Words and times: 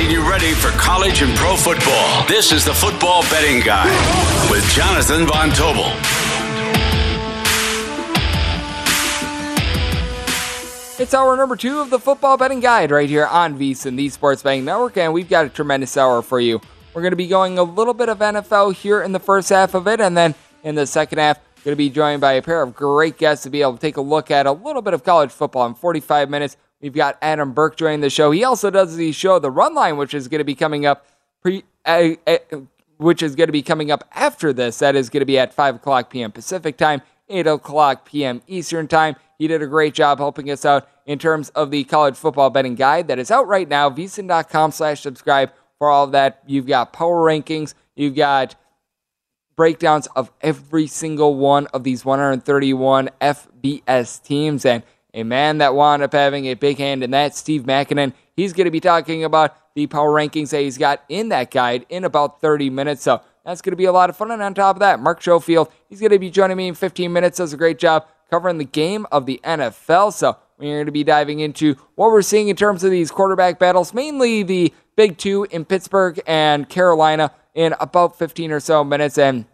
Getting 0.00 0.16
you 0.16 0.30
ready 0.30 0.54
for 0.54 0.70
college 0.78 1.20
and 1.20 1.36
pro 1.36 1.56
football. 1.56 2.26
This 2.26 2.52
is 2.52 2.64
the 2.64 2.72
Football 2.72 3.20
Betting 3.24 3.60
Guide 3.60 4.50
with 4.50 4.66
Jonathan 4.70 5.26
Von 5.26 5.50
Tobel. 5.50 5.94
It's 10.98 11.12
hour 11.12 11.36
number 11.36 11.54
two 11.54 11.80
of 11.80 11.90
the 11.90 11.98
Football 11.98 12.38
Betting 12.38 12.60
Guide 12.60 12.90
right 12.90 13.10
here 13.10 13.26
on 13.26 13.58
VSiN, 13.58 13.96
the 13.96 14.08
Sports 14.08 14.42
Betting 14.42 14.64
Network, 14.64 14.96
and 14.96 15.12
we've 15.12 15.28
got 15.28 15.44
a 15.44 15.50
tremendous 15.50 15.94
hour 15.98 16.22
for 16.22 16.40
you. 16.40 16.62
We're 16.94 17.02
going 17.02 17.12
to 17.12 17.16
be 17.16 17.28
going 17.28 17.58
a 17.58 17.62
little 17.62 17.92
bit 17.92 18.08
of 18.08 18.20
NFL 18.20 18.76
here 18.76 19.02
in 19.02 19.12
the 19.12 19.20
first 19.20 19.50
half 19.50 19.74
of 19.74 19.86
it, 19.86 20.00
and 20.00 20.16
then 20.16 20.34
in 20.64 20.76
the 20.76 20.86
second 20.86 21.18
half, 21.18 21.38
going 21.62 21.72
to 21.72 21.76
be 21.76 21.90
joined 21.90 22.22
by 22.22 22.32
a 22.32 22.42
pair 22.42 22.62
of 22.62 22.74
great 22.74 23.18
guests 23.18 23.42
to 23.42 23.50
be 23.50 23.60
able 23.60 23.74
to 23.74 23.78
take 23.78 23.98
a 23.98 24.00
look 24.00 24.30
at 24.30 24.46
a 24.46 24.52
little 24.52 24.80
bit 24.80 24.94
of 24.94 25.04
college 25.04 25.30
football 25.30 25.66
in 25.66 25.74
45 25.74 26.30
minutes. 26.30 26.56
We've 26.80 26.94
got 26.94 27.18
Adam 27.20 27.52
Burke 27.52 27.76
joining 27.76 28.00
the 28.00 28.10
show. 28.10 28.30
He 28.30 28.42
also 28.42 28.70
does 28.70 28.96
the 28.96 29.12
show 29.12 29.38
The 29.38 29.50
Run 29.50 29.74
Line, 29.74 29.96
which 29.96 30.14
is 30.14 30.28
going 30.28 30.38
to 30.38 30.44
be 30.44 30.54
coming 30.54 30.86
up 30.86 31.06
pre, 31.42 31.64
uh, 31.84 32.10
uh, 32.26 32.38
which 32.96 33.22
is 33.22 33.34
going 33.34 33.48
to 33.48 33.52
be 33.52 33.62
coming 33.62 33.90
up 33.90 34.04
after 34.14 34.52
this. 34.52 34.78
That 34.78 34.96
is 34.96 35.10
going 35.10 35.20
to 35.20 35.26
be 35.26 35.38
at 35.38 35.52
5 35.52 35.76
o'clock 35.76 36.10
p.m. 36.10 36.32
Pacific 36.32 36.76
time, 36.76 37.02
8 37.28 37.46
o'clock 37.46 38.06
p.m. 38.06 38.42
Eastern 38.46 38.88
time. 38.88 39.16
He 39.38 39.46
did 39.46 39.62
a 39.62 39.66
great 39.66 39.94
job 39.94 40.18
helping 40.18 40.50
us 40.50 40.64
out 40.64 40.88
in 41.06 41.18
terms 41.18 41.50
of 41.50 41.70
the 41.70 41.84
college 41.84 42.16
football 42.16 42.50
betting 42.50 42.74
guide 42.74 43.08
that 43.08 43.18
is 43.18 43.30
out 43.30 43.46
right 43.46 43.68
now. 43.68 43.90
VSiN.com 43.90 44.70
slash 44.70 45.00
subscribe 45.00 45.50
for 45.78 45.90
all 45.90 46.04
of 46.04 46.12
that. 46.12 46.42
You've 46.46 46.66
got 46.66 46.92
power 46.92 47.24
rankings. 47.24 47.74
You've 47.96 48.14
got 48.14 48.54
breakdowns 49.56 50.08
of 50.16 50.30
every 50.40 50.86
single 50.86 51.34
one 51.34 51.66
of 51.68 51.84
these 51.84 52.04
131 52.04 53.10
FBS 53.20 54.22
teams. 54.22 54.64
And 54.64 54.82
a 55.14 55.22
man 55.22 55.58
that 55.58 55.74
wound 55.74 56.02
up 56.02 56.12
having 56.12 56.46
a 56.46 56.54
big 56.54 56.78
hand 56.78 57.02
in 57.02 57.10
that, 57.10 57.34
Steve 57.34 57.62
Makinen, 57.62 58.12
he's 58.36 58.52
going 58.52 58.66
to 58.66 58.70
be 58.70 58.80
talking 58.80 59.24
about 59.24 59.56
the 59.74 59.86
power 59.86 60.12
rankings 60.12 60.50
that 60.50 60.60
he's 60.60 60.78
got 60.78 61.02
in 61.08 61.28
that 61.30 61.50
guide 61.50 61.86
in 61.88 62.04
about 62.04 62.40
30 62.40 62.70
minutes. 62.70 63.02
So 63.02 63.20
that's 63.44 63.62
going 63.62 63.72
to 63.72 63.76
be 63.76 63.84
a 63.84 63.92
lot 63.92 64.10
of 64.10 64.16
fun. 64.16 64.30
And 64.30 64.42
on 64.42 64.54
top 64.54 64.76
of 64.76 64.80
that, 64.80 65.00
Mark 65.00 65.22
Schofield, 65.22 65.70
he's 65.88 66.00
going 66.00 66.10
to 66.10 66.18
be 66.18 66.30
joining 66.30 66.56
me 66.56 66.68
in 66.68 66.74
15 66.74 67.12
minutes. 67.12 67.38
Does 67.38 67.52
a 67.52 67.56
great 67.56 67.78
job 67.78 68.06
covering 68.30 68.58
the 68.58 68.64
game 68.64 69.06
of 69.10 69.26
the 69.26 69.40
NFL. 69.44 70.12
So 70.12 70.36
we're 70.58 70.76
going 70.76 70.86
to 70.86 70.92
be 70.92 71.04
diving 71.04 71.40
into 71.40 71.74
what 71.94 72.10
we're 72.10 72.22
seeing 72.22 72.48
in 72.48 72.56
terms 72.56 72.84
of 72.84 72.90
these 72.90 73.10
quarterback 73.10 73.58
battles, 73.58 73.92
mainly 73.92 74.42
the 74.42 74.72
big 74.96 75.18
two 75.18 75.46
in 75.50 75.64
Pittsburgh 75.64 76.20
and 76.26 76.68
Carolina 76.68 77.32
in 77.54 77.74
about 77.80 78.18
15 78.18 78.52
or 78.52 78.60
so 78.60 78.84
minutes. 78.84 79.18
And 79.18 79.46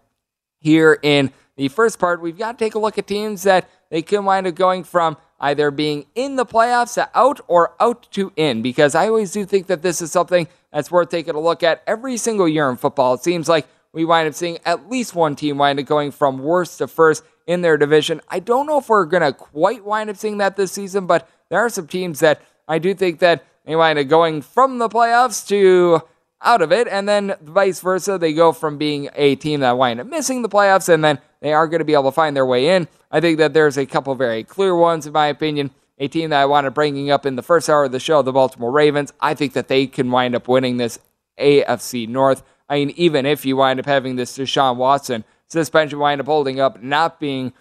here 0.60 0.98
in 1.02 1.32
the 1.56 1.68
first 1.68 1.98
part, 1.98 2.20
we've 2.20 2.36
got 2.36 2.58
to 2.58 2.64
take 2.64 2.74
a 2.74 2.78
look 2.78 2.98
at 2.98 3.06
teams 3.06 3.44
that 3.44 3.68
they 3.90 4.02
can 4.02 4.24
wind 4.24 4.46
up 4.46 4.54
going 4.54 4.84
from 4.84 5.16
either 5.40 5.70
being 5.70 6.06
in 6.14 6.36
the 6.36 6.46
playoffs 6.46 6.94
to 6.94 7.08
out 7.14 7.40
or 7.48 7.74
out 7.80 8.10
to 8.12 8.32
in, 8.36 8.62
because 8.62 8.94
I 8.94 9.08
always 9.08 9.32
do 9.32 9.44
think 9.44 9.66
that 9.66 9.82
this 9.82 10.00
is 10.00 10.10
something 10.10 10.48
that's 10.72 10.90
worth 10.90 11.10
taking 11.10 11.34
a 11.34 11.40
look 11.40 11.62
at 11.62 11.82
every 11.86 12.16
single 12.16 12.48
year 12.48 12.70
in 12.70 12.76
football. 12.76 13.14
It 13.14 13.22
seems 13.22 13.48
like 13.48 13.66
we 13.92 14.04
wind 14.04 14.28
up 14.28 14.34
seeing 14.34 14.58
at 14.64 14.90
least 14.90 15.14
one 15.14 15.36
team 15.36 15.58
wind 15.58 15.80
up 15.80 15.86
going 15.86 16.10
from 16.10 16.38
worst 16.38 16.78
to 16.78 16.86
first 16.86 17.22
in 17.46 17.62
their 17.62 17.76
division. 17.76 18.20
I 18.28 18.40
don't 18.40 18.66
know 18.66 18.78
if 18.78 18.88
we're 18.88 19.04
going 19.04 19.22
to 19.22 19.32
quite 19.32 19.84
wind 19.84 20.10
up 20.10 20.16
seeing 20.16 20.38
that 20.38 20.56
this 20.56 20.72
season, 20.72 21.06
but 21.06 21.28
there 21.48 21.60
are 21.60 21.68
some 21.70 21.86
teams 21.86 22.20
that 22.20 22.42
I 22.68 22.78
do 22.78 22.94
think 22.94 23.20
that 23.20 23.44
they 23.64 23.76
wind 23.76 23.98
up 23.98 24.08
going 24.08 24.42
from 24.42 24.78
the 24.78 24.88
playoffs 24.88 25.46
to 25.48 26.02
out 26.42 26.60
of 26.60 26.70
it, 26.70 26.86
and 26.88 27.08
then 27.08 27.34
vice 27.40 27.80
versa. 27.80 28.18
They 28.18 28.32
go 28.32 28.52
from 28.52 28.76
being 28.76 29.08
a 29.14 29.36
team 29.36 29.60
that 29.60 29.78
wind 29.78 30.00
up 30.00 30.06
missing 30.06 30.42
the 30.42 30.48
playoffs, 30.48 30.88
and 30.88 31.02
then 31.02 31.18
they 31.40 31.52
are 31.52 31.66
going 31.66 31.78
to 31.78 31.84
be 31.84 31.94
able 31.94 32.04
to 32.04 32.12
find 32.12 32.36
their 32.36 32.46
way 32.46 32.68
in. 32.68 32.86
I 33.10 33.20
think 33.20 33.38
that 33.38 33.54
there's 33.54 33.76
a 33.76 33.86
couple 33.86 34.14
very 34.14 34.44
clear 34.44 34.74
ones, 34.74 35.06
in 35.06 35.12
my 35.12 35.26
opinion. 35.26 35.70
A 35.98 36.08
team 36.08 36.30
that 36.30 36.42
I 36.42 36.46
wanted 36.46 36.74
bringing 36.74 37.10
up 37.10 37.24
in 37.24 37.36
the 37.36 37.42
first 37.42 37.70
hour 37.70 37.84
of 37.84 37.92
the 37.92 38.00
show, 38.00 38.20
the 38.20 38.32
Baltimore 38.32 38.70
Ravens. 38.70 39.12
I 39.20 39.34
think 39.34 39.54
that 39.54 39.68
they 39.68 39.86
can 39.86 40.10
wind 40.10 40.34
up 40.34 40.46
winning 40.46 40.76
this 40.76 40.98
AFC 41.38 42.06
North. 42.08 42.42
I 42.68 42.76
mean, 42.76 42.90
even 42.96 43.24
if 43.24 43.46
you 43.46 43.56
wind 43.56 43.80
up 43.80 43.86
having 43.86 44.16
this 44.16 44.36
Deshaun 44.36 44.76
Watson 44.76 45.24
suspension 45.48 45.98
wind 45.98 46.20
up 46.20 46.26
holding 46.26 46.60
up, 46.60 46.82
not 46.82 47.20
being 47.20 47.52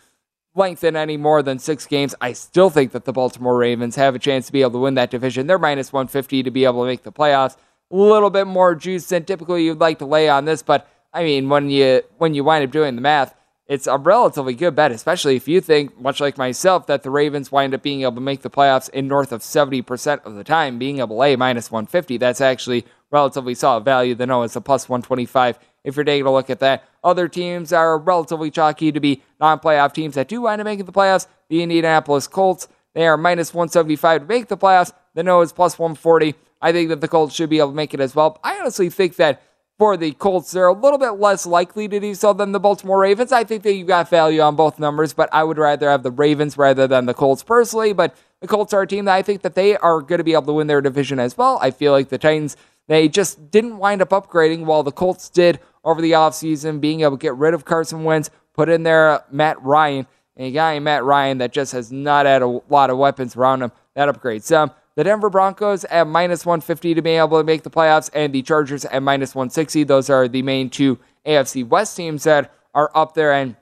lengthened 0.55 0.97
any 0.97 1.17
more 1.17 1.43
than 1.43 1.59
six 1.59 1.85
games, 1.85 2.15
I 2.19 2.33
still 2.33 2.69
think 2.69 2.91
that 2.93 3.05
the 3.05 3.13
Baltimore 3.13 3.57
Ravens 3.57 3.95
have 3.95 4.15
a 4.15 4.19
chance 4.19 4.47
to 4.47 4.51
be 4.51 4.61
able 4.61 4.71
to 4.71 4.79
win 4.79 4.95
that 4.95 5.11
division. 5.11 5.47
They're 5.47 5.59
minus 5.59 5.93
150 5.93 6.43
to 6.43 6.51
be 6.51 6.65
able 6.65 6.81
to 6.81 6.87
make 6.87 7.03
the 7.03 7.11
playoffs. 7.11 7.55
A 7.91 7.95
little 7.95 8.29
bit 8.29 8.47
more 8.47 8.73
juice 8.73 9.07
than 9.07 9.25
typically 9.25 9.63
you'd 9.65 9.79
like 9.79 9.99
to 9.99 10.05
lay 10.05 10.27
on 10.27 10.45
this, 10.45 10.63
but 10.63 10.89
I 11.13 11.23
mean, 11.23 11.47
when 11.47 11.69
you 11.69 12.01
when 12.17 12.33
you 12.33 12.43
wind 12.43 12.65
up 12.65 12.71
doing 12.71 12.95
the 12.95 13.01
math, 13.01 13.33
it's 13.67 13.87
a 13.87 13.97
relatively 13.97 14.53
good 14.53 14.75
bet, 14.75 14.91
especially 14.91 15.35
if 15.35 15.47
you 15.47 15.59
think, 15.59 15.99
much 15.99 16.19
like 16.19 16.37
myself, 16.37 16.85
that 16.85 17.01
the 17.01 17.09
Ravens 17.09 17.51
wind 17.51 17.73
up 17.73 17.81
being 17.81 18.01
able 18.01 18.13
to 18.13 18.21
make 18.21 18.41
the 18.41 18.49
playoffs 18.49 18.89
in 18.89 19.07
north 19.07 19.31
of 19.31 19.41
70% 19.41 20.23
of 20.23 20.35
the 20.35 20.43
time, 20.43 20.77
being 20.77 20.99
able 20.99 21.07
to 21.09 21.13
lay 21.15 21.35
minus 21.35 21.71
150. 21.71 22.17
That's 22.17 22.41
actually 22.41 22.85
relatively 23.09 23.55
solid 23.55 23.83
value 23.83 24.13
than 24.13 24.29
know 24.29 24.43
it's 24.43 24.55
a 24.55 24.61
plus 24.61 24.87
125 24.87 25.57
if 25.83 25.95
you're 25.95 26.05
taking 26.05 26.27
a 26.27 26.31
look 26.31 26.49
at 26.49 26.59
that. 26.59 26.83
Other 27.03 27.27
teams 27.27 27.73
are 27.73 27.97
relatively 27.97 28.51
chalky 28.51 28.91
to 28.91 28.99
be 28.99 29.23
non 29.39 29.59
playoff 29.59 29.93
teams 29.93 30.13
that 30.15 30.27
do 30.27 30.41
wind 30.41 30.61
up 30.61 30.65
making 30.65 30.85
the 30.85 30.91
playoffs. 30.91 31.27
The 31.49 31.63
Indianapolis 31.63 32.27
Colts, 32.27 32.67
they 32.93 33.07
are 33.07 33.17
minus 33.17 33.53
175 33.53 34.21
to 34.21 34.27
make 34.27 34.47
the 34.47 34.57
playoffs. 34.57 34.93
The 35.15 35.23
no 35.23 35.41
is 35.41 35.51
plus 35.51 35.79
140. 35.79 36.35
I 36.61 36.71
think 36.71 36.89
that 36.89 37.01
the 37.01 37.07
Colts 37.07 37.33
should 37.33 37.49
be 37.49 37.59
able 37.59 37.69
to 37.69 37.75
make 37.75 37.93
it 37.93 37.99
as 37.99 38.15
well. 38.15 38.39
I 38.43 38.59
honestly 38.59 38.89
think 38.89 39.15
that 39.15 39.41
for 39.77 39.97
the 39.97 40.13
Colts, 40.13 40.51
they're 40.51 40.67
a 40.67 40.73
little 40.73 40.97
bit 40.97 41.19
less 41.19 41.45
likely 41.45 41.87
to 41.87 41.99
do 41.99 42.15
so 42.15 42.31
than 42.31 42.53
the 42.53 42.59
Baltimore 42.59 42.99
Ravens. 42.99 43.31
I 43.31 43.43
think 43.43 43.63
that 43.63 43.73
you 43.73 43.83
got 43.83 44.09
value 44.09 44.39
on 44.39 44.55
both 44.55 44.79
numbers, 44.79 45.13
but 45.13 45.27
I 45.33 45.43
would 45.43 45.57
rather 45.57 45.89
have 45.89 46.03
the 46.03 46.11
Ravens 46.11 46.57
rather 46.57 46.87
than 46.87 47.05
the 47.05 47.13
Colts 47.13 47.43
personally. 47.43 47.91
But 47.91 48.15
the 48.39 48.47
Colts 48.47 48.73
are 48.73 48.83
a 48.83 48.87
team 48.87 49.05
that 49.05 49.15
I 49.15 49.21
think 49.21 49.41
that 49.41 49.55
they 49.55 49.75
are 49.77 50.01
going 50.01 50.19
to 50.19 50.23
be 50.23 50.33
able 50.33 50.43
to 50.43 50.53
win 50.53 50.67
their 50.67 50.81
division 50.81 51.19
as 51.19 51.37
well. 51.37 51.59
I 51.61 51.71
feel 51.71 51.91
like 51.91 52.07
the 52.09 52.17
Titans, 52.17 52.55
they 52.87 53.09
just 53.09 53.51
didn't 53.51 53.77
wind 53.77 54.01
up 54.01 54.09
upgrading 54.09 54.65
while 54.65 54.83
the 54.83 54.91
Colts 54.91 55.29
did 55.29 55.59
over 55.83 56.01
the 56.01 56.13
offseason, 56.13 56.79
being 56.79 57.01
able 57.01 57.17
to 57.17 57.21
get 57.21 57.35
rid 57.35 57.53
of 57.53 57.65
Carson 57.65 58.03
Wentz, 58.03 58.29
put 58.53 58.69
in 58.69 58.83
there 58.83 59.09
uh, 59.09 59.19
Matt 59.29 59.61
Ryan, 59.61 60.07
a 60.37 60.51
guy 60.51 60.79
Matt 60.79 61.03
Ryan 61.03 61.37
that 61.39 61.51
just 61.51 61.73
has 61.73 61.91
not 61.91 62.25
had 62.25 62.41
a 62.41 62.47
lot 62.69 62.89
of 62.89 62.97
weapons 62.97 63.35
around 63.35 63.61
him. 63.61 63.71
That 63.93 64.09
upgrades 64.09 64.43
some. 64.43 64.71
The 64.95 65.03
Denver 65.03 65.29
Broncos 65.29 65.83
at 65.85 66.07
minus 66.07 66.45
150 66.45 66.93
to 66.93 67.01
be 67.01 67.11
able 67.11 67.37
to 67.37 67.43
make 67.43 67.63
the 67.63 67.69
playoffs, 67.69 68.09
and 68.13 68.33
the 68.33 68.41
Chargers 68.41 68.85
at 68.85 69.03
minus 69.03 69.35
160. 69.35 69.83
Those 69.83 70.09
are 70.09 70.27
the 70.27 70.41
main 70.41 70.69
two 70.69 70.99
AFC 71.25 71.67
West 71.67 71.97
teams 71.97 72.23
that 72.23 72.53
are 72.73 72.91
up 72.95 73.13
there. 73.13 73.33
And 73.33 73.57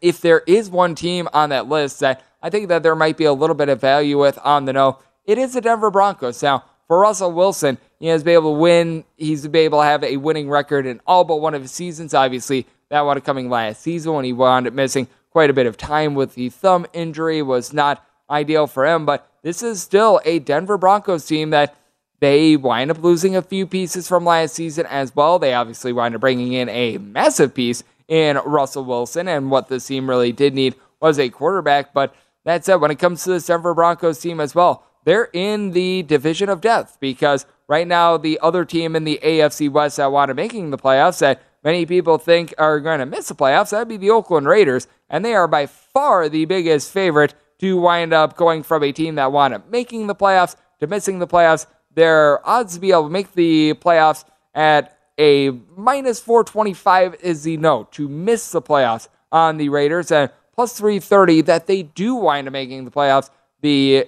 if 0.00 0.20
there 0.20 0.42
is 0.46 0.68
one 0.68 0.94
team 0.94 1.28
on 1.32 1.50
that 1.50 1.68
list 1.68 2.00
that 2.00 2.24
I 2.42 2.50
think 2.50 2.68
that 2.68 2.82
there 2.82 2.96
might 2.96 3.16
be 3.16 3.24
a 3.24 3.32
little 3.32 3.54
bit 3.54 3.68
of 3.68 3.80
value 3.80 4.18
with 4.18 4.38
on 4.42 4.64
the 4.64 4.72
no, 4.72 4.98
it 5.24 5.38
is 5.38 5.54
the 5.54 5.60
Denver 5.60 5.90
Broncos. 5.90 6.42
Now, 6.42 6.64
for 6.88 7.00
Russell 7.00 7.32
Wilson, 7.32 7.78
he 7.98 8.06
has 8.08 8.22
been 8.22 8.34
able 8.34 8.54
to 8.54 8.60
win. 8.60 9.04
He's 9.16 9.46
been 9.46 9.64
able 9.64 9.80
to 9.80 9.84
have 9.84 10.02
a 10.02 10.16
winning 10.16 10.48
record 10.48 10.86
in 10.86 11.00
all 11.06 11.24
but 11.24 11.36
one 11.36 11.54
of 11.54 11.62
his 11.62 11.72
seasons. 11.72 12.14
Obviously, 12.14 12.66
that 12.88 13.00
one 13.02 13.20
coming 13.20 13.48
last 13.48 13.80
season 13.80 14.12
when 14.12 14.24
he 14.24 14.32
wound 14.32 14.66
up 14.66 14.72
missing 14.72 15.08
quite 15.30 15.50
a 15.50 15.52
bit 15.52 15.66
of 15.66 15.76
time 15.76 16.14
with 16.14 16.34
the 16.34 16.48
thumb 16.48 16.86
injury 16.92 17.42
was 17.42 17.72
not 17.72 18.04
ideal 18.30 18.66
for 18.66 18.86
him. 18.86 19.04
But 19.04 19.28
this 19.46 19.62
is 19.62 19.80
still 19.80 20.20
a 20.24 20.40
Denver 20.40 20.76
Broncos 20.76 21.24
team 21.24 21.50
that 21.50 21.76
they 22.18 22.56
wind 22.56 22.90
up 22.90 23.00
losing 23.00 23.36
a 23.36 23.42
few 23.42 23.64
pieces 23.64 24.08
from 24.08 24.24
last 24.24 24.56
season 24.56 24.86
as 24.86 25.14
well. 25.14 25.38
They 25.38 25.54
obviously 25.54 25.92
wind 25.92 26.16
up 26.16 26.20
bringing 26.20 26.52
in 26.52 26.68
a 26.68 26.98
massive 26.98 27.54
piece 27.54 27.84
in 28.08 28.38
Russell 28.38 28.84
Wilson, 28.84 29.28
and 29.28 29.48
what 29.48 29.68
this 29.68 29.86
team 29.86 30.10
really 30.10 30.32
did 30.32 30.52
need 30.52 30.74
was 31.00 31.20
a 31.20 31.28
quarterback. 31.28 31.94
But 31.94 32.12
that 32.44 32.64
said, 32.64 32.80
when 32.80 32.90
it 32.90 32.98
comes 32.98 33.22
to 33.22 33.30
the 33.30 33.38
Denver 33.38 33.72
Broncos 33.72 34.18
team 34.18 34.40
as 34.40 34.52
well, 34.52 34.84
they're 35.04 35.30
in 35.32 35.70
the 35.70 36.02
division 36.02 36.48
of 36.48 36.60
death 36.60 36.96
because 36.98 37.46
right 37.68 37.86
now 37.86 38.16
the 38.16 38.40
other 38.42 38.64
team 38.64 38.96
in 38.96 39.04
the 39.04 39.20
AFC 39.22 39.70
West 39.70 39.98
that 39.98 40.10
wanted 40.10 40.34
making 40.34 40.70
the 40.70 40.76
playoffs 40.76 41.20
that 41.20 41.40
many 41.62 41.86
people 41.86 42.18
think 42.18 42.52
are 42.58 42.80
going 42.80 42.98
to 42.98 43.06
miss 43.06 43.28
the 43.28 43.34
playoffs, 43.36 43.70
that'd 43.70 43.86
be 43.86 43.96
the 43.96 44.10
Oakland 44.10 44.48
Raiders, 44.48 44.88
and 45.08 45.24
they 45.24 45.34
are 45.34 45.46
by 45.46 45.66
far 45.66 46.28
the 46.28 46.46
biggest 46.46 46.90
favorite 46.90 47.34
to 47.58 47.76
wind 47.76 48.12
up 48.12 48.36
going 48.36 48.62
from 48.62 48.82
a 48.82 48.92
team 48.92 49.14
that 49.16 49.32
wanted 49.32 49.62
making 49.70 50.06
the 50.06 50.14
playoffs 50.14 50.56
to 50.80 50.86
missing 50.86 51.18
the 51.18 51.26
playoffs. 51.26 51.66
Their 51.94 52.46
odds 52.46 52.74
to 52.74 52.80
be 52.80 52.92
able 52.92 53.04
to 53.04 53.10
make 53.10 53.32
the 53.32 53.74
playoffs 53.74 54.24
at 54.54 54.98
a 55.18 55.50
minus 55.76 56.20
425 56.20 57.16
is 57.22 57.44
the 57.44 57.56
no 57.56 57.88
to 57.92 58.08
miss 58.08 58.50
the 58.50 58.60
playoffs 58.60 59.08
on 59.32 59.56
the 59.56 59.68
Raiders 59.70 60.10
and 60.10 60.30
plus 60.54 60.76
330 60.76 61.42
that 61.42 61.66
they 61.66 61.82
do 61.82 62.14
wind 62.14 62.48
up 62.48 62.52
making 62.52 62.84
the 62.84 62.90
playoffs. 62.90 63.30
The 63.62 64.06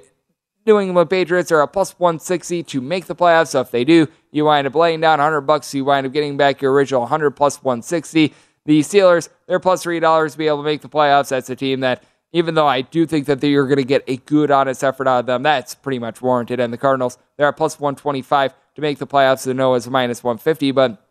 New 0.66 0.78
England 0.78 1.08
Patriots 1.08 1.50
are 1.50 1.62
a 1.62 1.66
plus 1.66 1.98
160 1.98 2.62
to 2.62 2.80
make 2.80 3.06
the 3.06 3.14
playoffs. 3.14 3.48
So 3.48 3.60
if 3.60 3.70
they 3.70 3.84
do, 3.84 4.06
you 4.30 4.44
wind 4.44 4.66
up 4.66 4.74
laying 4.74 5.00
down 5.00 5.18
100 5.18 5.42
bucks. 5.42 5.72
You 5.72 5.84
wind 5.84 6.06
up 6.06 6.12
getting 6.12 6.36
back 6.36 6.60
your 6.60 6.72
original 6.72 7.02
100 7.02 7.30
plus 7.30 7.62
160. 7.62 8.34
The 8.66 8.80
Steelers, 8.80 9.30
they're 9.46 9.60
plus 9.60 9.82
$3 9.82 10.32
to 10.32 10.38
be 10.38 10.46
able 10.46 10.58
to 10.58 10.62
make 10.62 10.82
the 10.82 10.88
playoffs. 10.90 11.30
That's 11.30 11.48
a 11.48 11.56
team 11.56 11.80
that, 11.80 12.02
even 12.32 12.54
though 12.54 12.66
I 12.66 12.82
do 12.82 13.06
think 13.06 13.26
that 13.26 13.42
you're 13.42 13.66
going 13.66 13.78
to 13.78 13.84
get 13.84 14.04
a 14.06 14.16
good, 14.16 14.50
honest 14.50 14.84
effort 14.84 15.08
out 15.08 15.20
of 15.20 15.26
them, 15.26 15.42
that's 15.42 15.74
pretty 15.74 15.98
much 15.98 16.20
warranted. 16.20 16.60
And 16.60 16.72
the 16.72 16.78
Cardinals, 16.78 17.18
they're 17.36 17.48
at 17.48 17.56
plus 17.56 17.80
125 17.80 18.54
to 18.74 18.80
make 18.80 18.98
the 18.98 19.06
playoffs. 19.06 19.44
The 19.44 19.54
Noah's 19.54 19.88
minus 19.88 20.22
150. 20.22 20.72
But 20.72 21.02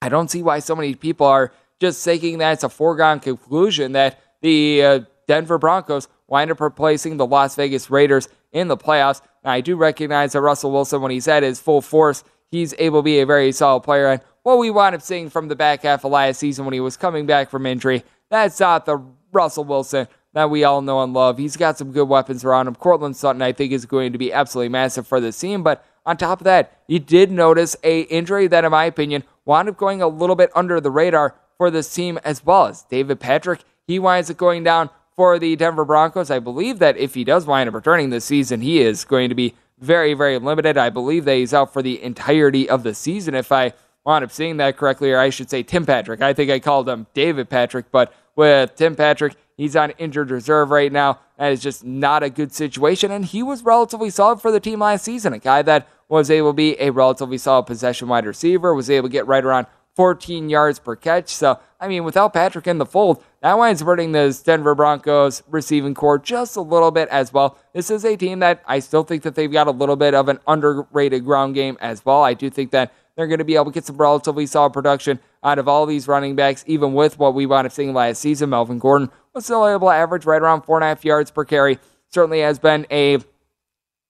I 0.00 0.08
don't 0.08 0.30
see 0.30 0.42
why 0.42 0.60
so 0.60 0.76
many 0.76 0.94
people 0.94 1.26
are 1.26 1.52
just 1.80 2.04
thinking 2.04 2.38
that 2.38 2.52
it's 2.52 2.64
a 2.64 2.68
foregone 2.68 3.20
conclusion 3.20 3.92
that 3.92 4.20
the 4.42 4.82
uh, 4.84 5.00
Denver 5.26 5.58
Broncos 5.58 6.08
wind 6.28 6.50
up 6.50 6.60
replacing 6.60 7.16
the 7.16 7.26
Las 7.26 7.56
Vegas 7.56 7.90
Raiders 7.90 8.28
in 8.52 8.68
the 8.68 8.76
playoffs. 8.76 9.22
Now, 9.44 9.50
I 9.52 9.60
do 9.60 9.76
recognize 9.76 10.32
that 10.32 10.40
Russell 10.40 10.70
Wilson, 10.70 11.02
when 11.02 11.10
he's 11.10 11.28
at 11.28 11.42
his 11.42 11.60
full 11.60 11.82
force, 11.82 12.22
he's 12.50 12.74
able 12.78 13.00
to 13.00 13.04
be 13.04 13.18
a 13.18 13.26
very 13.26 13.50
solid 13.50 13.80
player. 13.80 14.06
And 14.06 14.20
what 14.44 14.58
we 14.58 14.70
wound 14.70 14.94
up 14.94 15.02
seeing 15.02 15.30
from 15.30 15.48
the 15.48 15.56
back 15.56 15.82
half 15.82 16.04
of 16.04 16.12
last 16.12 16.38
season 16.38 16.64
when 16.64 16.74
he 16.74 16.80
was 16.80 16.96
coming 16.96 17.26
back 17.26 17.50
from 17.50 17.66
injury, 17.66 18.04
that's 18.30 18.60
not 18.60 18.86
the 18.86 19.04
Russell 19.32 19.64
Wilson 19.64 20.06
that 20.34 20.50
we 20.50 20.64
all 20.64 20.82
know 20.82 21.02
and 21.02 21.12
love. 21.12 21.38
He's 21.38 21.56
got 21.56 21.78
some 21.78 21.92
good 21.92 22.08
weapons 22.08 22.44
around 22.44 22.68
him. 22.68 22.74
Courtland 22.74 23.16
Sutton, 23.16 23.40
I 23.40 23.52
think, 23.52 23.72
is 23.72 23.86
going 23.86 24.12
to 24.12 24.18
be 24.18 24.32
absolutely 24.32 24.68
massive 24.68 25.06
for 25.06 25.20
this 25.20 25.38
team. 25.38 25.62
But 25.62 25.84
on 26.04 26.16
top 26.16 26.40
of 26.40 26.44
that, 26.44 26.80
you 26.86 26.98
did 26.98 27.30
notice 27.30 27.76
a 27.82 28.00
injury 28.02 28.46
that, 28.48 28.64
in 28.64 28.70
my 28.72 28.84
opinion, 28.84 29.24
wound 29.44 29.68
up 29.68 29.76
going 29.76 30.02
a 30.02 30.08
little 30.08 30.36
bit 30.36 30.50
under 30.54 30.80
the 30.80 30.90
radar 30.90 31.34
for 31.56 31.70
this 31.70 31.92
team 31.92 32.18
as 32.24 32.44
well 32.44 32.66
as 32.66 32.82
David 32.82 33.20
Patrick. 33.20 33.60
He 33.86 33.98
winds 33.98 34.30
up 34.30 34.36
going 34.36 34.64
down 34.64 34.90
for 35.14 35.38
the 35.38 35.54
Denver 35.54 35.84
Broncos. 35.84 36.30
I 36.30 36.40
believe 36.40 36.80
that 36.80 36.96
if 36.96 37.14
he 37.14 37.22
does 37.22 37.46
wind 37.46 37.68
up 37.68 37.74
returning 37.74 38.10
this 38.10 38.24
season, 38.24 38.60
he 38.60 38.80
is 38.80 39.04
going 39.04 39.28
to 39.28 39.34
be 39.34 39.54
very, 39.78 40.14
very 40.14 40.38
limited. 40.38 40.76
I 40.76 40.90
believe 40.90 41.24
that 41.26 41.36
he's 41.36 41.54
out 41.54 41.72
for 41.72 41.82
the 41.82 42.02
entirety 42.02 42.68
of 42.68 42.82
the 42.82 42.94
season, 42.94 43.34
if 43.34 43.52
I 43.52 43.72
wound 44.04 44.24
up 44.24 44.32
seeing 44.32 44.56
that 44.56 44.76
correctly, 44.76 45.12
or 45.12 45.18
I 45.18 45.30
should 45.30 45.48
say 45.48 45.62
Tim 45.62 45.86
Patrick. 45.86 46.20
I 46.20 46.32
think 46.32 46.50
I 46.50 46.58
called 46.58 46.88
him 46.88 47.06
David 47.14 47.48
Patrick, 47.48 47.90
but 47.90 48.12
with 48.36 48.74
Tim 48.74 48.96
Patrick, 48.96 49.36
he's 49.56 49.76
on 49.76 49.90
injured 49.92 50.30
reserve 50.30 50.70
right 50.70 50.92
now. 50.92 51.18
That 51.38 51.52
is 51.52 51.62
just 51.62 51.84
not 51.84 52.22
a 52.22 52.30
good 52.30 52.52
situation, 52.52 53.10
and 53.10 53.24
he 53.24 53.42
was 53.42 53.62
relatively 53.62 54.10
solid 54.10 54.40
for 54.40 54.50
the 54.50 54.60
team 54.60 54.80
last 54.80 55.04
season. 55.04 55.32
A 55.32 55.38
guy 55.38 55.62
that 55.62 55.88
was 56.08 56.30
able 56.30 56.50
to 56.50 56.54
be 56.54 56.76
a 56.80 56.90
relatively 56.90 57.38
solid 57.38 57.64
possession 57.64 58.08
wide 58.08 58.26
receiver, 58.26 58.74
was 58.74 58.90
able 58.90 59.08
to 59.08 59.12
get 59.12 59.26
right 59.26 59.44
around 59.44 59.66
14 59.94 60.48
yards 60.48 60.78
per 60.78 60.96
catch. 60.96 61.28
So, 61.28 61.58
I 61.80 61.88
mean, 61.88 62.04
without 62.04 62.32
Patrick 62.32 62.66
in 62.66 62.78
the 62.78 62.86
fold, 62.86 63.22
that 63.42 63.56
winds 63.56 63.80
up 63.80 63.86
hurting 63.86 64.12
the 64.12 64.40
Denver 64.44 64.74
Broncos 64.74 65.42
receiving 65.48 65.94
core 65.94 66.18
just 66.18 66.56
a 66.56 66.60
little 66.60 66.90
bit 66.90 67.08
as 67.10 67.32
well. 67.32 67.58
This 67.72 67.90
is 67.90 68.04
a 68.04 68.16
team 68.16 68.40
that 68.40 68.62
I 68.66 68.80
still 68.80 69.04
think 69.04 69.22
that 69.22 69.34
they've 69.34 69.50
got 69.50 69.66
a 69.66 69.72
little 69.72 69.96
bit 69.96 70.14
of 70.14 70.28
an 70.28 70.40
underrated 70.46 71.24
ground 71.24 71.54
game 71.54 71.78
as 71.80 72.04
well. 72.04 72.22
I 72.22 72.34
do 72.34 72.50
think 72.50 72.70
that 72.72 72.92
they're 73.16 73.28
going 73.28 73.38
to 73.38 73.44
be 73.44 73.54
able 73.54 73.66
to 73.66 73.70
get 73.70 73.84
some 73.84 73.96
relatively 73.96 74.46
solid 74.46 74.72
production 74.72 75.20
out 75.44 75.58
of 75.58 75.68
all 75.68 75.86
these 75.86 76.08
running 76.08 76.34
backs, 76.34 76.64
even 76.66 76.94
with 76.94 77.18
what 77.18 77.34
we 77.34 77.46
wound 77.46 77.66
up 77.66 77.72
seeing 77.72 77.92
last 77.92 78.20
season. 78.20 78.50
Melvin 78.50 78.78
Gordon 78.78 79.10
was 79.34 79.44
still 79.44 79.66
able 79.68 79.88
to 79.88 79.94
average 79.94 80.24
right 80.24 80.40
around 80.40 80.62
four 80.62 80.78
and 80.78 80.84
a 80.84 80.88
half 80.88 81.04
yards 81.04 81.30
per 81.30 81.44
carry. 81.44 81.78
Certainly 82.08 82.40
has 82.40 82.58
been 82.58 82.86
a 82.90 83.18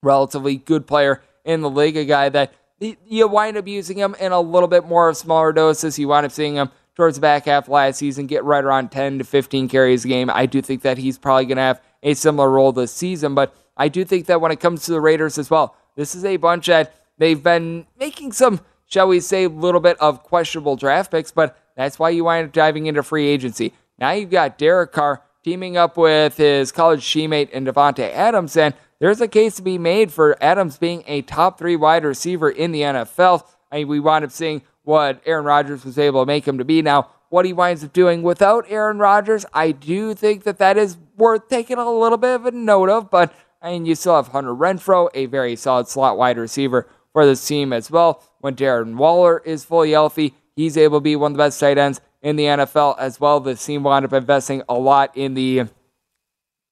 relatively 0.03 0.57
good 0.57 0.87
player 0.87 1.23
in 1.45 1.61
the 1.61 1.71
league, 1.71 1.97
a 1.97 2.05
guy 2.05 2.29
that 2.29 2.55
you 2.79 3.27
wind 3.29 3.57
up 3.57 3.67
using 3.67 3.99
him 3.99 4.15
in 4.21 4.33
a 4.33 4.41
little 4.41 4.69
bit 4.69 4.87
more 4.87 5.09
of 5.09 5.17
smaller 5.17 5.53
doses. 5.53 5.99
You 5.99 6.09
wind 6.09 6.27
up 6.27 6.33
seeing 6.33 6.55
him 6.55 6.71
towards 6.95 7.17
the 7.17 7.21
back 7.21 7.47
half 7.47 7.69
last 7.69 7.99
season 7.99 8.27
get 8.27 8.45
right 8.45 8.63
around 8.63 8.91
10 8.91 9.19
to 9.19 9.25
15 9.25 9.69
carries 9.69 10.05
a 10.05 10.09
game. 10.09 10.31
I 10.31 10.47
do 10.47 10.63
think 10.63 10.83
that 10.83 10.99
he's 10.99 11.19
probably 11.19 11.47
going 11.47 11.57
to 11.57 11.63
have 11.63 11.83
a 12.03 12.15
similar 12.15 12.51
role 12.51 12.73
this 12.73 12.93
season, 12.93 13.35
but 13.35 13.55
I 13.77 13.89
do 13.89 14.05
think 14.05 14.27
that 14.27 14.41
when 14.41 14.53
it 14.53 14.61
comes 14.61 14.85
to 14.85 14.93
the 14.93 15.01
Raiders 15.01 15.39
as 15.39 15.51
well, 15.51 15.77
this 15.97 16.15
is 16.15 16.25
a 16.25 16.37
bunch 16.37 16.67
that 16.67 16.95
they've 17.19 17.43
been 17.43 17.87
making 17.99 18.33
some, 18.33 18.61
shall 18.95 19.09
we 19.09 19.19
say, 19.19 19.45
a 19.45 19.49
little 19.49 19.81
bit 19.81 19.99
of 19.99 20.23
questionable 20.23 20.77
draft 20.77 21.11
picks, 21.11 21.33
but 21.33 21.59
that's 21.77 21.99
why 21.99 22.11
you 22.11 22.23
wind 22.23 22.47
up 22.47 22.53
diving 22.53 22.87
into 22.87 23.03
free 23.03 23.27
agency. 23.27 23.73
Now 23.99 24.13
you've 24.13 24.31
got 24.31 24.57
Derek 24.57 24.93
Carr 24.93 25.21
teaming 25.43 25.77
up 25.77 25.97
with 25.97 26.37
his 26.37 26.71
college 26.71 27.05
teammate 27.05 27.51
and 27.53 27.67
Davante 27.67 28.09
Adams, 28.13 28.57
and 28.57 28.73
there's 29.01 29.21
a 29.21 29.27
case 29.27 29.57
to 29.57 29.63
be 29.63 29.79
made 29.79 30.13
for 30.13 30.41
Adams 30.41 30.79
being 30.79 31.03
a 31.09 31.23
top 31.23 31.59
three 31.59 31.75
wide 31.75 32.05
receiver 32.05 32.49
in 32.49 32.71
the 32.71 32.83
NFL. 32.83 33.45
I 33.73 33.79
mean, 33.79 33.89
we 33.89 33.99
wind 33.99 34.25
up 34.25 34.31
seeing 34.31 34.63
what 34.85 35.21
Aaron 35.27 35.45
Rodgers 35.45 35.85
was 35.85 35.99
able 35.99 36.23
to 36.23 36.27
make 36.27 36.47
him 36.47 36.59
to 36.59 36.65
be. 36.65 36.81
Now, 36.81 37.11
what 37.31 37.45
he 37.45 37.53
winds 37.53 37.83
up 37.83 37.93
doing 37.93 38.23
without 38.23 38.65
Aaron 38.69 38.99
Rodgers, 38.99 39.45
I 39.53 39.73
do 39.73 40.15
think 40.15 40.45
that 40.45 40.59
that 40.59 40.79
is 40.79 40.97
worth 41.17 41.49
taking 41.49 41.79
a 41.79 41.91
little 41.91 42.19
bit 42.19 42.37
of 42.37 42.47
a 42.47 42.53
note 42.53 42.89
of. 42.89 43.11
But 43.11 43.35
I 43.61 43.73
mean, 43.73 43.87
you 43.87 43.97
still 43.97 44.15
have 44.15 44.29
Hunter 44.29 44.55
Renfrow, 44.55 45.09
a 45.15 45.27
very 45.27 45.57
solid 45.57 45.89
slot 45.89 46.17
wide 46.17 46.39
receiver 46.39 46.87
for 47.15 47.25
this 47.25 47.47
team 47.47 47.73
as 47.73 47.91
well. 47.91 48.23
When 48.41 48.55
Darren 48.55 48.97
Waller 48.97 49.41
is 49.47 49.65
fully 49.65 49.93
healthy, 49.93 50.35
he's 50.55 50.77
able 50.77 50.99
to 50.99 51.03
be 51.03 51.17
one 51.17 51.33
of 51.33 51.39
the 51.39 51.45
best 51.45 51.59
tight 51.59 51.79
ends 51.79 52.03
in 52.21 52.37
the 52.37 52.45
NFL 52.45 52.99
as 52.99 53.19
well. 53.19 53.41
The 53.41 53.55
team 53.55 53.85
wound 53.85 54.05
up 54.05 54.13
investing 54.13 54.63
a 54.69 54.75
lot 54.75 55.17
in 55.17 55.33
the 55.33 55.65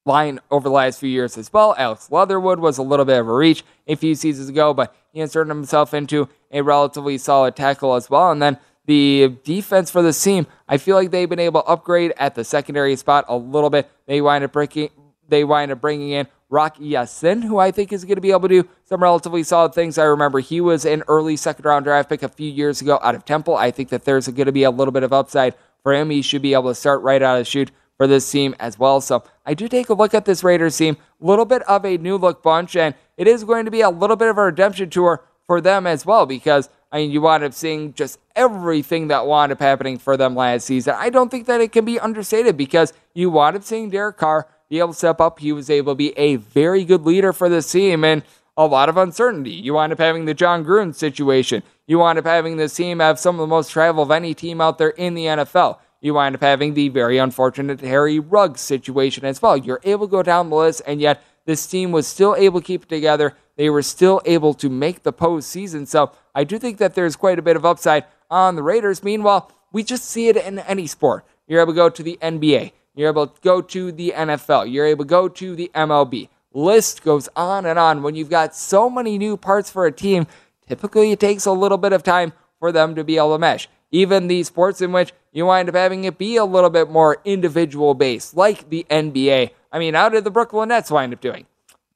line 0.04 0.40
over 0.50 0.68
the 0.68 0.74
last 0.74 0.98
few 1.00 1.08
years 1.08 1.38
as 1.38 1.50
well. 1.52 1.74
Alex 1.78 2.10
Leatherwood 2.10 2.58
was 2.58 2.76
a 2.76 2.82
little 2.82 3.04
bit 3.04 3.20
of 3.20 3.28
a 3.28 3.32
reach 3.32 3.64
a 3.86 3.94
few 3.94 4.14
seasons 4.14 4.48
ago, 4.48 4.74
but 4.74 4.94
he 5.12 5.20
inserted 5.20 5.48
himself 5.48 5.94
into 5.94 6.28
a 6.50 6.60
relatively 6.60 7.16
solid 7.16 7.54
tackle 7.54 7.94
as 7.94 8.10
well. 8.10 8.32
And 8.32 8.42
then 8.42 8.58
the 8.86 9.36
defense 9.44 9.92
for 9.92 10.02
this 10.02 10.22
team, 10.22 10.48
I 10.68 10.76
feel 10.76 10.96
like 10.96 11.12
they've 11.12 11.28
been 11.28 11.38
able 11.38 11.62
to 11.62 11.68
upgrade 11.68 12.12
at 12.16 12.34
the 12.34 12.42
secondary 12.42 12.96
spot 12.96 13.26
a 13.28 13.36
little 13.36 13.70
bit. 13.70 13.88
They 14.06 14.20
wind 14.20 14.42
up 14.42 14.52
breaking, 14.52 14.90
they 15.28 15.44
wind 15.44 15.70
up 15.70 15.80
bringing 15.80 16.10
in 16.10 16.26
Rock 16.52 16.76
Ya-Sin, 16.78 17.40
who 17.40 17.58
I 17.58 17.70
think 17.70 17.94
is 17.94 18.04
going 18.04 18.16
to 18.16 18.20
be 18.20 18.30
able 18.30 18.42
to 18.42 18.62
do 18.62 18.68
some 18.84 19.02
relatively 19.02 19.42
solid 19.42 19.72
things. 19.72 19.96
I 19.96 20.04
remember 20.04 20.40
he 20.40 20.60
was 20.60 20.84
an 20.84 21.02
early 21.08 21.34
second 21.34 21.64
round 21.64 21.86
draft 21.86 22.10
pick 22.10 22.22
a 22.22 22.28
few 22.28 22.50
years 22.50 22.82
ago 22.82 23.00
out 23.02 23.14
of 23.14 23.24
Temple. 23.24 23.56
I 23.56 23.70
think 23.70 23.88
that 23.88 24.04
there's 24.04 24.28
going 24.28 24.46
to 24.46 24.52
be 24.52 24.64
a 24.64 24.70
little 24.70 24.92
bit 24.92 25.02
of 25.02 25.14
upside 25.14 25.54
for 25.82 25.94
him. 25.94 26.10
He 26.10 26.20
should 26.20 26.42
be 26.42 26.52
able 26.52 26.68
to 26.68 26.74
start 26.74 27.00
right 27.00 27.22
out 27.22 27.38
of 27.38 27.46
the 27.46 27.50
chute 27.50 27.70
for 27.96 28.06
this 28.06 28.30
team 28.30 28.54
as 28.60 28.78
well. 28.78 29.00
So 29.00 29.24
I 29.46 29.54
do 29.54 29.66
take 29.66 29.88
a 29.88 29.94
look 29.94 30.12
at 30.12 30.26
this 30.26 30.44
Raiders 30.44 30.76
team, 30.76 30.98
a 31.22 31.24
little 31.24 31.46
bit 31.46 31.62
of 31.62 31.86
a 31.86 31.96
new 31.96 32.18
look 32.18 32.42
bunch, 32.42 32.76
and 32.76 32.94
it 33.16 33.26
is 33.26 33.44
going 33.44 33.64
to 33.64 33.70
be 33.70 33.80
a 33.80 33.88
little 33.88 34.16
bit 34.16 34.28
of 34.28 34.36
a 34.36 34.42
redemption 34.42 34.90
tour 34.90 35.24
for 35.46 35.62
them 35.62 35.86
as 35.86 36.04
well 36.04 36.26
because 36.26 36.68
I 36.92 36.98
mean 36.98 37.10
you 37.10 37.22
wound 37.22 37.44
up 37.44 37.54
seeing 37.54 37.94
just 37.94 38.18
everything 38.36 39.08
that 39.08 39.26
wound 39.26 39.52
up 39.52 39.60
happening 39.60 39.98
for 39.98 40.18
them 40.18 40.34
last 40.34 40.66
season. 40.66 40.94
I 40.98 41.08
don't 41.08 41.30
think 41.30 41.46
that 41.46 41.62
it 41.62 41.72
can 41.72 41.86
be 41.86 41.98
understated 41.98 42.56
because 42.58 42.92
you 43.14 43.30
wound 43.30 43.56
up 43.56 43.62
seeing 43.62 43.88
Derek 43.88 44.18
Carr 44.18 44.46
be 44.72 44.78
able 44.78 44.88
to 44.88 44.94
step 44.94 45.20
up. 45.20 45.38
He 45.38 45.52
was 45.52 45.70
able 45.70 45.92
to 45.92 45.96
be 45.96 46.16
a 46.18 46.36
very 46.36 46.84
good 46.84 47.04
leader 47.04 47.32
for 47.32 47.48
this 47.48 47.70
team 47.70 48.04
and 48.04 48.22
a 48.56 48.66
lot 48.66 48.88
of 48.88 48.96
uncertainty. 48.96 49.50
You 49.50 49.74
wind 49.74 49.92
up 49.92 49.98
having 49.98 50.24
the 50.24 50.34
Jon 50.34 50.64
Gruden 50.64 50.94
situation. 50.94 51.62
You 51.86 51.98
wind 51.98 52.18
up 52.18 52.24
having 52.24 52.56
this 52.56 52.74
team 52.74 53.00
have 53.00 53.18
some 53.18 53.36
of 53.36 53.40
the 53.40 53.46
most 53.46 53.70
travel 53.70 54.02
of 54.02 54.10
any 54.10 54.34
team 54.34 54.60
out 54.60 54.78
there 54.78 54.90
in 54.90 55.14
the 55.14 55.26
NFL 55.26 55.78
you 56.02 56.14
wind 56.14 56.34
up 56.34 56.42
having 56.42 56.74
the 56.74 56.88
very 56.88 57.16
unfortunate 57.16 57.80
Harry 57.80 58.18
Ruggs 58.18 58.60
situation 58.60 59.24
as 59.24 59.40
well. 59.40 59.56
You're 59.56 59.80
able 59.84 60.08
to 60.08 60.10
go 60.10 60.22
down 60.22 60.50
the 60.50 60.56
list, 60.56 60.82
and 60.84 61.00
yet 61.00 61.22
this 61.46 61.66
team 61.66 61.92
was 61.92 62.06
still 62.06 62.34
able 62.34 62.60
to 62.60 62.66
keep 62.66 62.82
it 62.82 62.88
together. 62.88 63.34
They 63.56 63.70
were 63.70 63.82
still 63.82 64.20
able 64.24 64.52
to 64.54 64.68
make 64.68 65.04
the 65.04 65.12
postseason. 65.12 65.86
So 65.86 66.10
I 66.34 66.42
do 66.44 66.58
think 66.58 66.78
that 66.78 66.94
there's 66.94 67.14
quite 67.14 67.38
a 67.38 67.42
bit 67.42 67.56
of 67.56 67.64
upside 67.64 68.04
on 68.28 68.56
the 68.56 68.62
Raiders. 68.64 69.04
Meanwhile, 69.04 69.50
we 69.72 69.84
just 69.84 70.04
see 70.04 70.28
it 70.28 70.36
in 70.36 70.58
any 70.58 70.88
sport. 70.88 71.24
You're 71.46 71.60
able 71.60 71.72
to 71.72 71.76
go 71.76 71.88
to 71.88 72.02
the 72.02 72.18
NBA. 72.20 72.72
You're 72.94 73.10
able 73.10 73.26
to 73.26 73.40
go 73.40 73.60
to 73.62 73.92
the 73.92 74.12
NFL. 74.14 74.70
You're 74.70 74.86
able 74.86 75.04
to 75.04 75.08
go 75.08 75.28
to 75.28 75.56
the 75.56 75.70
MLB. 75.74 76.28
List 76.52 77.02
goes 77.02 77.28
on 77.34 77.64
and 77.64 77.78
on. 77.78 78.02
When 78.02 78.14
you've 78.14 78.30
got 78.30 78.54
so 78.54 78.90
many 78.90 79.18
new 79.18 79.36
parts 79.36 79.70
for 79.70 79.86
a 79.86 79.92
team, 79.92 80.26
typically 80.66 81.12
it 81.12 81.20
takes 81.20 81.46
a 81.46 81.52
little 81.52 81.78
bit 81.78 81.92
of 81.92 82.02
time 82.02 82.32
for 82.58 82.72
them 82.72 82.94
to 82.94 83.04
be 83.04 83.16
able 83.16 83.34
to 83.34 83.38
mesh 83.38 83.68
even 83.92 84.26
the 84.26 84.42
sports 84.42 84.80
in 84.80 84.90
which 84.90 85.12
you 85.30 85.46
wind 85.46 85.68
up 85.68 85.74
having 85.74 86.04
it 86.04 86.18
be 86.18 86.36
a 86.36 86.44
little 86.44 86.70
bit 86.70 86.90
more 86.90 87.18
individual 87.24 87.94
based, 87.94 88.34
like 88.36 88.68
the 88.70 88.84
NBA. 88.90 89.50
I 89.70 89.78
mean, 89.78 89.94
how 89.94 90.08
did 90.08 90.24
the 90.24 90.30
Brooklyn 90.30 90.70
Nets 90.70 90.90
wind 90.90 91.12
up 91.12 91.20
doing? 91.20 91.46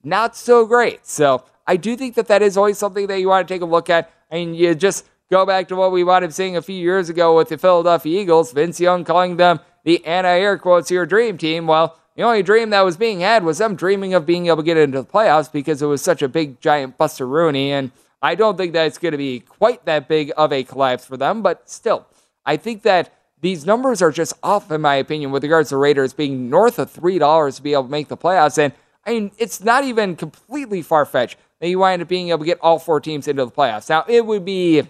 Not 0.05 0.37
so 0.37 0.67
great. 0.67 1.07
So 1.07 1.43
I 1.67 1.77
do 1.77 1.97
think 1.97 2.15
that 2.15 2.29
that 2.29 2.43
is 2.43 2.57
always 2.57 2.79
something 2.79 3.07
that 3.09 3.19
you 3.19 3.29
want 3.29 3.49
to 3.49 3.53
take 3.53 3.63
a 3.63 3.67
look 3.67 3.91
at. 3.91 4.13
I 4.31 4.37
mean, 4.37 4.55
you 4.55 4.75
just 4.75 5.07
go 5.31 5.45
back 5.45 5.69
to 5.69 5.77
what 5.77 5.91
we 5.91 6.05
wound 6.05 6.25
up 6.25 6.33
seeing 6.33 6.57
a 6.57 6.63
few 6.63 6.77
years 6.77 7.09
ago 7.09 7.37
with 7.37 7.49
the 7.49 7.59
Philadelphia 7.59 8.21
Eagles, 8.21 8.53
Vince 8.53 8.79
Young 8.79 9.03
calling 9.03 9.37
them 9.37 9.59
the 9.87 10.05
anti 10.05 10.29
air 10.29 10.59
quotes 10.59 10.91
here 10.91 11.07
dream 11.07 11.39
team. 11.39 11.67
Well, 11.67 11.97
the 12.17 12.23
only 12.25 12.43
dream 12.43 12.71
that 12.71 12.83
was 12.83 12.97
being 12.97 13.21
had 13.21 13.45
was 13.45 13.59
them 13.59 13.77
dreaming 13.77 14.15
of 14.15 14.27
being 14.27 14.47
able 14.49 14.59
to 14.59 14.63
get 14.63 14.77
into 14.77 15.01
the 15.01 15.07
playoffs 15.07 15.51
because 15.51 15.81
it 15.81 15.87
was 15.87 16.03
such 16.03 16.23
a 16.23 16.29
big, 16.29 16.61
giant 16.61 16.99
Buster 16.99 17.27
Rooney. 17.27 17.73
And 17.73 17.93
I 18.21 18.35
don't 18.35 18.59
think 18.59 18.73
that 18.73 18.87
it's 18.87 18.99
going 18.99 19.13
to 19.13 19.19
be 19.19 19.41
quite 19.41 19.85
that 19.85 20.09
big 20.09 20.33
of 20.37 20.53
a 20.53 20.65
collapse 20.65 21.05
for 21.05 21.17
them, 21.17 21.41
but 21.41 21.71
still, 21.71 22.07
I 22.45 22.57
think 22.57 22.83
that 22.83 23.13
these 23.41 23.65
numbers 23.65 24.03
are 24.03 24.11
just 24.11 24.33
off, 24.43 24.73
in 24.73 24.81
my 24.81 24.97
opinion, 24.97 25.31
with 25.31 25.45
regards 25.45 25.69
to 25.69 25.77
Raiders 25.77 26.13
being 26.13 26.51
north 26.51 26.79
of 26.79 26.93
$3 26.93 27.57
to 27.57 27.63
be 27.63 27.75
able 27.75 27.85
to 27.85 27.91
make 27.91 28.09
the 28.09 28.17
playoffs. 28.17 28.59
And 28.59 28.73
I 29.05 29.11
mean, 29.11 29.31
it's 29.39 29.63
not 29.63 29.85
even 29.85 30.17
completely 30.17 30.83
far 30.83 31.05
fetched 31.05 31.39
that 31.61 31.69
you 31.69 31.79
wind 31.79 32.03
up 32.03 32.09
being 32.09 32.31
able 32.31 32.41
to 32.41 32.45
get 32.45 32.59
all 32.61 32.81
four 32.81 33.01
teams 33.01 33.29
into 33.29 33.45
the 33.45 33.53
playoffs. 33.53 33.89
Now, 33.89 34.05
it 34.09 34.27
would 34.27 34.45
be 34.45 34.83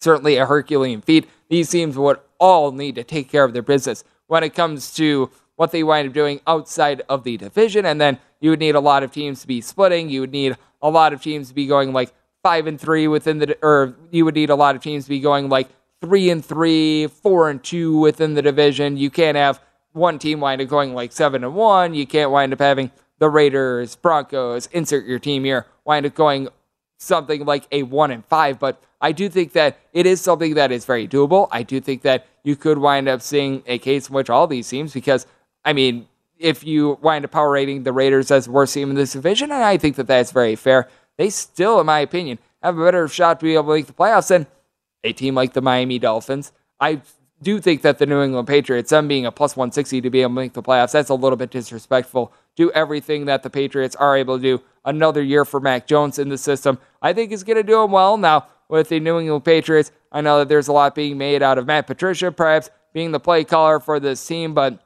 certainly 0.00 0.36
a 0.36 0.46
Herculean 0.46 1.02
feat. 1.02 1.28
These 1.50 1.68
teams 1.68 1.98
would 1.98 2.18
all 2.38 2.72
need 2.72 2.94
to 2.96 3.04
take 3.04 3.30
care 3.30 3.44
of 3.44 3.52
their 3.52 3.62
business 3.62 4.04
when 4.26 4.42
it 4.42 4.54
comes 4.54 4.94
to 4.94 5.30
what 5.56 5.70
they 5.70 5.82
wind 5.82 6.08
up 6.08 6.14
doing 6.14 6.40
outside 6.46 7.02
of 7.08 7.24
the 7.24 7.36
division. 7.36 7.86
And 7.86 8.00
then 8.00 8.18
you 8.40 8.50
would 8.50 8.58
need 8.58 8.74
a 8.74 8.80
lot 8.80 9.02
of 9.02 9.10
teams 9.10 9.40
to 9.40 9.46
be 9.46 9.60
splitting. 9.60 10.08
You 10.08 10.20
would 10.20 10.32
need 10.32 10.56
a 10.82 10.90
lot 10.90 11.12
of 11.12 11.22
teams 11.22 11.48
to 11.48 11.54
be 11.54 11.66
going 11.66 11.92
like 11.92 12.12
five 12.42 12.66
and 12.66 12.80
three 12.80 13.08
within 13.08 13.38
the, 13.38 13.58
or 13.62 13.96
you 14.10 14.24
would 14.24 14.34
need 14.34 14.50
a 14.50 14.54
lot 14.54 14.76
of 14.76 14.82
teams 14.82 15.04
to 15.04 15.10
be 15.10 15.20
going 15.20 15.48
like 15.48 15.68
three 16.00 16.30
and 16.30 16.44
three, 16.44 17.06
four 17.06 17.50
and 17.50 17.62
two 17.62 17.98
within 17.98 18.34
the 18.34 18.42
division. 18.42 18.96
You 18.96 19.10
can't 19.10 19.36
have 19.36 19.60
one 19.92 20.18
team 20.18 20.40
wind 20.40 20.60
up 20.60 20.68
going 20.68 20.94
like 20.94 21.12
seven 21.12 21.42
and 21.42 21.54
one. 21.54 21.94
You 21.94 22.06
can't 22.06 22.30
wind 22.30 22.52
up 22.52 22.60
having 22.60 22.90
the 23.18 23.30
Raiders, 23.30 23.96
Broncos, 23.96 24.66
insert 24.66 25.06
your 25.06 25.18
team 25.18 25.44
here, 25.44 25.66
wind 25.84 26.04
up 26.04 26.14
going 26.14 26.48
something 26.98 27.44
like 27.44 27.66
a 27.72 27.82
one 27.82 28.10
and 28.10 28.24
five. 28.24 28.58
But 28.58 28.82
I 29.00 29.12
do 29.12 29.28
think 29.28 29.52
that 29.52 29.78
it 29.92 30.06
is 30.06 30.20
something 30.20 30.54
that 30.54 30.72
is 30.72 30.84
very 30.84 31.06
doable. 31.06 31.48
I 31.50 31.62
do 31.62 31.80
think 31.80 32.02
that 32.02 32.26
you 32.44 32.56
could 32.56 32.78
wind 32.78 33.08
up 33.08 33.22
seeing 33.22 33.62
a 33.66 33.78
case 33.78 34.08
in 34.08 34.14
which 34.14 34.30
all 34.30 34.46
these 34.46 34.68
teams, 34.68 34.92
because 34.92 35.26
I 35.64 35.72
mean, 35.72 36.08
if 36.38 36.64
you 36.64 36.98
wind 37.02 37.24
up 37.24 37.30
power 37.32 37.50
rating 37.50 37.82
the 37.82 37.92
Raiders 37.92 38.30
as 38.30 38.44
the 38.44 38.52
worst 38.52 38.74
team 38.74 38.90
in 38.90 38.96
this 38.96 39.12
division, 39.12 39.50
and 39.50 39.64
I 39.64 39.76
think 39.76 39.96
that 39.96 40.06
that's 40.06 40.32
very 40.32 40.56
fair, 40.56 40.88
they 41.16 41.30
still, 41.30 41.80
in 41.80 41.86
my 41.86 42.00
opinion, 42.00 42.38
have 42.62 42.78
a 42.78 42.84
better 42.84 43.08
shot 43.08 43.40
to 43.40 43.44
be 43.44 43.54
able 43.54 43.64
to 43.64 43.74
make 43.74 43.86
the 43.86 43.92
playoffs 43.92 44.28
than 44.28 44.46
a 45.02 45.12
team 45.12 45.34
like 45.34 45.54
the 45.54 45.62
Miami 45.62 45.98
Dolphins. 45.98 46.52
I 46.78 47.00
do 47.42 47.60
think 47.60 47.82
that 47.82 47.98
the 47.98 48.06
New 48.06 48.22
England 48.22 48.48
Patriots, 48.48 48.90
them 48.90 49.08
being 49.08 49.26
a 49.26 49.32
plus 49.32 49.56
160 49.56 50.00
to 50.00 50.10
be 50.10 50.22
able 50.22 50.30
to 50.30 50.34
make 50.34 50.52
the 50.52 50.62
playoffs, 50.62 50.92
that's 50.92 51.10
a 51.10 51.14
little 51.14 51.36
bit 51.36 51.50
disrespectful. 51.50 52.32
Do 52.54 52.70
everything 52.72 53.26
that 53.26 53.42
the 53.42 53.50
Patriots 53.50 53.96
are 53.96 54.16
able 54.16 54.36
to 54.38 54.42
do. 54.42 54.62
Another 54.86 55.22
year 55.22 55.44
for 55.44 55.60
Mac 55.60 55.86
Jones 55.86 56.18
in 56.18 56.30
the 56.30 56.38
system, 56.38 56.78
I 57.02 57.12
think 57.12 57.32
is 57.32 57.44
going 57.44 57.56
to 57.56 57.62
do 57.62 57.82
him 57.82 57.90
well. 57.90 58.16
Now, 58.16 58.46
with 58.68 58.88
the 58.88 59.00
New 59.00 59.18
England 59.18 59.44
Patriots, 59.44 59.92
I 60.10 60.22
know 60.22 60.38
that 60.38 60.48
there's 60.48 60.68
a 60.68 60.72
lot 60.72 60.94
being 60.94 61.18
made 61.18 61.42
out 61.42 61.58
of 61.58 61.66
Matt 61.66 61.86
Patricia, 61.86 62.32
perhaps 62.32 62.70
being 62.94 63.12
the 63.12 63.20
play 63.20 63.44
caller 63.44 63.80
for 63.80 64.00
this 64.00 64.24
team, 64.24 64.54
but 64.54 64.82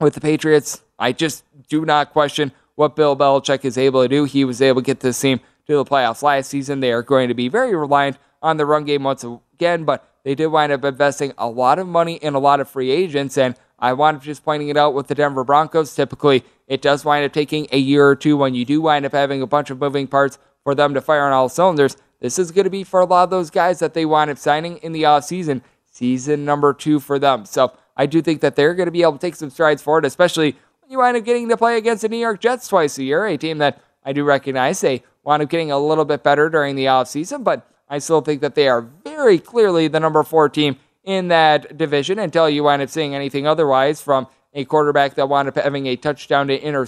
with 0.00 0.14
the 0.14 0.20
Patriots. 0.20 0.82
I 0.98 1.12
just 1.12 1.44
do 1.68 1.84
not 1.84 2.12
question 2.12 2.50
what 2.74 2.96
Bill 2.96 3.16
Belichick 3.16 3.64
is 3.64 3.78
able 3.78 4.02
to 4.02 4.08
do. 4.08 4.24
He 4.24 4.44
was 4.44 4.60
able 4.62 4.80
to 4.80 4.84
get 4.84 5.00
this 5.00 5.20
team 5.20 5.40
to 5.66 5.76
the 5.76 5.84
playoffs 5.84 6.22
last 6.22 6.48
season. 6.48 6.80
They 6.80 6.92
are 6.92 7.02
going 7.02 7.28
to 7.28 7.34
be 7.34 7.48
very 7.48 7.74
reliant 7.76 8.18
on 8.42 8.56
the 8.56 8.66
run 8.66 8.84
game 8.84 9.02
once 9.02 9.24
again, 9.24 9.84
but 9.84 10.08
they 10.24 10.34
did 10.34 10.48
wind 10.48 10.72
up 10.72 10.84
investing 10.84 11.32
a 11.38 11.48
lot 11.48 11.78
of 11.78 11.86
money 11.86 12.14
in 12.14 12.34
a 12.34 12.38
lot 12.38 12.60
of 12.60 12.68
free 12.68 12.90
agents. 12.90 13.36
And 13.38 13.54
I 13.78 13.92
wanted 13.92 14.22
just 14.22 14.44
pointing 14.44 14.68
it 14.68 14.76
out 14.76 14.94
with 14.94 15.08
the 15.08 15.14
Denver 15.14 15.44
Broncos. 15.44 15.94
Typically, 15.94 16.44
it 16.66 16.82
does 16.82 17.04
wind 17.04 17.24
up 17.24 17.32
taking 17.32 17.66
a 17.72 17.78
year 17.78 18.06
or 18.06 18.16
two 18.16 18.36
when 18.36 18.54
you 18.54 18.64
do 18.64 18.80
wind 18.80 19.06
up 19.06 19.12
having 19.12 19.42
a 19.42 19.46
bunch 19.46 19.70
of 19.70 19.80
moving 19.80 20.06
parts 20.06 20.38
for 20.64 20.74
them 20.74 20.94
to 20.94 21.00
fire 21.00 21.24
on 21.24 21.32
all 21.32 21.48
cylinders. 21.48 21.96
This 22.20 22.38
is 22.38 22.50
going 22.50 22.64
to 22.64 22.70
be 22.70 22.84
for 22.84 23.00
a 23.00 23.04
lot 23.04 23.24
of 23.24 23.30
those 23.30 23.50
guys 23.50 23.78
that 23.78 23.94
they 23.94 24.04
wind 24.04 24.30
up 24.30 24.38
signing 24.38 24.78
in 24.78 24.92
the 24.92 25.02
offseason, 25.04 25.22
season 25.22 25.62
season 25.96 26.44
number 26.44 26.74
two 26.74 27.00
for 27.00 27.18
them. 27.18 27.44
So 27.46 27.72
I 27.96 28.06
do 28.06 28.20
think 28.20 28.42
that 28.42 28.54
they're 28.54 28.74
going 28.74 28.86
to 28.86 28.92
be 28.92 29.02
able 29.02 29.12
to 29.12 29.18
take 29.18 29.34
some 29.34 29.50
strides 29.50 29.80
forward, 29.80 30.04
especially 30.04 30.52
when 30.80 30.90
you 30.90 30.98
wind 30.98 31.16
up 31.16 31.24
getting 31.24 31.48
to 31.48 31.56
play 31.56 31.78
against 31.78 32.02
the 32.02 32.08
New 32.08 32.18
York 32.18 32.40
Jets 32.40 32.68
twice 32.68 32.98
a 32.98 33.04
year, 33.04 33.24
a 33.26 33.36
team 33.38 33.58
that 33.58 33.80
I 34.04 34.12
do 34.12 34.22
recognize 34.22 34.80
they 34.80 35.02
wound 35.24 35.42
up 35.42 35.48
getting 35.48 35.72
a 35.72 35.78
little 35.78 36.04
bit 36.04 36.22
better 36.22 36.50
during 36.50 36.76
the 36.76 36.84
offseason, 36.84 37.42
but 37.42 37.68
I 37.88 37.98
still 37.98 38.20
think 38.20 38.42
that 38.42 38.54
they 38.54 38.68
are 38.68 38.82
very 38.82 39.38
clearly 39.38 39.88
the 39.88 40.00
number 40.00 40.22
four 40.22 40.48
team 40.48 40.76
in 41.02 41.28
that 41.28 41.78
division 41.78 42.18
until 42.18 42.48
you 42.50 42.64
wind 42.64 42.82
up 42.82 42.90
seeing 42.90 43.14
anything 43.14 43.46
otherwise 43.46 44.02
from 44.02 44.26
a 44.56 44.64
quarterback 44.64 45.14
that 45.14 45.28
wound 45.28 45.46
up 45.46 45.56
having 45.56 45.86
a 45.86 45.94
touchdown 45.94 46.48
to 46.48 46.60
inter- 46.60 46.86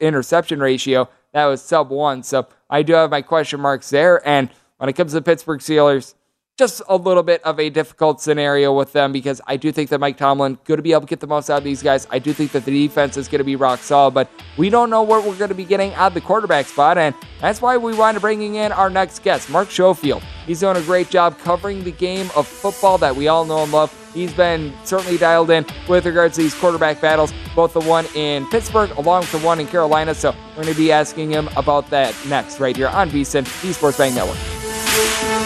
interception 0.00 0.60
ratio 0.60 1.08
that 1.36 1.44
was 1.46 1.62
sub 1.62 1.90
one. 1.90 2.22
So 2.22 2.46
I 2.70 2.82
do 2.82 2.94
have 2.94 3.10
my 3.10 3.20
question 3.20 3.60
marks 3.60 3.90
there. 3.90 4.26
And 4.26 4.48
when 4.78 4.88
it 4.88 4.94
comes 4.94 5.12
to 5.12 5.16
the 5.16 5.22
Pittsburgh 5.22 5.60
Steelers, 5.60 6.14
just 6.56 6.80
a 6.88 6.96
little 6.96 7.22
bit 7.22 7.42
of 7.44 7.60
a 7.60 7.68
difficult 7.68 8.20
scenario 8.20 8.74
with 8.74 8.92
them 8.92 9.12
because 9.12 9.42
I 9.46 9.58
do 9.58 9.70
think 9.72 9.90
that 9.90 10.00
Mike 10.00 10.16
Tomlin 10.16 10.58
going 10.64 10.78
to 10.78 10.82
be 10.82 10.92
able 10.92 11.02
to 11.02 11.06
get 11.06 11.20
the 11.20 11.26
most 11.26 11.50
out 11.50 11.58
of 11.58 11.64
these 11.64 11.82
guys. 11.82 12.06
I 12.10 12.18
do 12.18 12.32
think 12.32 12.52
that 12.52 12.64
the 12.64 12.86
defense 12.86 13.18
is 13.18 13.28
going 13.28 13.40
to 13.40 13.44
be 13.44 13.56
rock 13.56 13.80
solid, 13.80 14.14
but 14.14 14.30
we 14.56 14.70
don't 14.70 14.88
know 14.88 15.02
what 15.02 15.24
we're 15.24 15.36
going 15.36 15.50
to 15.50 15.54
be 15.54 15.66
getting 15.66 15.92
out 15.94 16.08
of 16.08 16.14
the 16.14 16.22
quarterback 16.22 16.66
spot, 16.66 16.96
and 16.96 17.14
that's 17.40 17.60
why 17.60 17.76
we 17.76 17.94
wind 17.94 18.16
up 18.16 18.22
bringing 18.22 18.54
in 18.54 18.72
our 18.72 18.88
next 18.88 19.22
guest, 19.22 19.50
Mark 19.50 19.70
Schofield. 19.70 20.22
He's 20.46 20.60
doing 20.60 20.76
a 20.78 20.82
great 20.82 21.10
job 21.10 21.38
covering 21.38 21.84
the 21.84 21.92
game 21.92 22.30
of 22.34 22.46
football 22.46 22.96
that 22.98 23.14
we 23.14 23.28
all 23.28 23.44
know 23.44 23.62
and 23.62 23.72
love. 23.72 23.92
He's 24.14 24.32
been 24.32 24.72
certainly 24.84 25.18
dialed 25.18 25.50
in 25.50 25.66
with 25.88 26.06
regards 26.06 26.36
to 26.36 26.42
these 26.42 26.54
quarterback 26.54 27.02
battles, 27.02 27.34
both 27.54 27.74
the 27.74 27.80
one 27.80 28.06
in 28.14 28.48
Pittsburgh 28.48 28.90
along 28.92 29.22
with 29.22 29.32
the 29.32 29.40
one 29.40 29.60
in 29.60 29.66
Carolina. 29.66 30.14
So 30.14 30.34
we're 30.56 30.62
going 30.62 30.74
to 30.74 30.80
be 30.80 30.90
asking 30.90 31.30
him 31.30 31.50
about 31.54 31.90
that 31.90 32.14
next 32.26 32.60
right 32.60 32.74
here 32.74 32.88
on 32.88 33.10
VSIN, 33.10 33.44
the 33.60 33.74
Sports 33.74 33.98
Betting 33.98 34.14
Network. 34.14 35.45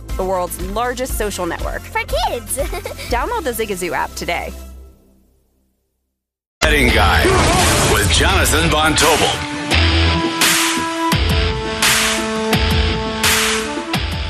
the 0.17 0.23
world's 0.23 0.61
largest 0.67 1.17
social 1.17 1.45
network. 1.45 1.81
For 1.81 2.01
kids! 2.01 2.57
Download 3.09 3.43
the 3.43 3.51
Zigazoo 3.51 3.91
app 3.91 4.11
today. 4.13 4.53
Betting 6.61 6.89
Guide 6.89 7.25
with 7.93 8.09
Jonathan 8.11 8.69
Von 8.69 8.93
Tobel. 8.93 9.61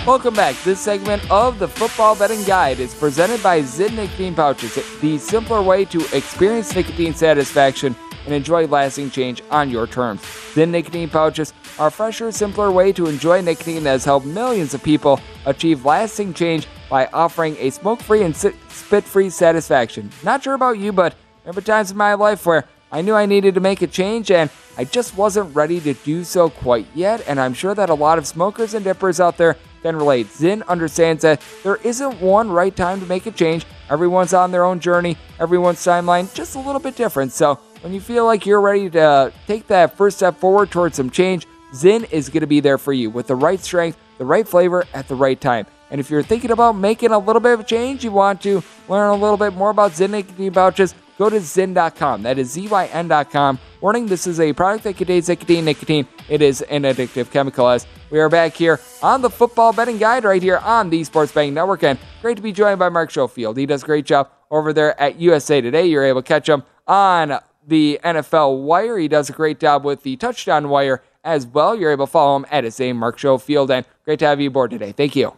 Welcome 0.07 0.33
back. 0.33 0.55
This 0.63 0.79
segment 0.79 1.29
of 1.29 1.59
the 1.59 1.67
Football 1.67 2.15
Betting 2.15 2.43
Guide 2.43 2.79
is 2.79 2.95
presented 2.95 3.43
by 3.43 3.61
Zyn 3.61 3.95
Nicotine 3.95 4.33
Pouches, 4.33 4.75
the 4.99 5.17
simpler 5.19 5.61
way 5.61 5.85
to 5.85 5.99
experience 6.15 6.75
nicotine 6.75 7.13
satisfaction 7.13 7.95
and 8.25 8.33
enjoy 8.33 8.67
lasting 8.67 9.11
change 9.11 9.41
on 9.49 9.69
your 9.69 9.87
terms. 9.87 10.21
Zyn 10.53 10.69
Nicotine 10.69 11.09
Pouches 11.09 11.53
are 11.79 11.87
a 11.87 11.91
fresher, 11.91 12.31
simpler 12.31 12.71
way 12.71 12.91
to 12.93 13.07
enjoy 13.07 13.41
nicotine 13.41 13.83
that 13.83 13.91
has 13.91 14.05
helped 14.05 14.25
millions 14.25 14.73
of 14.73 14.83
people 14.83 15.19
achieve 15.45 15.85
lasting 15.85 16.33
change 16.33 16.67
by 16.89 17.07
offering 17.07 17.55
a 17.59 17.69
smoke 17.69 18.01
free 18.01 18.23
and 18.23 18.35
spit 18.35 19.03
free 19.03 19.29
satisfaction. 19.29 20.09
Not 20.23 20.43
sure 20.43 20.53
about 20.53 20.77
you, 20.77 20.91
but 20.91 21.15
there 21.43 21.53
been 21.53 21.63
times 21.63 21.91
in 21.91 21.97
my 21.97 22.13
life 22.13 22.45
where 22.45 22.65
I 22.91 23.01
knew 23.01 23.15
I 23.15 23.25
needed 23.25 23.55
to 23.55 23.61
make 23.61 23.81
a 23.81 23.87
change 23.87 24.29
and 24.31 24.49
I 24.77 24.83
just 24.83 25.15
wasn't 25.15 25.55
ready 25.55 25.79
to 25.79 25.93
do 25.93 26.23
so 26.23 26.49
quite 26.49 26.87
yet. 26.93 27.23
And 27.27 27.39
I'm 27.39 27.53
sure 27.53 27.73
that 27.73 27.89
a 27.89 27.93
lot 27.93 28.17
of 28.17 28.27
smokers 28.27 28.73
and 28.73 28.83
dippers 28.83 29.19
out 29.19 29.37
there 29.37 29.57
can 29.81 29.95
relate. 29.95 30.27
Zyn 30.27 30.65
understands 30.67 31.23
that 31.23 31.41
there 31.63 31.77
isn't 31.77 32.21
one 32.21 32.51
right 32.51 32.75
time 32.75 32.99
to 32.99 33.05
make 33.05 33.25
a 33.25 33.31
change. 33.31 33.65
Everyone's 33.89 34.33
on 34.33 34.51
their 34.51 34.63
own 34.63 34.79
journey, 34.79 35.17
everyone's 35.39 35.79
timeline 35.79 36.33
just 36.33 36.55
a 36.55 36.59
little 36.59 36.79
bit 36.79 36.95
different. 36.95 37.31
So 37.31 37.59
when 37.81 37.93
you 37.93 37.99
feel 37.99 38.25
like 38.25 38.45
you're 38.45 38.61
ready 38.61 38.89
to 38.91 39.33
take 39.47 39.67
that 39.67 39.97
first 39.97 40.17
step 40.17 40.37
forward 40.37 40.71
towards 40.71 40.95
some 40.95 41.09
change, 41.09 41.47
Zyn 41.73 42.09
is 42.11 42.29
going 42.29 42.41
to 42.41 42.47
be 42.47 42.59
there 42.59 42.77
for 42.77 42.93
you 42.93 43.09
with 43.09 43.27
the 43.27 43.35
right 43.35 43.59
strength, 43.59 43.97
the 44.17 44.25
right 44.25 44.47
flavor 44.47 44.85
at 44.93 45.07
the 45.07 45.15
right 45.15 45.39
time. 45.39 45.65
And 45.89 45.99
if 45.99 46.09
you're 46.09 46.23
thinking 46.23 46.51
about 46.51 46.73
making 46.73 47.11
a 47.11 47.19
little 47.19 47.41
bit 47.41 47.53
of 47.53 47.59
a 47.59 47.63
change, 47.63 48.03
you 48.03 48.11
want 48.11 48.41
to 48.43 48.63
learn 48.87 49.09
a 49.09 49.15
little 49.15 49.37
bit 49.37 49.53
more 49.53 49.71
about 49.71 49.91
Zyn 49.91 50.11
nicotine 50.11 50.53
pouches, 50.53 50.95
go 51.17 51.29
to 51.29 51.37
Zyn.com. 51.37 52.23
That 52.23 52.37
is 52.37 52.51
Z-Y-N.com. 52.51 53.59
Warning, 53.81 54.05
this 54.05 54.27
is 54.27 54.39
a 54.39 54.53
product 54.53 54.83
that 54.85 54.95
contains 54.95 55.27
nicotine. 55.27 55.65
Nicotine, 55.65 56.07
it 56.29 56.41
is 56.41 56.61
an 56.63 56.83
addictive 56.83 57.31
chemical. 57.31 57.67
As 57.67 57.87
we 58.09 58.19
are 58.19 58.29
back 58.29 58.53
here 58.53 58.79
on 59.01 59.21
the 59.21 59.29
Football 59.29 59.73
Betting 59.73 59.97
Guide 59.97 60.23
right 60.23 60.41
here 60.41 60.57
on 60.59 60.89
the 60.89 61.03
Sports 61.03 61.31
Betting 61.31 61.53
Network. 61.53 61.83
And 61.83 61.99
great 62.21 62.37
to 62.37 62.43
be 62.43 62.51
joined 62.51 62.79
by 62.79 62.89
Mark 62.89 63.11
Schofield. 63.11 63.57
He 63.57 63.65
does 63.65 63.83
a 63.83 63.85
great 63.85 64.05
job 64.05 64.29
over 64.49 64.71
there 64.71 64.99
at 64.99 65.19
USA 65.19 65.61
Today. 65.61 65.87
You're 65.87 66.05
able 66.05 66.21
to 66.21 66.27
catch 66.27 66.47
him 66.47 66.63
on 66.87 67.39
the 67.65 67.99
NFL 68.03 68.63
Wire. 68.63 68.97
He 68.97 69.07
does 69.07 69.29
a 69.29 69.33
great 69.33 69.59
job 69.59 69.83
with 69.83 70.03
the 70.03 70.15
Touchdown 70.17 70.69
Wire 70.69 71.01
as 71.23 71.45
well. 71.45 71.75
You're 71.75 71.91
able 71.91 72.07
to 72.07 72.11
follow 72.11 72.35
him 72.37 72.45
at 72.51 72.63
his 72.63 72.79
name, 72.79 72.97
Mark 72.97 73.19
Schofield. 73.19 73.71
And 73.71 73.85
great 74.05 74.19
to 74.19 74.25
have 74.25 74.41
you 74.41 74.47
aboard 74.47 74.71
today. 74.71 74.91
Thank 74.91 75.15
you 75.15 75.33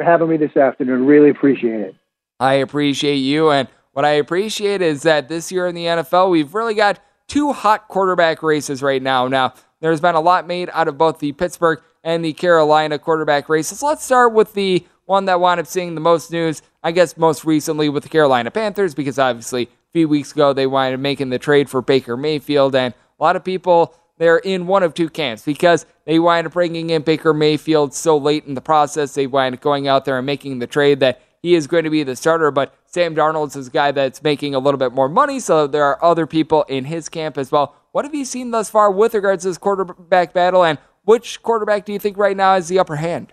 for 0.00 0.04
having 0.04 0.28
me 0.28 0.38
this 0.38 0.56
afternoon. 0.56 1.04
Really 1.04 1.28
appreciate 1.28 1.80
it. 1.80 1.94
I 2.38 2.54
appreciate 2.54 3.16
you. 3.16 3.50
And 3.50 3.68
what 3.92 4.06
I 4.06 4.12
appreciate 4.12 4.80
is 4.80 5.02
that 5.02 5.28
this 5.28 5.52
year 5.52 5.66
in 5.66 5.74
the 5.74 5.84
NFL, 5.84 6.30
we've 6.30 6.54
really 6.54 6.72
got 6.72 6.98
two 7.28 7.52
hot 7.52 7.86
quarterback 7.86 8.42
races 8.42 8.82
right 8.82 9.02
now. 9.02 9.28
Now, 9.28 9.52
there's 9.80 10.00
been 10.00 10.14
a 10.14 10.20
lot 10.20 10.46
made 10.46 10.70
out 10.72 10.88
of 10.88 10.96
both 10.96 11.18
the 11.18 11.32
Pittsburgh 11.32 11.82
and 12.02 12.24
the 12.24 12.32
Carolina 12.32 12.98
quarterback 12.98 13.50
races. 13.50 13.82
Let's 13.82 14.02
start 14.02 14.32
with 14.32 14.54
the 14.54 14.86
one 15.04 15.26
that 15.26 15.38
wound 15.38 15.60
up 15.60 15.66
seeing 15.66 15.94
the 15.94 16.00
most 16.00 16.30
news, 16.32 16.62
I 16.82 16.92
guess 16.92 17.18
most 17.18 17.44
recently 17.44 17.90
with 17.90 18.04
the 18.04 18.08
Carolina 18.08 18.50
Panthers, 18.50 18.94
because 18.94 19.18
obviously 19.18 19.68
few 19.92 20.08
weeks 20.08 20.32
ago 20.32 20.52
they 20.52 20.66
wind 20.66 20.94
up 20.94 21.00
making 21.00 21.30
the 21.30 21.38
trade 21.38 21.68
for 21.68 21.82
Baker 21.82 22.16
Mayfield. 22.16 22.74
And 22.74 22.94
a 22.94 23.22
lot 23.22 23.36
of 23.36 23.44
people 23.44 23.94
they're 24.18 24.38
in 24.38 24.66
one 24.66 24.82
of 24.82 24.92
two 24.92 25.08
camps 25.08 25.44
because 25.44 25.86
they 26.04 26.18
wind 26.18 26.46
up 26.46 26.52
bringing 26.52 26.90
in 26.90 27.02
Baker 27.02 27.32
Mayfield 27.32 27.94
so 27.94 28.18
late 28.18 28.44
in 28.44 28.54
the 28.54 28.60
process. 28.60 29.14
They 29.14 29.26
wind 29.26 29.54
up 29.54 29.62
going 29.62 29.88
out 29.88 30.04
there 30.04 30.18
and 30.18 30.26
making 30.26 30.58
the 30.58 30.66
trade 30.66 31.00
that 31.00 31.22
he 31.42 31.54
is 31.54 31.66
going 31.66 31.84
to 31.84 31.90
be 31.90 32.02
the 32.02 32.14
starter, 32.14 32.50
but 32.50 32.74
Sam 32.84 33.14
Darnold's 33.14 33.56
is 33.56 33.68
a 33.68 33.70
guy 33.70 33.92
that's 33.92 34.22
making 34.22 34.54
a 34.54 34.58
little 34.58 34.76
bit 34.76 34.92
more 34.92 35.08
money, 35.08 35.40
so 35.40 35.66
there 35.66 35.84
are 35.84 36.02
other 36.04 36.26
people 36.26 36.64
in 36.64 36.84
his 36.84 37.08
camp 37.08 37.38
as 37.38 37.50
well. 37.50 37.74
What 37.92 38.04
have 38.04 38.14
you 38.14 38.26
seen 38.26 38.50
thus 38.50 38.68
far 38.68 38.90
with 38.90 39.14
regards 39.14 39.44
to 39.44 39.48
this 39.48 39.56
quarterback 39.56 40.34
battle, 40.34 40.64
and 40.64 40.78
which 41.04 41.42
quarterback 41.42 41.86
do 41.86 41.94
you 41.94 41.98
think 41.98 42.18
right 42.18 42.36
now 42.36 42.54
has 42.54 42.68
the 42.68 42.78
upper 42.78 42.96
hand? 42.96 43.32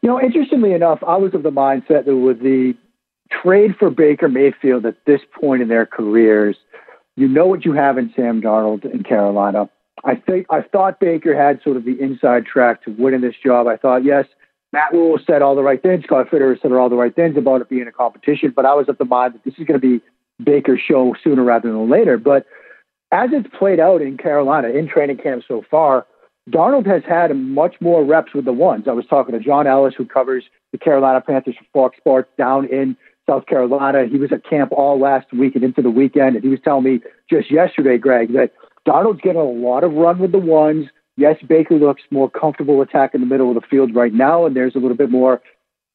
You 0.00 0.10
know, 0.10 0.20
interestingly 0.20 0.74
enough, 0.74 1.02
I 1.04 1.16
was 1.16 1.34
of 1.34 1.42
the 1.42 1.50
mindset 1.50 2.04
that 2.04 2.16
with 2.16 2.40
the 2.40 2.74
trade 3.30 3.76
for 3.78 3.90
Baker 3.90 4.28
Mayfield 4.28 4.86
at 4.86 4.96
this 5.06 5.20
point 5.38 5.62
in 5.62 5.68
their 5.68 5.86
careers– 5.86 6.56
you 7.16 7.28
know 7.28 7.46
what 7.46 7.64
you 7.64 7.72
have 7.72 7.98
in 7.98 8.12
Sam 8.16 8.42
Darnold 8.42 8.84
in 8.84 9.02
Carolina. 9.02 9.68
I 10.04 10.16
think 10.16 10.46
I 10.50 10.62
thought 10.62 11.00
Baker 11.00 11.34
had 11.34 11.62
sort 11.62 11.76
of 11.76 11.84
the 11.84 11.98
inside 12.00 12.44
track 12.44 12.84
to 12.84 12.90
winning 12.90 13.20
this 13.20 13.36
job. 13.42 13.66
I 13.66 13.76
thought, 13.76 14.04
yes, 14.04 14.26
Matt 14.72 14.92
Rhule 14.92 15.18
said 15.24 15.40
all 15.40 15.54
the 15.54 15.62
right 15.62 15.80
things. 15.80 16.04
Scott 16.04 16.28
Fitterer 16.28 16.60
said 16.60 16.72
all 16.72 16.88
the 16.88 16.96
right 16.96 17.14
things 17.14 17.36
about 17.36 17.60
it 17.60 17.68
being 17.68 17.86
a 17.86 17.92
competition. 17.92 18.52
But 18.54 18.66
I 18.66 18.74
was 18.74 18.88
of 18.88 18.98
the 18.98 19.04
mind 19.04 19.34
that 19.34 19.44
this 19.44 19.54
is 19.58 19.66
going 19.66 19.80
to 19.80 19.98
be 19.98 20.04
Baker's 20.42 20.80
show 20.80 21.14
sooner 21.22 21.44
rather 21.44 21.70
than 21.70 21.88
later. 21.88 22.18
But 22.18 22.46
as 23.12 23.30
it's 23.32 23.48
played 23.56 23.78
out 23.78 24.02
in 24.02 24.16
Carolina 24.18 24.68
in 24.68 24.88
training 24.88 25.18
camp 25.18 25.44
so 25.46 25.64
far, 25.70 26.06
Darnold 26.50 26.86
has 26.86 27.04
had 27.08 27.34
much 27.34 27.76
more 27.80 28.04
reps 28.04 28.34
with 28.34 28.44
the 28.44 28.52
ones. 28.52 28.86
I 28.88 28.92
was 28.92 29.06
talking 29.06 29.32
to 29.32 29.40
John 29.40 29.66
Ellis, 29.66 29.94
who 29.96 30.04
covers 30.04 30.44
the 30.72 30.78
Carolina 30.78 31.20
Panthers 31.20 31.54
for 31.56 31.64
Fox 31.72 31.96
Sports 31.96 32.28
down 32.36 32.66
in 32.66 32.96
South 33.28 33.46
Carolina. 33.46 34.06
He 34.06 34.18
was 34.18 34.32
at 34.32 34.44
camp 34.44 34.72
all 34.72 34.98
last 34.98 35.32
week 35.32 35.54
and 35.54 35.64
into 35.64 35.82
the 35.82 35.90
weekend, 35.90 36.36
and 36.36 36.44
he 36.44 36.50
was 36.50 36.60
telling 36.62 36.84
me 36.84 37.00
just 37.30 37.50
yesterday, 37.50 37.98
Greg, 37.98 38.32
that 38.32 38.52
Darnold's 38.86 39.20
getting 39.22 39.40
a 39.40 39.44
lot 39.44 39.84
of 39.84 39.92
run 39.92 40.18
with 40.18 40.32
the 40.32 40.38
ones. 40.38 40.86
Yes, 41.16 41.36
Baker 41.48 41.74
looks 41.74 42.02
more 42.10 42.28
comfortable 42.28 42.82
attacking 42.82 43.20
the 43.20 43.26
middle 43.26 43.48
of 43.48 43.54
the 43.54 43.66
field 43.68 43.94
right 43.94 44.12
now, 44.12 44.46
and 44.46 44.54
there's 44.54 44.74
a 44.74 44.78
little 44.78 44.96
bit 44.96 45.10
more, 45.10 45.40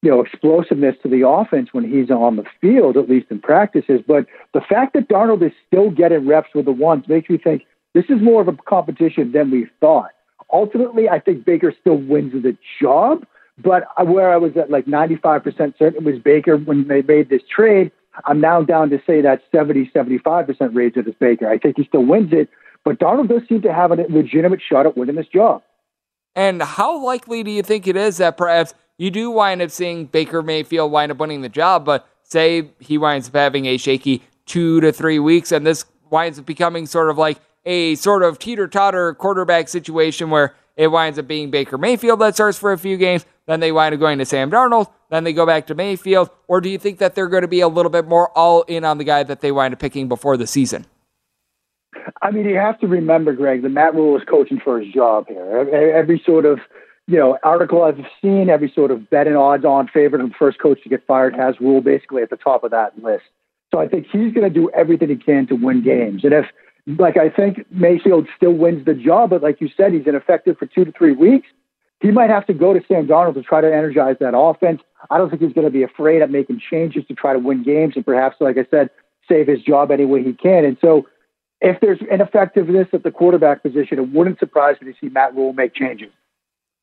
you 0.02 0.10
know, 0.10 0.20
explosiveness 0.20 0.96
to 1.02 1.08
the 1.08 1.26
offense 1.26 1.68
when 1.72 1.84
he's 1.84 2.10
on 2.10 2.36
the 2.36 2.44
field, 2.60 2.96
at 2.96 3.08
least 3.08 3.26
in 3.30 3.38
practices. 3.38 4.00
But 4.06 4.26
the 4.54 4.62
fact 4.62 4.94
that 4.94 5.08
Darnold 5.08 5.46
is 5.46 5.52
still 5.66 5.90
getting 5.90 6.26
reps 6.26 6.50
with 6.54 6.64
the 6.64 6.72
ones 6.72 7.04
makes 7.06 7.28
me 7.28 7.38
think 7.38 7.64
this 7.94 8.06
is 8.08 8.20
more 8.20 8.40
of 8.40 8.48
a 8.48 8.56
competition 8.68 9.32
than 9.32 9.50
we 9.50 9.68
thought. 9.80 10.10
Ultimately, 10.52 11.08
I 11.08 11.20
think 11.20 11.44
Baker 11.44 11.72
still 11.80 11.96
wins 11.96 12.32
the 12.32 12.56
job, 12.80 13.24
but 13.62 13.84
where 14.06 14.32
I 14.32 14.36
was 14.36 14.56
at 14.56 14.70
like 14.70 14.86
95% 14.86 15.44
certain 15.78 15.96
it 15.96 16.02
was 16.04 16.18
Baker 16.18 16.56
when 16.56 16.88
they 16.88 17.02
made 17.02 17.28
this 17.28 17.42
trade, 17.54 17.90
I'm 18.24 18.40
now 18.40 18.62
down 18.62 18.90
to 18.90 19.00
say 19.06 19.20
that 19.22 19.42
70, 19.52 19.90
75% 19.94 20.74
raise 20.74 20.92
it 20.96 21.06
is 21.06 21.14
Baker. 21.18 21.48
I 21.48 21.58
think 21.58 21.76
he 21.76 21.84
still 21.84 22.04
wins 22.04 22.32
it, 22.32 22.48
but 22.84 22.98
Darnold 22.98 23.28
does 23.28 23.42
seem 23.48 23.62
to 23.62 23.72
have 23.72 23.90
a 23.92 23.96
legitimate 24.08 24.60
shot 24.60 24.86
at 24.86 24.96
winning 24.96 25.16
this 25.16 25.28
job. 25.28 25.62
And 26.34 26.62
how 26.62 27.02
likely 27.04 27.42
do 27.42 27.50
you 27.50 27.62
think 27.62 27.86
it 27.86 27.96
is 27.96 28.18
that 28.18 28.36
perhaps 28.36 28.74
you 28.98 29.10
do 29.10 29.30
wind 29.30 29.62
up 29.62 29.70
seeing 29.70 30.06
Baker 30.06 30.42
Mayfield 30.42 30.92
wind 30.92 31.10
up 31.12 31.18
winning 31.18 31.42
the 31.42 31.48
job, 31.48 31.84
but 31.84 32.06
say 32.22 32.70
he 32.78 32.98
winds 32.98 33.28
up 33.28 33.34
having 33.34 33.66
a 33.66 33.76
shaky 33.76 34.22
two 34.46 34.80
to 34.80 34.92
three 34.92 35.18
weeks 35.18 35.52
and 35.52 35.66
this 35.66 35.84
winds 36.10 36.38
up 36.38 36.46
becoming 36.46 36.86
sort 36.86 37.10
of 37.10 37.18
like 37.18 37.38
a 37.64 37.94
sort 37.96 38.22
of 38.22 38.38
teeter 38.38 38.66
totter 38.66 39.14
quarterback 39.14 39.68
situation 39.68 40.30
where 40.30 40.54
it 40.80 40.90
winds 40.90 41.18
up 41.18 41.28
being 41.28 41.50
Baker 41.50 41.76
Mayfield 41.76 42.20
that 42.20 42.34
starts 42.34 42.58
for 42.58 42.72
a 42.72 42.78
few 42.78 42.96
games, 42.96 43.26
then 43.44 43.60
they 43.60 43.70
wind 43.70 43.94
up 43.94 44.00
going 44.00 44.16
to 44.16 44.24
Sam 44.24 44.50
Darnold, 44.50 44.90
then 45.10 45.24
they 45.24 45.34
go 45.34 45.44
back 45.44 45.66
to 45.66 45.74
Mayfield, 45.74 46.30
or 46.48 46.62
do 46.62 46.70
you 46.70 46.78
think 46.78 46.98
that 47.00 47.14
they're 47.14 47.28
going 47.28 47.42
to 47.42 47.48
be 47.48 47.60
a 47.60 47.68
little 47.68 47.90
bit 47.90 48.06
more 48.06 48.30
all 48.30 48.62
in 48.62 48.82
on 48.82 48.96
the 48.96 49.04
guy 49.04 49.22
that 49.22 49.42
they 49.42 49.52
wind 49.52 49.74
up 49.74 49.78
picking 49.78 50.08
before 50.08 50.38
the 50.38 50.46
season? 50.46 50.86
I 52.22 52.30
mean, 52.30 52.46
you 52.46 52.56
have 52.56 52.80
to 52.80 52.86
remember, 52.86 53.34
Greg, 53.34 53.60
that 53.60 53.68
Matt 53.68 53.94
Rhule 53.94 54.16
is 54.16 54.22
coaching 54.26 54.58
for 54.58 54.80
his 54.80 54.90
job 54.90 55.26
here. 55.28 55.68
Every 55.70 56.22
sort 56.24 56.46
of 56.46 56.60
you 57.06 57.18
know 57.18 57.36
article 57.42 57.82
I've 57.82 58.00
seen, 58.22 58.48
every 58.48 58.72
sort 58.74 58.90
of 58.90 59.10
bet 59.10 59.26
and 59.26 59.36
odds 59.36 59.66
on 59.66 59.86
favorite 59.88 60.22
and 60.22 60.34
first 60.34 60.60
coach 60.60 60.82
to 60.84 60.88
get 60.88 61.06
fired 61.06 61.36
has 61.36 61.60
Rhule 61.60 61.82
basically 61.82 62.22
at 62.22 62.30
the 62.30 62.38
top 62.38 62.64
of 62.64 62.70
that 62.70 62.98
list. 63.02 63.24
So 63.70 63.80
I 63.80 63.86
think 63.86 64.06
he's 64.10 64.32
going 64.32 64.50
to 64.50 64.50
do 64.50 64.70
everything 64.70 65.10
he 65.10 65.16
can 65.16 65.46
to 65.48 65.56
win 65.56 65.82
games. 65.82 66.24
And 66.24 66.32
if, 66.32 66.46
like, 66.86 67.16
I 67.16 67.30
think 67.30 67.66
Mayfield 67.70 68.28
still 68.36 68.52
wins 68.52 68.84
the 68.84 68.94
job, 68.94 69.30
but 69.30 69.42
like 69.42 69.60
you 69.60 69.68
said, 69.76 69.92
he's 69.92 70.06
ineffective 70.06 70.58
for 70.58 70.66
two 70.66 70.84
to 70.84 70.92
three 70.92 71.12
weeks 71.12 71.46
he 72.00 72.10
might 72.10 72.30
have 72.30 72.46
to 72.46 72.54
go 72.54 72.72
to 72.72 72.80
Sam 72.88 73.06
Darnold 73.06 73.34
to 73.34 73.42
try 73.42 73.60
to 73.60 73.72
energize 73.72 74.16
that 74.20 74.36
offense. 74.36 74.80
I 75.10 75.18
don't 75.18 75.28
think 75.28 75.42
he's 75.42 75.52
going 75.52 75.66
to 75.66 75.72
be 75.72 75.82
afraid 75.82 76.22
of 76.22 76.30
making 76.30 76.60
changes 76.70 77.04
to 77.08 77.14
try 77.14 77.32
to 77.34 77.38
win 77.38 77.62
games 77.62 77.94
and 77.94 78.04
perhaps, 78.04 78.36
like 78.40 78.56
I 78.56 78.66
said, 78.70 78.90
save 79.28 79.46
his 79.46 79.62
job 79.62 79.90
any 79.90 80.06
way 80.06 80.22
he 80.22 80.32
can. 80.32 80.64
And 80.64 80.76
so, 80.80 81.06
if 81.60 81.78
there's 81.80 82.00
ineffectiveness 82.10 82.88
at 82.94 83.02
the 83.02 83.10
quarterback 83.10 83.62
position, 83.62 83.98
it 83.98 84.12
wouldn't 84.12 84.38
surprise 84.38 84.76
me 84.80 84.90
to 84.90 84.98
see 84.98 85.10
Matt 85.10 85.34
Rhule 85.34 85.52
make 85.52 85.74
changes. 85.74 86.08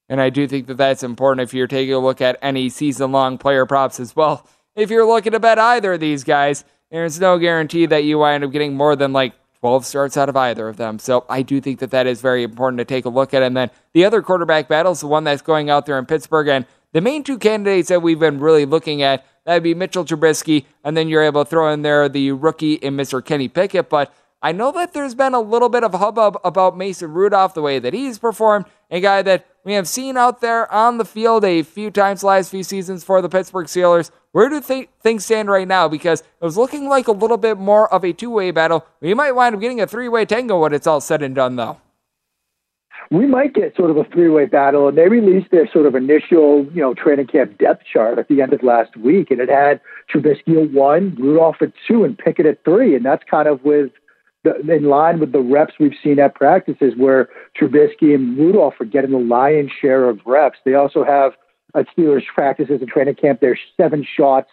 And 0.07 0.21
I 0.21 0.29
do 0.29 0.47
think 0.47 0.67
that 0.67 0.77
that's 0.77 1.01
important 1.01 1.43
if 1.43 1.53
you're 1.53 1.65
taking 1.65 1.95
a 1.95 1.99
look 1.99 2.21
at 2.21 2.37
any 2.43 2.69
season 2.69 3.11
long 3.11 3.39
player 3.39 3.65
props 3.65 3.99
as 3.99 4.15
well. 4.15 4.47
If 4.75 4.91
you're 4.91 5.07
looking 5.07 5.31
to 5.31 5.39
bet 5.39 5.57
either 5.57 5.93
of 5.93 5.99
these 5.99 6.23
guys, 6.23 6.63
there's 6.91 7.19
no 7.19 7.39
guarantee 7.39 7.87
that 7.87 8.03
you 8.03 8.19
wind 8.19 8.43
up 8.43 8.51
getting 8.51 8.75
more 8.75 8.95
than 8.95 9.13
like 9.13 9.33
12 9.61 9.85
starts 9.85 10.17
out 10.17 10.29
of 10.29 10.37
either 10.37 10.67
of 10.67 10.77
them. 10.77 10.99
So 10.99 11.25
I 11.29 11.41
do 11.41 11.59
think 11.59 11.79
that 11.79 11.91
that 11.91 12.07
is 12.07 12.21
very 12.21 12.43
important 12.43 12.77
to 12.79 12.85
take 12.85 13.05
a 13.05 13.09
look 13.09 13.33
at. 13.33 13.43
And 13.43 13.57
then 13.57 13.71
the 13.93 14.05
other 14.05 14.21
quarterback 14.21 14.67
battle 14.67 14.91
is 14.91 15.01
the 15.01 15.07
one 15.07 15.23
that's 15.23 15.41
going 15.41 15.69
out 15.69 15.85
there 15.85 15.97
in 15.97 16.05
Pittsburgh. 16.05 16.47
And 16.47 16.65
the 16.93 17.01
main 17.01 17.23
two 17.23 17.37
candidates 17.37 17.89
that 17.89 18.01
we've 18.01 18.19
been 18.19 18.39
really 18.39 18.65
looking 18.65 19.01
at, 19.01 19.25
that'd 19.45 19.63
be 19.63 19.73
Mitchell 19.73 20.05
Trubisky, 20.05 20.65
and 20.83 20.95
then 20.95 21.09
you're 21.09 21.23
able 21.23 21.43
to 21.43 21.49
throw 21.49 21.71
in 21.71 21.81
there 21.81 22.07
the 22.07 22.31
rookie 22.31 22.75
in 22.75 22.95
Mr. 22.95 23.23
Kenny 23.23 23.47
Pickett. 23.47 23.89
But 23.89 24.13
I 24.41 24.51
know 24.51 24.71
that 24.71 24.93
there's 24.93 25.15
been 25.15 25.33
a 25.33 25.41
little 25.41 25.69
bit 25.69 25.83
of 25.83 25.93
hubbub 25.93 26.37
about 26.43 26.77
Mason 26.77 27.11
Rudolph, 27.11 27.53
the 27.53 27.61
way 27.61 27.79
that 27.79 27.93
he's 27.93 28.19
performed, 28.19 28.65
a 28.91 28.99
guy 28.99 29.21
that 29.23 29.47
we 29.63 29.73
have 29.73 29.87
seen 29.87 30.15
out 30.15 30.41
there 30.41 30.71
on 30.71 30.97
the 30.97 31.05
field 31.05 31.43
a 31.43 31.63
few 31.63 31.91
times 31.91 32.23
last 32.23 32.51
few 32.51 32.63
seasons 32.63 33.03
for 33.03 33.21
the 33.21 33.29
Pittsburgh 33.29 33.67
Steelers. 33.67 34.11
Where 34.31 34.49
do 34.49 34.61
th- 34.61 34.89
things 35.01 35.25
stand 35.25 35.49
right 35.49 35.67
now? 35.67 35.87
Because 35.87 36.21
it 36.21 36.45
was 36.45 36.57
looking 36.57 36.87
like 36.87 37.07
a 37.07 37.11
little 37.11 37.37
bit 37.37 37.57
more 37.57 37.91
of 37.93 38.03
a 38.03 38.13
two 38.13 38.29
way 38.29 38.51
battle. 38.51 38.85
We 39.01 39.13
might 39.13 39.31
wind 39.31 39.55
up 39.55 39.61
getting 39.61 39.81
a 39.81 39.87
three 39.87 40.09
way 40.09 40.25
tango 40.25 40.59
when 40.59 40.73
it's 40.73 40.87
all 40.87 41.01
said 41.01 41.21
and 41.21 41.33
done, 41.33 41.55
though. 41.55 41.77
We 43.09 43.25
might 43.25 43.53
get 43.53 43.75
sort 43.75 43.89
of 43.89 43.97
a 43.97 44.03
three 44.03 44.29
way 44.29 44.45
battle, 44.45 44.89
and 44.89 44.97
they 44.97 45.07
released 45.07 45.51
their 45.51 45.69
sort 45.71 45.85
of 45.85 45.95
initial, 45.95 46.65
you 46.73 46.81
know, 46.81 46.93
training 46.93 47.27
camp 47.27 47.57
depth 47.57 47.83
chart 47.91 48.19
at 48.19 48.27
the 48.27 48.41
end 48.41 48.51
of 48.51 48.63
last 48.63 48.97
week, 48.97 49.31
and 49.31 49.39
it 49.39 49.49
had 49.49 49.79
Trubisky 50.13 50.61
at 50.61 50.71
one, 50.71 51.15
Rudolph 51.17 51.61
at 51.61 51.71
two, 51.87 52.03
and 52.03 52.17
Pickett 52.17 52.45
at 52.45 52.63
three, 52.65 52.95
and 52.95 53.05
that's 53.05 53.23
kind 53.29 53.47
of 53.47 53.63
with 53.63 53.91
in 54.45 54.85
line 54.85 55.19
with 55.19 55.31
the 55.31 55.41
reps 55.41 55.73
we've 55.79 55.95
seen 56.01 56.19
at 56.19 56.35
practices 56.35 56.93
where 56.95 57.27
Trubisky 57.59 58.13
and 58.15 58.37
Rudolph 58.37 58.75
are 58.79 58.85
getting 58.85 59.11
the 59.11 59.17
lion's 59.17 59.71
share 59.81 60.07
of 60.09 60.19
reps. 60.25 60.59
They 60.63 60.73
also 60.73 61.03
have 61.03 61.33
at 61.75 61.87
Steelers 61.95 62.23
practices 62.33 62.81
and 62.81 62.89
training 62.89 63.15
camp, 63.15 63.39
there's 63.39 63.59
seven 63.75 64.05
shots 64.05 64.49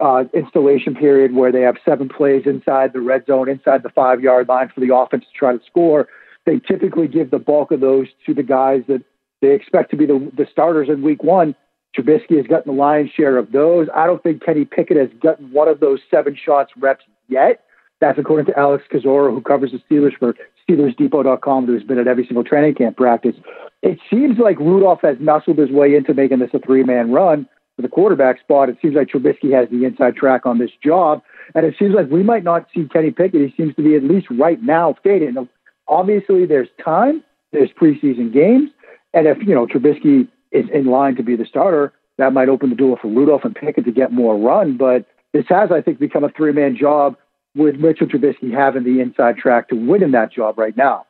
uh, 0.00 0.24
installation 0.32 0.94
period 0.94 1.34
where 1.34 1.50
they 1.50 1.62
have 1.62 1.76
seven 1.84 2.08
plays 2.08 2.44
inside 2.46 2.92
the 2.92 3.00
red 3.00 3.26
zone, 3.26 3.48
inside 3.48 3.82
the 3.82 3.88
five 3.90 4.20
yard 4.20 4.48
line 4.48 4.70
for 4.72 4.80
the 4.80 4.94
offense 4.94 5.24
to 5.24 5.38
try 5.38 5.52
to 5.52 5.60
score. 5.66 6.08
They 6.46 6.60
typically 6.60 7.08
give 7.08 7.30
the 7.30 7.38
bulk 7.38 7.72
of 7.72 7.80
those 7.80 8.06
to 8.26 8.34
the 8.34 8.42
guys 8.42 8.82
that 8.88 9.02
they 9.40 9.54
expect 9.54 9.90
to 9.90 9.96
be 9.96 10.06
the, 10.06 10.30
the 10.36 10.46
starters 10.50 10.88
in 10.88 11.02
week 11.02 11.22
one. 11.22 11.54
Trubisky 11.96 12.36
has 12.36 12.46
gotten 12.46 12.74
the 12.74 12.80
lion's 12.80 13.10
share 13.10 13.38
of 13.38 13.50
those. 13.50 13.88
I 13.94 14.06
don't 14.06 14.22
think 14.22 14.44
Kenny 14.44 14.64
Pickett 14.64 14.96
has 14.96 15.08
gotten 15.20 15.50
one 15.52 15.68
of 15.68 15.80
those 15.80 16.00
seven 16.10 16.36
shots 16.36 16.72
reps 16.76 17.04
yet. 17.28 17.64
That's 18.00 18.18
according 18.18 18.46
to 18.46 18.58
Alex 18.58 18.84
Kozora, 18.92 19.32
who 19.32 19.40
covers 19.40 19.72
the 19.72 19.78
Steelers 19.90 20.16
for 20.16 20.34
SteelersDepot.com, 20.68 21.66
who's 21.66 21.82
been 21.82 21.98
at 21.98 22.06
every 22.06 22.24
single 22.26 22.44
training 22.44 22.74
camp 22.74 22.96
practice. 22.96 23.34
It 23.82 23.98
seems 24.10 24.38
like 24.38 24.58
Rudolph 24.58 25.00
has 25.02 25.16
muscled 25.20 25.58
his 25.58 25.70
way 25.70 25.94
into 25.94 26.14
making 26.14 26.38
this 26.38 26.50
a 26.52 26.58
three 26.60 26.84
man 26.84 27.12
run 27.12 27.48
for 27.76 27.82
the 27.82 27.88
quarterback 27.88 28.40
spot. 28.40 28.68
It 28.68 28.78
seems 28.82 28.94
like 28.94 29.08
Trubisky 29.08 29.52
has 29.52 29.68
the 29.70 29.84
inside 29.84 30.16
track 30.16 30.46
on 30.46 30.58
this 30.58 30.70
job. 30.82 31.22
And 31.54 31.64
it 31.64 31.74
seems 31.78 31.94
like 31.94 32.10
we 32.10 32.22
might 32.22 32.44
not 32.44 32.66
see 32.74 32.88
Kenny 32.92 33.10
Pickett. 33.10 33.40
He 33.40 33.54
seems 33.56 33.74
to 33.76 33.82
be, 33.82 33.94
at 33.94 34.02
least 34.02 34.26
right 34.30 34.62
now, 34.62 34.96
fading. 35.02 35.48
Obviously, 35.86 36.44
there's 36.44 36.68
time, 36.84 37.22
there's 37.52 37.70
preseason 37.70 38.32
games. 38.32 38.70
And 39.14 39.26
if, 39.26 39.38
you 39.38 39.54
know, 39.54 39.66
Trubisky 39.66 40.28
is 40.52 40.66
in 40.72 40.86
line 40.86 41.16
to 41.16 41.22
be 41.22 41.36
the 41.36 41.46
starter, 41.46 41.92
that 42.18 42.32
might 42.32 42.48
open 42.48 42.70
the 42.70 42.76
door 42.76 42.98
for 43.00 43.08
Rudolph 43.08 43.44
and 43.44 43.54
Pickett 43.54 43.84
to 43.84 43.92
get 43.92 44.12
more 44.12 44.36
run. 44.36 44.76
But 44.76 45.06
this 45.32 45.44
has, 45.48 45.70
I 45.70 45.80
think, 45.80 45.98
become 45.98 46.24
a 46.24 46.30
three 46.30 46.52
man 46.52 46.76
job 46.76 47.16
with 47.54 47.76
Mitchell 47.76 48.06
Trubisky 48.06 48.52
having 48.52 48.84
the 48.84 49.00
inside 49.00 49.36
track 49.36 49.68
to 49.68 49.76
win 49.76 50.02
him 50.02 50.12
that 50.12 50.32
job 50.32 50.58
right 50.58 50.76
now. 50.76 51.06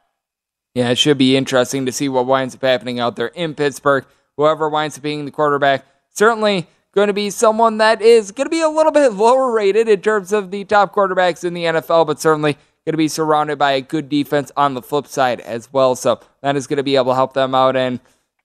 Yeah, 0.75 0.91
it 0.91 0.99
should 0.99 1.19
be 1.19 1.37
interesting 1.37 1.87
to 1.87 1.93
see 1.93 2.09
what 2.09 2.27
winds 2.27 2.55
up 2.55 2.63
happening 2.63 3.01
out 3.01 3.17
there 3.17 3.29
in 3.29 3.55
Pittsburgh. 3.55 4.07
Whoever 4.37 4.69
winds 4.69 4.97
up 4.97 5.03
being 5.03 5.25
the 5.25 5.31
quarterback, 5.31 5.85
certainly 6.11 6.69
going 6.95 7.09
to 7.09 7.15
be 7.15 7.31
someone 7.31 7.79
that 7.79 8.01
is 8.01 8.33
going 8.33 8.47
to 8.47 8.51
be 8.51 8.61
a 8.61 8.69
little 8.69 8.93
bit 8.93 9.13
lower 9.15 9.51
rated 9.53 9.89
in 9.89 10.01
terms 10.01 10.33
of 10.33 10.51
the 10.51 10.65
top 10.65 10.95
quarterbacks 10.95 11.45
in 11.45 11.55
the 11.55 11.65
NFL, 11.65 12.07
but 12.07 12.21
certainly 12.21 12.55
going 12.85 12.93
to 12.93 12.97
be 12.97 13.09
surrounded 13.09 13.59
by 13.59 13.73
a 13.73 13.81
good 13.81 14.09
defense 14.09 14.51
on 14.57 14.75
the 14.75 14.83
flip 14.83 15.07
side 15.07 15.41
as 15.41 15.73
well. 15.73 15.95
So 15.95 16.21
that 16.43 16.57
is 16.57 16.67
going 16.67 16.79
to 16.79 16.83
be 16.83 16.97
able 16.97 17.13
to 17.13 17.15
help 17.15 17.35
them 17.35 17.55
out. 17.55 17.77
And 17.77 18.01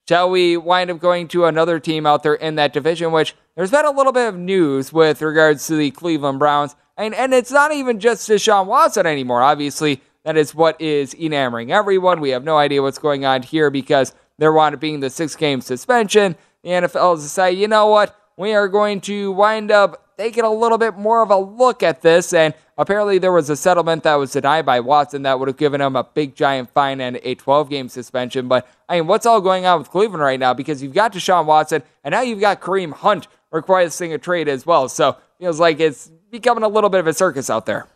shall 0.08 0.30
we 0.30 0.58
wind 0.58 0.92
up 0.92 1.00
going 1.00 1.28
to 1.30 1.46
another 1.46 1.80
team 1.80 2.06
out 2.06 2.24
there 2.24 2.34
in 2.34 2.56
that 2.56 2.74
division, 2.74 3.12
which 3.12 3.36
there's 3.56 3.72
been 3.72 3.86
a 3.86 3.92
little 3.92 4.12
bit 4.12 4.28
of 4.28 4.38
news 4.38 4.92
with 4.92 5.22
regards 5.22 5.66
to 5.68 5.76
the 5.76 5.92
Cleveland 5.92 6.40
Browns. 6.40 6.76
And, 6.98 7.14
and 7.16 7.34
it's 7.34 7.52
not 7.52 7.74
even 7.74 8.00
just 8.00 8.30
Deshaun 8.30 8.68
Watson 8.68 9.06
anymore. 9.06 9.42
Obviously, 9.42 10.02
that 10.24 10.38
is 10.38 10.54
what 10.54 10.80
is 10.80 11.14
enamoring 11.16 11.72
everyone. 11.72 12.22
We 12.22 12.30
have 12.30 12.44
no 12.44 12.58
idea 12.58 12.82
what's 12.82 13.00
going 13.00 13.26
on 13.26 13.42
here 13.42 13.70
because 13.70 14.14
there 14.38 14.54
wound 14.54 14.76
up 14.76 14.82
being 14.82 15.00
the 15.00 15.10
six 15.10 15.36
game 15.36 15.62
suspension. 15.62 16.36
The 16.64 16.70
NFL 16.70 17.16
has 17.16 17.24
decided, 17.24 17.60
you 17.60 17.68
know 17.68 17.88
what? 17.88 18.16
We 18.38 18.54
are 18.54 18.68
going 18.68 19.02
to 19.02 19.32
wind 19.32 19.72
up 19.72 20.18
taking 20.18 20.44
a 20.44 20.52
little 20.52 20.78
bit 20.78 20.96
more 20.96 21.22
of 21.22 21.32
a 21.32 21.38
look 21.38 21.84
at 21.84 22.02
this. 22.02 22.34
And 22.34 22.54
apparently, 22.78 23.18
there 23.18 23.32
was 23.32 23.50
a 23.50 23.56
settlement 23.56 24.04
that 24.04 24.16
was 24.16 24.32
denied 24.32 24.66
by 24.66 24.80
Watson 24.80 25.24
that 25.24 25.40
would 25.40 25.48
have 25.48 25.58
given 25.58 25.82
him 25.82 25.96
a 25.96 26.04
big 26.04 26.36
giant 26.36 26.70
fine 26.70 27.02
and 27.02 27.20
a 27.24 27.36
12 27.36 27.70
game 27.70 27.90
suspension. 27.90 28.48
But 28.48 28.68
I 28.88 28.98
mean, 28.98 29.08
what's 29.08 29.26
all 29.26 29.42
going 29.42 29.66
on 29.66 29.80
with 29.80 29.90
Cleveland 29.90 30.24
right 30.24 30.40
now? 30.40 30.54
Because 30.54 30.82
you've 30.82 30.94
got 30.94 31.14
Deshaun 31.14 31.46
Watson 31.46 31.84
and 32.04 32.14
now 32.14 32.22
you've 32.22 32.40
got 32.40 32.62
Kareem 32.62 32.94
Hunt 32.94 33.28
requesting 33.52 34.14
a 34.14 34.18
trade 34.18 34.48
as 34.48 34.66
well. 34.66 34.88
So 34.90 35.18
feels 35.40 35.60
like 35.60 35.80
it's 35.80 36.12
becoming 36.34 36.64
a 36.64 36.68
little 36.68 36.90
bit 36.90 37.00
of 37.00 37.08
a 37.08 37.14
circus 37.14 37.50
out 37.50 37.66
there. 37.66 37.88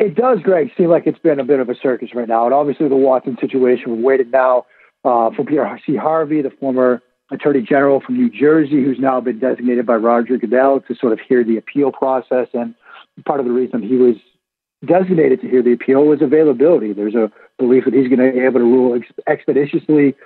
It 0.00 0.16
does, 0.16 0.40
Greg, 0.42 0.72
seem 0.76 0.88
like 0.88 1.06
it's 1.06 1.18
been 1.18 1.38
a 1.38 1.44
bit 1.44 1.60
of 1.60 1.68
a 1.68 1.74
circus 1.76 2.08
right 2.14 2.26
now. 2.26 2.46
And 2.46 2.54
obviously, 2.54 2.88
the 2.88 2.96
Watson 2.96 3.36
situation, 3.40 3.84
we're 3.90 4.08
waiting 4.08 4.30
now 4.30 4.66
uh, 5.04 5.30
for 5.30 5.44
Peter 5.44 5.80
C. 5.86 5.94
Harvey, 5.94 6.42
the 6.42 6.50
former 6.50 7.00
Attorney 7.30 7.60
General 7.60 8.00
from 8.00 8.16
New 8.16 8.30
Jersey, 8.30 8.82
who's 8.82 8.98
now 8.98 9.20
been 9.20 9.38
designated 9.38 9.86
by 9.86 9.94
Roger 9.96 10.36
Goodell 10.36 10.80
to 10.80 10.94
sort 10.96 11.12
of 11.12 11.20
hear 11.20 11.44
the 11.44 11.58
appeal 11.58 11.92
process. 11.92 12.48
And 12.54 12.74
part 13.24 13.38
of 13.38 13.46
the 13.46 13.52
reason 13.52 13.82
he 13.82 13.96
was 13.96 14.16
designated 14.84 15.42
to 15.42 15.48
hear 15.48 15.62
the 15.62 15.72
appeal 15.72 16.04
was 16.04 16.22
availability. 16.22 16.92
There's 16.92 17.14
a 17.14 17.30
belief 17.58 17.84
that 17.84 17.94
he's 17.94 18.08
going 18.08 18.18
to 18.18 18.32
be 18.32 18.44
able 18.44 18.60
to 18.60 18.64
rule 18.64 18.96
ex- 18.96 19.12
expeditiously 19.28 20.16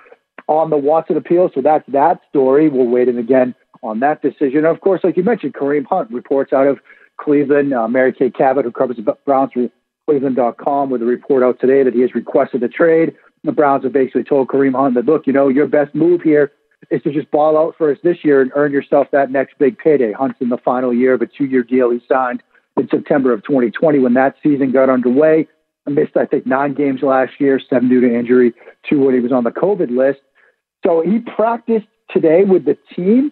on 0.47 0.69
the 0.71 0.77
Watson 0.77 1.17
appeal. 1.17 1.51
So 1.53 1.61
that's 1.61 1.85
that 1.89 2.21
story. 2.29 2.69
We're 2.69 2.85
waiting 2.85 3.17
again 3.17 3.53
on 3.83 3.99
that 3.99 4.21
decision. 4.21 4.65
Of 4.65 4.81
course, 4.81 5.01
like 5.03 5.17
you 5.17 5.23
mentioned, 5.23 5.53
Kareem 5.53 5.85
Hunt 5.85 6.11
reports 6.11 6.53
out 6.53 6.67
of 6.67 6.79
Cleveland. 7.17 7.73
Uh, 7.73 7.87
Mary 7.87 8.13
Kay 8.13 8.29
Cabot, 8.29 8.65
who 8.65 8.71
covers 8.71 8.97
the 8.97 9.17
Browns 9.25 9.51
for 9.53 9.69
Cleveland.com, 10.07 10.89
with 10.89 11.01
a 11.01 11.05
report 11.05 11.43
out 11.43 11.59
today 11.59 11.83
that 11.83 11.93
he 11.93 12.01
has 12.01 12.15
requested 12.15 12.63
a 12.63 12.69
trade. 12.69 13.15
The 13.43 13.51
Browns 13.51 13.83
have 13.83 13.93
basically 13.93 14.23
told 14.23 14.49
Kareem 14.49 14.75
Hunt 14.75 14.95
that, 14.95 15.05
look, 15.05 15.25
you 15.27 15.33
know, 15.33 15.47
your 15.47 15.67
best 15.67 15.95
move 15.95 16.21
here 16.21 16.51
is 16.89 17.01
to 17.03 17.11
just 17.11 17.29
ball 17.31 17.57
out 17.57 17.75
for 17.77 17.91
us 17.91 17.97
this 18.03 18.17
year 18.23 18.41
and 18.41 18.51
earn 18.55 18.71
yourself 18.71 19.07
that 19.11 19.31
next 19.31 19.57
big 19.59 19.77
payday. 19.77 20.11
Hunt's 20.11 20.39
in 20.41 20.49
the 20.49 20.57
final 20.57 20.93
year 20.93 21.13
of 21.13 21.21
a 21.21 21.27
two 21.27 21.45
year 21.45 21.63
deal 21.63 21.91
he 21.91 22.01
signed 22.07 22.41
in 22.77 22.87
September 22.89 23.33
of 23.33 23.43
2020 23.43 23.99
when 23.99 24.13
that 24.13 24.35
season 24.41 24.71
got 24.71 24.89
underway. 24.89 25.47
I 25.87 25.91
missed, 25.91 26.17
I 26.17 26.25
think, 26.25 26.45
nine 26.45 26.73
games 26.73 27.01
last 27.01 27.33
year, 27.39 27.59
seven 27.69 27.89
due 27.89 28.01
to 28.01 28.13
injury, 28.13 28.53
two 28.89 28.99
when 28.99 29.13
he 29.13 29.19
was 29.19 29.31
on 29.31 29.43
the 29.43 29.51
COVID 29.51 29.95
list. 29.95 30.19
So 30.85 31.01
he 31.01 31.19
practiced 31.19 31.87
today 32.09 32.43
with 32.43 32.65
the 32.65 32.77
team 32.95 33.31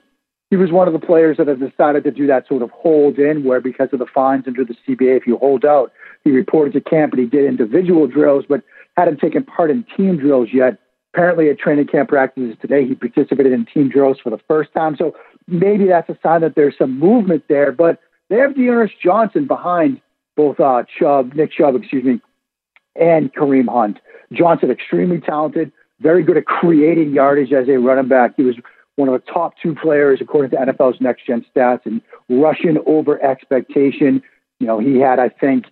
he 0.49 0.55
was 0.55 0.71
one 0.71 0.87
of 0.87 0.93
the 0.93 1.05
players 1.05 1.37
that 1.37 1.47
have 1.47 1.59
decided 1.59 2.03
to 2.05 2.11
do 2.11 2.25
that 2.27 2.47
sort 2.47 2.61
of 2.61 2.71
hold 2.71 3.17
in, 3.17 3.43
where 3.43 3.59
because 3.59 3.89
of 3.91 3.99
the 3.99 4.05
fines 4.05 4.45
under 4.47 4.63
the 4.63 4.75
CBA, 4.87 5.17
if 5.17 5.27
you 5.27 5.37
hold 5.37 5.65
out, 5.65 5.91
he 6.23 6.31
reported 6.31 6.73
to 6.73 6.81
camp 6.81 7.13
and 7.13 7.21
he 7.21 7.27
did 7.27 7.45
individual 7.45 8.07
drills, 8.07 8.45
but 8.47 8.61
hadn't 8.95 9.19
taken 9.19 9.43
part 9.43 9.69
in 9.69 9.85
team 9.95 10.17
drills 10.17 10.49
yet. 10.53 10.77
Apparently, 11.13 11.49
at 11.49 11.59
training 11.59 11.87
camp 11.87 12.09
practices 12.09 12.55
today, 12.61 12.85
he 12.87 12.95
participated 12.95 13.51
in 13.51 13.65
team 13.65 13.89
drills 13.89 14.17
for 14.21 14.29
the 14.29 14.39
first 14.47 14.73
time. 14.73 14.95
So 14.97 15.15
maybe 15.47 15.85
that's 15.87 16.09
a 16.09 16.17
sign 16.21 16.41
that 16.41 16.55
there's 16.55 16.77
some 16.77 16.97
movement 16.97 17.43
there. 17.49 17.71
But 17.71 17.99
they 18.29 18.37
have 18.37 18.55
D'Ernest 18.55 18.93
Johnson 19.01 19.47
behind 19.47 20.01
both 20.35 20.59
uh, 20.59 20.83
Chubb, 20.99 21.33
Nick 21.33 21.51
Chubb, 21.51 21.75
excuse 21.75 22.03
me, 22.03 22.21
and 22.95 23.33
Kareem 23.33 23.67
Hunt. 23.67 23.99
Johnson, 24.31 24.69
extremely 24.69 25.19
talented, 25.19 25.71
very 25.99 26.23
good 26.23 26.37
at 26.37 26.45
creating 26.45 27.13
yardage 27.13 27.51
as 27.51 27.67
a 27.67 27.77
running 27.77 28.07
back. 28.07 28.33
He 28.37 28.43
was 28.43 28.55
one 28.97 29.07
of 29.07 29.13
the 29.13 29.31
top 29.31 29.53
two 29.61 29.73
players 29.73 30.19
according 30.21 30.51
to 30.51 30.57
NFL's 30.57 30.99
next 30.99 31.25
gen 31.25 31.45
stats 31.55 31.85
and 31.85 32.01
rushing 32.29 32.77
over 32.85 33.23
expectation. 33.23 34.21
You 34.59 34.67
know, 34.67 34.79
he 34.79 34.99
had, 34.99 35.19
I 35.19 35.29
think, 35.29 35.65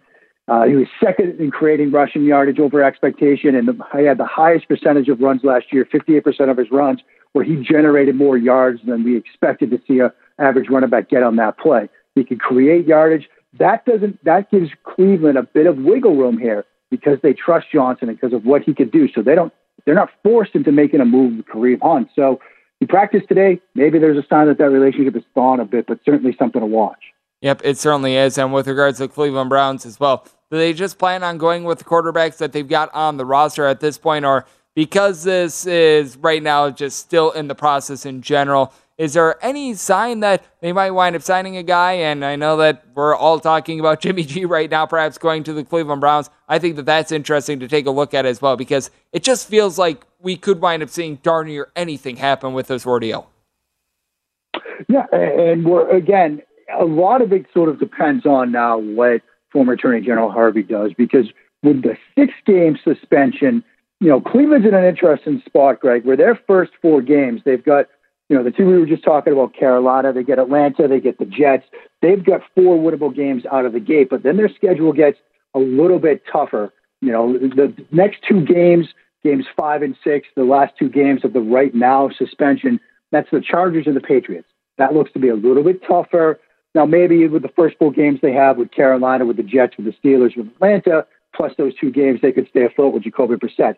uh, 0.48 0.64
he 0.66 0.76
was 0.76 0.88
second 1.04 1.40
in 1.40 1.50
creating 1.50 1.92
rushing 1.92 2.24
yardage 2.24 2.60
over 2.60 2.84
expectation, 2.84 3.56
and 3.56 3.68
the, 3.68 3.78
he 3.98 4.06
had 4.06 4.20
the 4.20 4.28
highest 4.28 4.68
percentage 4.68 5.10
of 5.10 5.20
runs 5.20 5.44
last 5.44 5.74
year, 5.74 5.86
58% 5.86 6.52
of 6.52 6.58
his 6.58 6.70
runs, 6.72 7.02
where 7.34 7.44
he 7.44 7.56
generated 7.56 8.16
more 8.16 8.38
yards 8.38 8.80
than 8.86 9.04
we 9.04 9.18
expected 9.18 9.72
to 9.72 9.82
see 9.88 10.00
a 10.00 10.14
average 10.38 10.70
running 10.70 10.90
back 10.90 11.10
get 11.10 11.24
on 11.24 11.36
that 11.38 11.58
play. 11.58 11.90
He 12.14 12.24
could 12.24 12.40
create 12.40 12.86
yardage. 12.86 13.28
That 13.58 13.86
doesn't. 13.86 14.24
That 14.24 14.52
gives 14.52 14.70
Cleveland 14.84 15.38
a 15.38 15.44
bit 15.44 15.66
of 15.66 15.78
wiggle 15.78 16.16
room 16.16 16.38
here 16.38 16.64
because 16.92 17.18
they 17.24 17.34
trust 17.34 17.68
Johnson 17.74 18.08
because 18.10 18.34
of 18.34 18.46
what 18.46 18.62
he 18.62 18.74
could 18.74 18.92
do. 18.92 19.10
So 19.12 19.22
they 19.22 19.34
don't. 19.34 19.52
They're 19.86 19.96
not 19.96 20.10
forced 20.24 20.56
into 20.56 20.72
making 20.72 21.02
a 21.02 21.06
move 21.06 21.38
with 21.38 21.46
Kareem 21.48 21.82
Hunt. 21.82 22.10
So 22.16 22.40
he 22.80 22.86
practiced 22.86 23.28
today. 23.28 23.62
Maybe 23.74 24.00
there's 24.00 24.18
a 24.18 24.28
sign 24.28 24.48
that 24.48 24.58
that 24.58 24.70
relationship 24.70 25.16
is 25.16 25.24
thawing 25.34 25.60
a 25.60 25.66
bit, 25.66 25.88
but 25.88 26.00
certainly 26.06 26.36
something 26.38 26.62
to 26.62 26.68
watch. 26.68 27.14
Yep, 27.42 27.62
it 27.64 27.78
certainly 27.78 28.16
is. 28.16 28.38
And 28.38 28.54
with 28.54 28.68
regards 28.68 28.98
to 28.98 29.08
the 29.08 29.14
Cleveland 29.14 29.50
Browns 29.50 29.86
as 29.86 30.00
well, 30.00 30.26
do 30.52 30.58
they 30.58 30.74
just 30.74 30.98
plan 30.98 31.24
on 31.24 31.38
going 31.38 31.64
with 31.64 31.80
the 31.80 31.86
quarterbacks 31.86 32.38
that 32.38 32.52
they've 32.52 32.68
got 32.68 32.94
on 32.94 33.18
the 33.18 33.26
roster 33.26 33.66
at 33.66 33.80
this 33.80 33.98
point, 33.98 34.26
or 34.26 34.46
because 34.76 35.24
this 35.24 35.66
is 35.66 36.18
right 36.18 36.44
now 36.44 36.70
just 36.70 37.00
still 37.00 37.32
in 37.32 37.48
the 37.48 37.56
process 37.56 38.06
in 38.06 38.22
general? 38.22 38.74
Is 38.98 39.14
there 39.14 39.44
any 39.44 39.74
sign 39.74 40.22
that 40.22 40.46
they 40.62 40.72
might 40.72 40.92
wind 40.92 41.18
up 41.18 41.22
signing 41.22 41.58
a 41.58 41.64
guy? 41.64 41.94
And 41.94 42.24
I 42.24 42.38
know 42.38 42.56
that 42.58 42.86
we're 42.94 43.16
all 43.16 43.40
talking 43.40 43.80
about 43.80 44.00
Jimmy 44.02 44.24
G 44.24 44.46
right 44.46 44.70
now, 44.70 44.86
perhaps 44.86 45.18
going 45.18 45.44
to 45.44 45.54
the 45.54 45.64
Cleveland 45.64 46.02
Browns. 46.02 46.30
I 46.48 46.60
think 46.60 46.78
that 46.78 46.86
that's 46.86 47.12
interesting 47.12 47.60
to 47.60 47.68
take 47.68 47.86
a 47.86 47.92
look 47.92 48.14
at 48.14 48.26
as 48.26 48.42
well 48.42 48.56
because 48.56 48.90
it 49.12 49.24
just 49.24 49.48
feels 49.48 49.78
like 49.78 50.06
we 50.20 50.38
could 50.38 50.62
wind 50.62 50.82
up 50.82 50.90
seeing 50.90 51.18
darn 51.18 51.48
near 51.48 51.72
anything 51.76 52.18
happen 52.18 52.54
with 52.54 52.68
this 52.68 52.86
ordeal. 52.86 53.30
Yeah, 54.88 55.06
and 55.12 55.66
we're 55.66 55.90
again, 55.90 56.42
a 56.78 56.86
lot 56.86 57.22
of 57.22 57.34
it 57.34 57.46
sort 57.54 57.70
of 57.70 57.80
depends 57.80 58.26
on 58.26 58.52
now 58.52 58.78
what 58.78 59.22
former 59.52 59.74
Attorney 59.74 60.02
General 60.02 60.32
Harvey 60.32 60.64
does 60.64 60.92
because 60.98 61.28
with 61.64 61.82
the 61.82 61.98
six 62.18 62.34
game 62.46 62.78
suspension, 62.84 63.64
you 64.00 64.10
know, 64.10 64.22
Cleveland's 64.22 64.68
in 64.68 64.74
an 64.74 64.84
interesting 64.84 65.42
spot, 65.46 65.80
Greg, 65.80 66.06
where 66.06 66.18
their 66.18 66.40
first 66.48 66.74
four 66.82 67.02
games, 67.02 67.42
they've 67.46 67.64
got 67.64 67.88
you 68.30 68.36
know, 68.36 68.44
the 68.44 68.52
two 68.52 68.66
we 68.66 68.80
were 68.80 68.86
just 68.86 69.04
talking 69.04 69.34
about, 69.34 69.54
Carolina, 69.54 70.12
they 70.12 70.24
get 70.24 70.40
Atlanta, 70.40 70.88
they 70.88 71.00
get 71.00 71.20
the 71.20 71.26
Jets. 71.26 71.66
They've 72.02 72.24
got 72.24 72.42
four 72.56 72.78
winnable 72.78 73.16
games 73.16 73.44
out 73.52 73.66
of 73.66 73.74
the 73.74 73.80
gate, 73.80 74.10
but 74.10 74.24
then 74.24 74.38
their 74.38 74.50
schedule 74.50 74.94
gets 74.94 75.20
a 75.54 75.60
little 75.60 76.00
bit 76.00 76.24
tougher. 76.32 76.74
You 77.02 77.12
know, 77.12 77.34
the 77.34 77.74
next 77.92 78.24
two 78.28 78.44
games, 78.44 78.88
games 79.24 79.46
five 79.56 79.84
and 79.84 79.96
six, 80.04 80.28
the 80.36 80.44
last 80.44 80.74
two 80.78 80.90
games 80.90 81.24
of 81.24 81.34
the 81.34 81.42
right 81.42 81.74
now 81.76 82.10
suspension, 82.18 82.80
that's 83.12 83.30
the 83.32 83.42
Chargers 83.42 83.86
and 83.86 83.96
the 83.96 84.02
Patriots. 84.02 84.48
That 84.78 84.94
looks 84.94 85.12
to 85.14 85.20
be 85.20 85.30
a 85.30 85.36
little 85.36 85.64
bit 85.64 85.82
tougher. 85.88 86.40
Now, 86.74 86.86
maybe 86.86 87.28
with 87.28 87.44
the 87.44 87.52
first 87.56 87.78
four 87.78 87.92
games 87.92 88.20
they 88.22 88.34
have 88.34 88.58
with 88.58 88.72
Carolina, 88.72 89.26
with 89.26 89.38
the 89.38 89.44
Jets, 89.44 89.78
with 89.78 89.86
the 89.86 89.94
Steelers, 89.94 90.36
with 90.36 90.48
Atlanta, 90.48 91.06
plus 91.34 91.54
those 91.58 91.74
two 91.76 91.92
games, 91.92 92.22
they 92.22 92.32
could 92.32 92.48
stay 92.50 92.66
afloat 92.66 92.94
with 92.94 93.04
Jacoby 93.04 93.36
Brissett. 93.36 93.76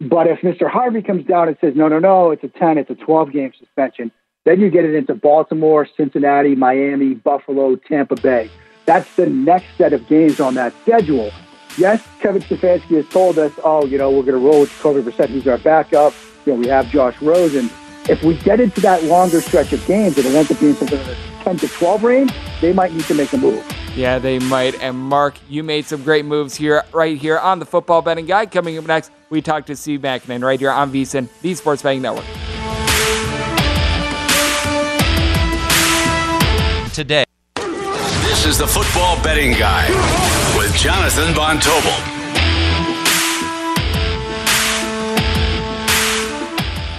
But 0.00 0.26
if 0.26 0.40
Mr. 0.40 0.68
Harvey 0.68 1.02
comes 1.02 1.26
down 1.26 1.48
and 1.48 1.56
says, 1.60 1.74
no, 1.74 1.88
no, 1.88 1.98
no, 1.98 2.30
it's 2.30 2.44
a 2.44 2.48
10, 2.48 2.78
it's 2.78 2.90
a 2.90 2.94
12 2.94 3.32
game 3.32 3.52
suspension, 3.58 4.12
Then 4.44 4.60
you 4.60 4.70
get 4.70 4.84
it 4.84 4.94
into 4.94 5.14
Baltimore, 5.14 5.88
Cincinnati, 5.96 6.54
Miami, 6.54 7.14
Buffalo, 7.14 7.76
Tampa 7.76 8.14
Bay. 8.14 8.50
That's 8.84 9.12
the 9.16 9.26
next 9.26 9.66
set 9.76 9.92
of 9.92 10.06
games 10.06 10.38
on 10.38 10.54
that 10.54 10.72
schedule. 10.82 11.32
Yes, 11.76 12.06
Kevin 12.20 12.42
Stefanski 12.42 12.96
has 12.96 13.08
told 13.08 13.38
us, 13.38 13.52
oh, 13.64 13.84
you 13.86 13.98
know, 13.98 14.10
we're 14.10 14.22
going 14.22 14.40
to 14.40 14.46
roll 14.46 14.60
with 14.60 14.70
Jacoby 14.76 15.02
Brissett. 15.02 15.28
He's 15.30 15.48
our 15.48 15.58
backup. 15.58 16.14
You 16.46 16.52
know, 16.52 16.60
we 16.60 16.68
have 16.68 16.88
Josh 16.90 17.20
Rosen. 17.20 17.68
If 18.08 18.22
we 18.22 18.36
get 18.38 18.60
into 18.60 18.80
that 18.82 19.02
longer 19.04 19.40
stretch 19.40 19.72
of 19.72 19.84
games 19.86 20.16
it 20.16 20.26
ends 20.26 20.50
up 20.50 20.60
being 20.60 20.74
something 20.74 21.00
in 21.00 21.06
the 21.06 21.35
10 21.46 21.58
to 21.58 21.68
12 21.68 22.02
range, 22.02 22.32
they 22.60 22.72
might 22.72 22.92
need 22.92 23.04
to 23.04 23.14
make 23.14 23.32
a 23.32 23.36
move. 23.36 23.64
Yeah, 23.94 24.18
they 24.18 24.40
might. 24.40 24.74
And 24.82 24.98
Mark, 24.98 25.36
you 25.48 25.62
made 25.62 25.84
some 25.84 26.02
great 26.02 26.24
moves 26.24 26.56
here, 26.56 26.82
right 26.92 27.16
here 27.16 27.38
on 27.38 27.60
the 27.60 27.64
Football 27.64 28.02
Betting 28.02 28.26
Guide. 28.26 28.50
Coming 28.50 28.76
up 28.78 28.84
next, 28.84 29.12
we 29.30 29.40
talk 29.40 29.64
to 29.66 29.76
Steve 29.76 30.00
Makinen 30.00 30.42
right 30.42 30.58
here 30.58 30.72
on 30.72 30.92
VSIN, 30.92 31.28
the 31.42 31.54
Sports 31.54 31.82
Betting 31.82 32.02
Network. 32.02 32.24
Today. 36.92 37.24
This 37.54 38.44
is 38.44 38.58
the 38.58 38.66
Football 38.66 39.22
Betting 39.22 39.52
Guide 39.52 39.90
with 40.58 40.74
Jonathan 40.74 41.32
Von 41.32 41.58
Tobel. 41.58 42.15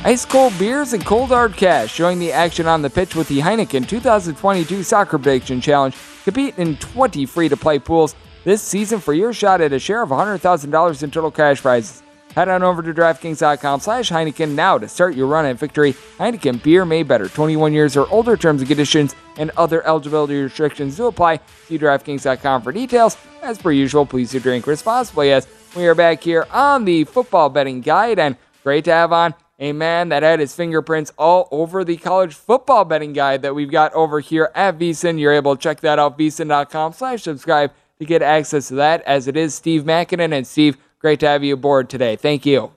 Ice 0.07 0.23
cold 0.23 0.57
beers 0.57 0.93
and 0.93 1.05
cold 1.05 1.27
hard 1.31 1.57
cash 1.57 1.93
showing 1.93 2.17
the 2.17 2.31
action 2.31 2.65
on 2.65 2.81
the 2.81 2.89
pitch 2.89 3.13
with 3.13 3.27
the 3.27 3.39
Heineken 3.39 3.85
2022 3.89 4.81
Soccer 4.81 5.17
Prediction 5.17 5.59
Challenge. 5.59 5.93
Compete 6.23 6.57
in 6.57 6.77
20 6.77 7.25
free 7.25 7.49
to 7.49 7.57
play 7.57 7.77
pools 7.77 8.15
this 8.45 8.61
season 8.61 9.01
for 9.01 9.13
your 9.13 9.33
shot 9.33 9.59
at 9.59 9.73
a 9.73 9.79
share 9.79 10.01
of 10.01 10.07
$100,000 10.11 11.03
in 11.03 11.11
total 11.11 11.29
cash 11.29 11.61
prizes. 11.61 12.03
Head 12.33 12.47
on 12.47 12.63
over 12.63 12.81
to 12.81 12.93
DraftKings.com 12.93 13.81
slash 13.81 14.09
Heineken 14.09 14.51
now 14.51 14.77
to 14.77 14.87
start 14.87 15.13
your 15.13 15.27
run 15.27 15.45
at 15.45 15.57
victory. 15.57 15.91
Heineken 16.17 16.63
beer 16.63 16.85
made 16.85 17.09
better. 17.09 17.27
21 17.27 17.73
years 17.73 17.97
or 17.97 18.09
older 18.09 18.37
terms 18.37 18.61
and 18.61 18.69
conditions 18.69 19.13
and 19.35 19.51
other 19.57 19.85
eligibility 19.85 20.41
restrictions 20.41 20.95
do 20.95 21.07
apply. 21.07 21.41
See 21.65 21.77
DraftKings.com 21.77 22.61
for 22.61 22.71
details. 22.71 23.17
As 23.41 23.57
per 23.57 23.73
usual, 23.73 24.05
please 24.05 24.31
do 24.31 24.39
drink 24.39 24.67
responsibly 24.67 25.33
as 25.33 25.49
we 25.75 25.85
are 25.85 25.95
back 25.95 26.23
here 26.23 26.47
on 26.49 26.85
the 26.85 27.03
Football 27.03 27.49
Betting 27.49 27.81
Guide 27.81 28.19
and 28.19 28.37
great 28.63 28.85
to 28.85 28.91
have 28.93 29.11
on 29.11 29.35
a 29.59 29.73
man 29.73 30.09
that 30.09 30.23
had 30.23 30.39
his 30.39 30.55
fingerprints 30.55 31.11
all 31.17 31.47
over 31.51 31.83
the 31.83 31.97
college 31.97 32.33
football 32.33 32.85
betting 32.85 33.13
guide 33.13 33.41
that 33.41 33.55
we've 33.55 33.71
got 33.71 33.93
over 33.93 34.19
here 34.19 34.51
at 34.53 34.77
VSIN. 34.77 35.19
You're 35.19 35.33
able 35.33 35.55
to 35.55 35.61
check 35.61 35.79
that 35.81 35.99
out, 35.99 36.17
vsin.com 36.17 36.93
slash 36.93 37.23
subscribe 37.23 37.71
to 37.99 38.05
get 38.05 38.21
access 38.21 38.67
to 38.67 38.75
that 38.75 39.01
as 39.03 39.27
it 39.27 39.35
is 39.35 39.55
Steve 39.55 39.83
Makinen. 39.83 40.33
And 40.33 40.45
Steve, 40.45 40.77
great 40.99 41.19
to 41.21 41.27
have 41.27 41.43
you 41.43 41.55
aboard 41.55 41.89
today. 41.89 42.15
Thank 42.15 42.45
you. 42.45 42.71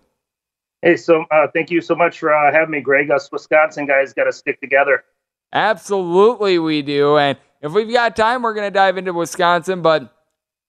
Hey, 0.82 0.96
so 0.96 1.24
uh, 1.30 1.46
thank 1.52 1.70
you 1.70 1.82
so 1.82 1.94
much 1.94 2.18
for 2.18 2.32
uh, 2.32 2.50
having 2.50 2.70
me, 2.70 2.80
Greg. 2.80 3.10
Us 3.10 3.30
Wisconsin 3.30 3.84
guys 3.84 4.14
got 4.14 4.24
to 4.24 4.32
stick 4.32 4.60
together. 4.60 5.04
Absolutely, 5.52 6.58
we 6.58 6.80
do. 6.80 7.18
And 7.18 7.36
if 7.60 7.72
we've 7.72 7.92
got 7.92 8.16
time, 8.16 8.42
we're 8.42 8.54
going 8.54 8.66
to 8.66 8.70
dive 8.70 8.96
into 8.96 9.12
Wisconsin, 9.12 9.82
but 9.82 10.14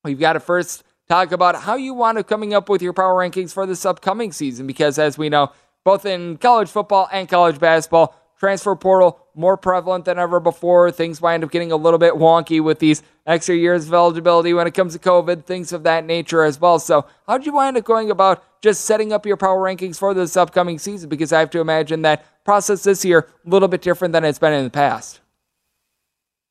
we've 0.03 0.19
got 0.19 0.33
to 0.33 0.41
first 0.41 0.83
talk 1.07 1.31
about 1.31 1.55
how 1.55 1.75
you 1.75 1.93
want 1.93 2.17
to 2.17 2.23
coming 2.23 2.53
up 2.53 2.67
with 2.67 2.81
your 2.81 2.93
power 2.93 3.15
rankings 3.15 3.53
for 3.53 3.65
this 3.65 3.85
upcoming 3.85 4.31
season 4.31 4.65
because 4.65 4.97
as 4.97 5.17
we 5.17 5.29
know 5.29 5.51
both 5.83 6.05
in 6.05 6.37
college 6.37 6.69
football 6.69 7.09
and 7.11 7.27
college 7.27 7.59
basketball. 7.59 8.15
Transfer 8.39 8.75
portal 8.75 9.19
more 9.35 9.55
prevalent 9.55 10.05
than 10.05 10.17
ever 10.17 10.39
before. 10.39 10.91
Things 10.91 11.21
wind 11.21 11.43
up 11.43 11.51
getting 11.51 11.71
a 11.71 11.75
little 11.75 11.99
bit 11.99 12.15
wonky 12.15 12.61
with 12.61 12.79
these 12.79 13.03
extra 13.27 13.55
years 13.55 13.87
of 13.87 13.93
eligibility 13.93 14.53
when 14.53 14.65
it 14.65 14.73
comes 14.73 14.93
to 14.93 14.99
COVID, 14.99 15.45
things 15.45 15.71
of 15.71 15.83
that 15.83 16.05
nature 16.05 16.43
as 16.43 16.59
well. 16.59 16.79
So, 16.79 17.05
how'd 17.27 17.45
you 17.45 17.53
wind 17.53 17.77
up 17.77 17.83
going 17.83 18.09
about 18.09 18.43
just 18.61 18.85
setting 18.85 19.13
up 19.13 19.27
your 19.27 19.37
power 19.37 19.59
rankings 19.59 19.99
for 19.99 20.15
this 20.15 20.35
upcoming 20.35 20.79
season? 20.79 21.07
Because 21.07 21.31
I 21.31 21.39
have 21.39 21.51
to 21.51 21.59
imagine 21.59 22.01
that 22.01 22.25
process 22.43 22.83
this 22.83 23.05
year 23.05 23.27
a 23.45 23.49
little 23.49 23.67
bit 23.67 23.81
different 23.81 24.11
than 24.13 24.25
it's 24.25 24.39
been 24.39 24.53
in 24.53 24.63
the 24.63 24.71
past. 24.71 25.19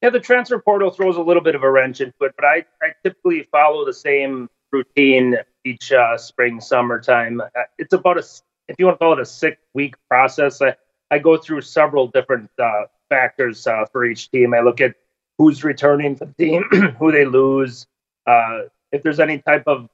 Yeah, 0.03 0.11
the 0.11 0.21
transfer 0.21 0.59
portal 0.59 0.91
throws 0.91 1.17
a 1.17 1.23
little 1.23 1.43
bit 1.43 1.55
of 1.55 1.63
a 1.63 1.71
wrench 1.71 2.01
into 2.01 2.15
it, 2.21 2.33
but 2.37 2.45
I, 2.45 2.65
I 2.81 2.93
typically 3.03 3.49
follow 3.51 3.85
the 3.85 3.93
same 3.93 4.49
routine 4.73 5.37
each 5.65 5.93
uh, 5.93 6.17
spring, 6.17 6.61
summertime. 6.61 7.41
Uh, 7.41 7.49
it's 7.79 7.93
about 7.93 8.17
a 8.17 8.23
if 8.71 8.77
you 8.79 8.87
want 8.87 8.99
to 9.01 9.05
call 9.05 9.13
it 9.13 9.21
a 9.21 9.27
six 9.27 9.61
week 9.75 9.97
process, 10.09 10.63
I, 10.63 10.77
I 11.11 11.19
go 11.19 11.37
through 11.37 11.63
several 11.63 12.07
different 12.07 12.51
uh, 12.59 12.85
factors 13.09 13.67
uh, 13.67 13.85
for 13.91 14.05
each 14.05 14.31
team. 14.31 14.55
I 14.55 14.61
look 14.61 14.81
at 14.81 14.95
who's 15.39 15.65
returning 15.65 16.15
for 16.15 16.27
the 16.27 16.35
team, 16.35 16.65
who 16.99 17.11
they 17.11 17.25
lose, 17.25 17.87
uh, 18.27 18.63
if 18.93 19.03
there's 19.03 19.19
any 19.19 19.39
type 19.39 19.65
of 19.67 19.89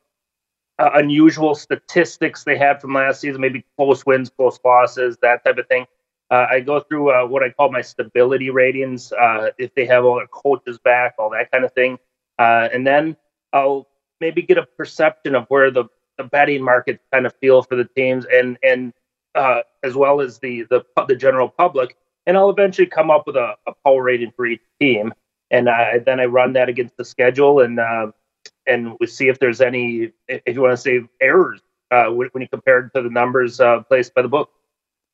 uh, 0.78 0.90
unusual 0.94 1.54
statistics 1.54 2.44
they 2.44 2.58
had 2.58 2.80
from 2.80 2.92
last 2.92 3.20
season, 3.20 3.40
maybe 3.40 3.64
close 3.78 4.04
wins, 4.04 4.28
close 4.28 4.60
losses, 4.62 5.16
that 5.22 5.42
type 5.42 5.56
of 5.56 5.66
thing. 5.68 5.86
Uh, 6.30 6.46
I 6.50 6.60
go 6.60 6.80
through 6.80 7.12
uh, 7.12 7.26
what 7.26 7.42
I 7.42 7.50
call 7.50 7.70
my 7.70 7.80
stability 7.80 8.50
ratings, 8.50 9.12
if 9.58 9.74
they 9.74 9.86
have 9.86 10.04
all 10.04 10.16
their 10.16 10.26
coaches 10.26 10.78
back, 10.78 11.14
all 11.18 11.30
that 11.30 11.50
kind 11.50 11.64
of 11.64 11.72
thing. 11.72 11.98
and 12.38 12.86
then 12.86 13.16
I'll 13.54 13.88
maybe 14.20 14.42
get 14.42 14.58
a 14.58 14.66
perception 14.66 15.34
of 15.34 15.46
where 15.48 15.70
the 15.70 15.84
the 16.18 16.24
betting 16.24 16.62
market 16.62 17.00
kind 17.12 17.26
of 17.26 17.34
feel 17.40 17.62
for 17.62 17.76
the 17.76 17.84
teams 17.96 18.26
and 18.32 18.58
and 18.62 18.92
uh, 19.34 19.60
as 19.82 19.94
well 19.94 20.20
as 20.20 20.38
the 20.38 20.64
the 20.70 20.84
the 21.08 21.16
general 21.16 21.48
public, 21.48 21.96
and 22.26 22.36
I'll 22.36 22.50
eventually 22.50 22.86
come 22.86 23.10
up 23.10 23.26
with 23.26 23.36
a, 23.36 23.54
a 23.66 23.72
power 23.84 24.02
rating 24.02 24.32
for 24.34 24.46
each 24.46 24.62
team, 24.80 25.12
and 25.50 25.68
I, 25.68 25.98
then 25.98 26.20
I 26.20 26.24
run 26.24 26.54
that 26.54 26.68
against 26.68 26.96
the 26.96 27.04
schedule 27.04 27.60
and 27.60 27.78
uh, 27.78 28.12
and 28.66 28.96
we 29.00 29.06
see 29.06 29.28
if 29.28 29.38
there's 29.38 29.60
any 29.60 30.12
if 30.28 30.54
you 30.54 30.60
want 30.60 30.72
to 30.72 30.76
say 30.76 31.00
errors 31.20 31.60
uh, 31.90 32.06
when, 32.06 32.30
you 32.34 32.48
compare 32.48 32.80
it 32.80 32.90
to 32.94 33.02
the 33.02 33.10
numbers 33.10 33.60
uh, 33.60 33.80
placed 33.82 34.14
by 34.14 34.22
the 34.22 34.28
book. 34.28 34.50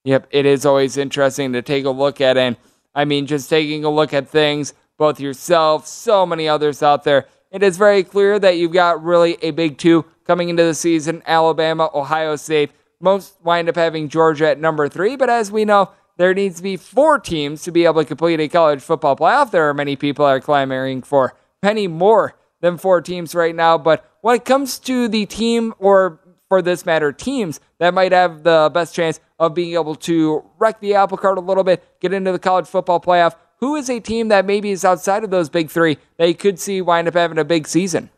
Yep, 0.04 0.28
it 0.30 0.46
is 0.46 0.66
always 0.66 0.96
interesting 0.96 1.52
to 1.52 1.62
take 1.62 1.84
a 1.84 1.90
look 1.90 2.20
at, 2.20 2.36
and 2.36 2.56
I 2.94 3.04
mean, 3.04 3.26
just 3.26 3.48
taking 3.48 3.84
a 3.84 3.90
look 3.90 4.12
at 4.12 4.28
things, 4.28 4.74
both 4.98 5.20
yourself, 5.20 5.86
so 5.86 6.26
many 6.26 6.48
others 6.48 6.82
out 6.82 7.04
there. 7.04 7.26
It 7.52 7.62
is 7.62 7.76
very 7.76 8.02
clear 8.02 8.38
that 8.38 8.56
you've 8.56 8.72
got 8.72 9.04
really 9.04 9.36
a 9.42 9.50
big 9.50 9.76
two 9.76 10.06
coming 10.24 10.48
into 10.48 10.64
the 10.64 10.72
season 10.72 11.22
Alabama, 11.26 11.90
Ohio 11.92 12.34
State. 12.36 12.70
Most 12.98 13.36
wind 13.44 13.68
up 13.68 13.76
having 13.76 14.08
Georgia 14.08 14.48
at 14.48 14.58
number 14.58 14.88
three, 14.88 15.16
but 15.16 15.28
as 15.28 15.52
we 15.52 15.66
know, 15.66 15.90
there 16.16 16.32
needs 16.32 16.56
to 16.56 16.62
be 16.62 16.78
four 16.78 17.18
teams 17.18 17.62
to 17.64 17.70
be 17.70 17.84
able 17.84 18.00
to 18.00 18.08
complete 18.08 18.40
a 18.40 18.48
college 18.48 18.80
football 18.80 19.16
playoff. 19.16 19.50
There 19.50 19.68
are 19.68 19.74
many 19.74 19.96
people 19.96 20.24
that 20.24 20.32
are 20.32 20.40
clamoring 20.40 21.02
for 21.02 21.34
many 21.62 21.86
more 21.88 22.36
than 22.62 22.78
four 22.78 23.02
teams 23.02 23.34
right 23.34 23.54
now. 23.54 23.76
But 23.76 24.10
when 24.22 24.34
it 24.36 24.46
comes 24.46 24.78
to 24.80 25.06
the 25.08 25.26
team, 25.26 25.74
or 25.78 26.20
for 26.48 26.62
this 26.62 26.86
matter, 26.86 27.12
teams 27.12 27.60
that 27.78 27.92
might 27.92 28.12
have 28.12 28.44
the 28.44 28.70
best 28.72 28.94
chance 28.94 29.20
of 29.38 29.52
being 29.52 29.74
able 29.74 29.96
to 29.96 30.42
wreck 30.58 30.80
the 30.80 30.94
apple 30.94 31.18
cart 31.18 31.36
a 31.36 31.42
little 31.42 31.64
bit, 31.64 31.84
get 32.00 32.14
into 32.14 32.32
the 32.32 32.38
college 32.38 32.66
football 32.66 33.00
playoff, 33.00 33.34
who 33.62 33.76
is 33.76 33.88
a 33.88 34.00
team 34.00 34.26
that 34.26 34.44
maybe 34.44 34.72
is 34.72 34.84
outside 34.84 35.22
of 35.22 35.30
those 35.30 35.48
big 35.48 35.70
three 35.70 35.96
that 36.16 36.26
you 36.26 36.34
could 36.34 36.58
see 36.58 36.82
wind 36.82 37.06
up 37.06 37.14
having 37.14 37.38
a 37.38 37.44
big 37.44 37.68
season? 37.68 38.10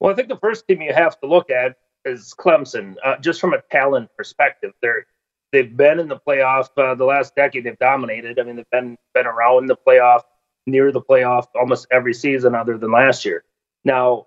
Well, 0.00 0.12
I 0.12 0.14
think 0.14 0.28
the 0.28 0.36
first 0.36 0.68
team 0.68 0.82
you 0.82 0.92
have 0.92 1.18
to 1.20 1.26
look 1.26 1.48
at 1.48 1.76
is 2.04 2.34
Clemson, 2.38 2.96
uh, 3.02 3.16
just 3.16 3.40
from 3.40 3.54
a 3.54 3.62
talent 3.72 4.10
perspective. 4.18 4.72
They're 4.82 5.06
they've 5.50 5.74
been 5.74 5.98
in 5.98 6.08
the 6.08 6.18
playoff 6.18 6.68
uh, 6.76 6.94
the 6.94 7.06
last 7.06 7.34
decade. 7.36 7.64
They've 7.64 7.78
dominated. 7.78 8.38
I 8.38 8.42
mean, 8.42 8.56
they've 8.56 8.70
been 8.70 8.98
been 9.14 9.26
around 9.26 9.66
the 9.66 9.76
playoff, 9.76 10.20
near 10.66 10.92
the 10.92 11.00
playoff 11.00 11.46
almost 11.58 11.86
every 11.90 12.12
season 12.12 12.54
other 12.54 12.76
than 12.76 12.92
last 12.92 13.24
year. 13.24 13.44
Now, 13.82 14.26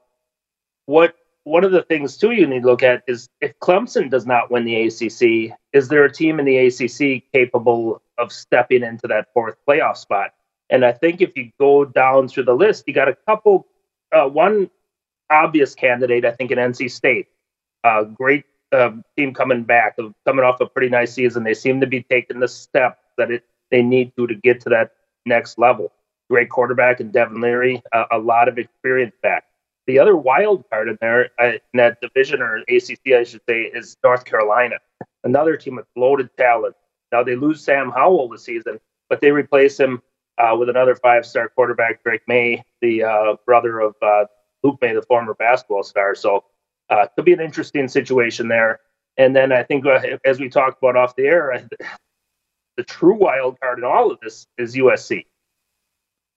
what 0.88 1.16
one 1.44 1.64
of 1.64 1.72
the 1.72 1.82
things 1.84 2.18
too 2.18 2.32
you 2.32 2.46
need 2.46 2.62
to 2.62 2.68
look 2.68 2.84
at 2.84 3.04
is 3.08 3.30
if 3.42 3.58
Clemson 3.60 4.10
does 4.10 4.26
not 4.26 4.52
win 4.52 4.66
the 4.66 4.84
ACC, 4.84 5.58
is 5.74 5.88
there 5.88 6.06
a 6.06 6.12
team 6.12 6.40
in 6.40 6.46
the 6.46 6.58
ACC 6.58 7.24
capable 7.32 8.02
of 8.18 8.32
stepping 8.32 8.84
into 8.84 9.08
that 9.08 9.28
fourth 9.34 9.56
playoff 9.68 9.98
spot? 9.98 10.32
And 10.70 10.86
I 10.86 10.92
think 10.92 11.22
if 11.22 11.36
you 11.36 11.52
go 11.60 11.84
down 11.84 12.28
through 12.28 12.44
the 12.44 12.56
list, 12.56 12.86
you 12.88 12.94
got 12.94 13.10
a 13.10 13.18
couple. 13.28 13.68
Uh, 14.12 14.28
one 14.28 14.70
obvious 15.30 15.74
candidate, 15.76 16.26
I 16.26 16.32
think, 16.32 16.52
in 16.52 16.58
NC 16.58 16.92
State. 16.92 17.28
Uh, 17.84 18.04
great 18.04 18.46
uh, 18.72 18.92
team 19.18 19.34
coming 19.34 19.64
back, 19.64 19.98
coming 20.26 20.46
off 20.46 20.62
a 20.62 20.66
pretty 20.68 20.90
nice 20.90 21.14
season. 21.14 21.44
They 21.44 21.54
seem 21.54 21.82
to 21.82 21.88
be 21.88 22.04
taking 22.04 22.40
the 22.40 22.48
step 22.48 23.00
that 23.18 23.32
it, 23.32 23.44
they 23.72 23.82
need 23.82 24.14
to 24.18 24.28
to 24.28 24.36
get 24.36 24.62
to 24.62 24.70
that 24.70 24.92
next 25.26 25.58
level. 25.58 25.92
Great 26.30 26.50
quarterback 26.50 27.00
in 27.00 27.12
Devin 27.12 27.42
Leary, 27.42 27.82
uh, 27.92 28.06
a 28.12 28.18
lot 28.18 28.48
of 28.48 28.58
experience 28.58 29.16
back. 29.22 29.44
The 29.88 30.00
other 30.00 30.16
wild 30.16 30.64
card 30.70 30.90
in 30.90 30.98
there, 31.02 31.30
uh, 31.40 31.54
in 31.54 31.78
that 31.78 32.00
division 32.02 32.42
or 32.42 32.58
ACC, 32.70 33.14
I 33.14 33.24
should 33.24 33.42
say, 33.50 33.64
is 33.64 33.98
North 34.04 34.26
Carolina, 34.26 34.76
another 35.24 35.58
team 35.58 35.76
with 35.76 35.86
loaded 35.96 36.30
talent. 36.38 36.76
Now 37.12 37.24
they 37.24 37.36
lose 37.36 37.64
Sam 37.64 37.92
Howell 37.92 38.30
this 38.30 38.44
season, 38.44 38.80
but 39.10 39.22
they 39.22 39.32
replace 39.32 39.80
him 39.80 40.02
uh, 40.38 40.56
with 40.56 40.70
another 40.70 40.96
five-star 40.96 41.50
quarterback, 41.50 42.04
Drake 42.04 42.22
Maye, 42.28 42.64
the 42.82 43.04
uh, 43.04 43.36
brother 43.46 43.80
of 43.80 43.96
uh, 44.02 44.26
Luke 44.64 44.78
Maye, 44.82 44.94
the 44.94 45.02
former 45.02 45.34
basketball 45.34 45.84
star. 45.84 46.16
So 46.16 46.46
uh, 46.90 47.08
could 47.16 47.26
be 47.26 47.34
an 47.34 47.42
interesting 47.42 47.88
situation 47.88 48.48
there. 48.48 48.80
And 49.18 49.36
then 49.36 49.52
I 49.52 49.64
think, 49.64 49.86
uh, 49.86 50.00
as 50.26 50.40
we 50.40 50.50
talked 50.50 50.82
about 50.82 50.96
off 50.96 51.16
the 51.16 51.26
air, 51.26 51.68
the 52.78 52.84
true 52.84 53.16
wild 53.16 53.60
card 53.60 53.80
in 53.80 53.84
all 53.84 54.12
of 54.12 54.20
this 54.22 54.48
is 54.58 54.76
USC. 54.76 55.26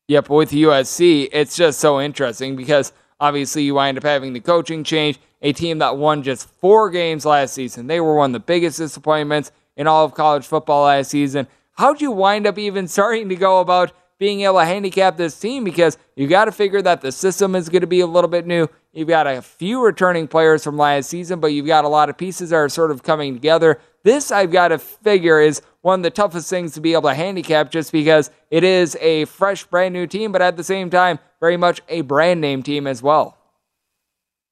Yep, 0.09 0.29
with 0.29 0.51
USC, 0.51 1.29
it's 1.33 1.57
just 1.57 1.81
so 1.81 2.01
interesting 2.01 2.57
because 2.57 2.93
obviously 3.21 3.63
you 3.63 3.75
wind 3.75 3.99
up 3.99 4.05
having 4.05 4.33
the 4.33 4.41
coaching 4.41 4.85
change. 4.85 5.19
A 5.43 5.53
team 5.53 5.79
that 5.79 5.99
won 5.99 6.23
just 6.23 6.49
four 6.61 6.89
games 6.91 7.27
last 7.27 7.55
season. 7.55 7.87
They 7.87 8.01
were 8.01 8.15
one 8.15 8.31
of 8.31 8.33
the 8.33 8.41
biggest 8.41 8.79
disappointments 8.79 9.53
in 9.77 9.87
all 9.87 10.05
of 10.05 10.15
college 10.15 10.47
football 10.47 10.85
last 10.85 11.11
season. 11.11 11.47
how'd 11.73 12.01
you 12.01 12.11
wind 12.11 12.47
up 12.47 12.59
even 12.59 12.89
starting 12.89 13.29
to 13.29 13.37
go 13.37 13.61
about 13.61 13.93
being 14.19 14.43
able 14.43 14.59
to 14.59 14.65
handicap 14.65 15.17
this 15.17 15.39
team? 15.39 15.65
Because 15.65 15.99
you 16.17 16.27
got 16.29 16.47
to 16.47 16.53
figure 16.53 16.81
that 16.81 17.03
the 17.03 17.13
system 17.13 17.55
is 17.55 17.69
going 17.69 17.83
to 17.83 17.87
be 17.87 18.01
a 18.01 18.07
little 18.07 18.29
bit 18.29 18.47
new. 18.47 18.69
You've 18.93 19.09
got 19.09 19.27
a 19.27 19.43
few 19.43 19.85
returning 19.85 20.29
players 20.29 20.65
from 20.65 20.79
last 20.79 21.11
season, 21.11 21.41
but 21.41 21.49
you've 21.49 21.67
got 21.67 21.85
a 21.85 21.89
lot 21.89 22.09
of 22.09 22.17
pieces 22.17 22.51
that 22.51 22.57
are 22.57 22.69
sort 22.69 22.91
of 22.91 23.03
coming 23.03 23.35
together. 23.35 23.81
This, 24.05 24.31
I've 24.31 24.53
got 24.53 24.69
to 24.69 24.79
figure, 24.79 25.41
is 25.41 25.63
one 25.81 26.01
of 26.01 26.03
the 26.05 26.11
toughest 26.11 26.51
things 26.51 26.75
to 26.75 26.81
be 26.81 26.93
able 26.93 27.09
to 27.09 27.15
handicap 27.15 27.71
just 27.71 27.91
because 27.91 28.31
it 28.51 28.63
is 28.63 28.97
a 29.01 29.25
fresh, 29.25 29.65
brand 29.65 29.95
new 29.95 30.07
team, 30.07 30.31
but 30.31 30.43
at 30.43 30.59
the 30.59 30.65
same 30.65 30.91
time, 30.91 31.19
very 31.41 31.57
much 31.57 31.81
a 31.89 32.03
brand 32.03 32.43
name 32.43 32.63
team 32.63 32.87
as 32.87 33.03
well. 33.03 33.39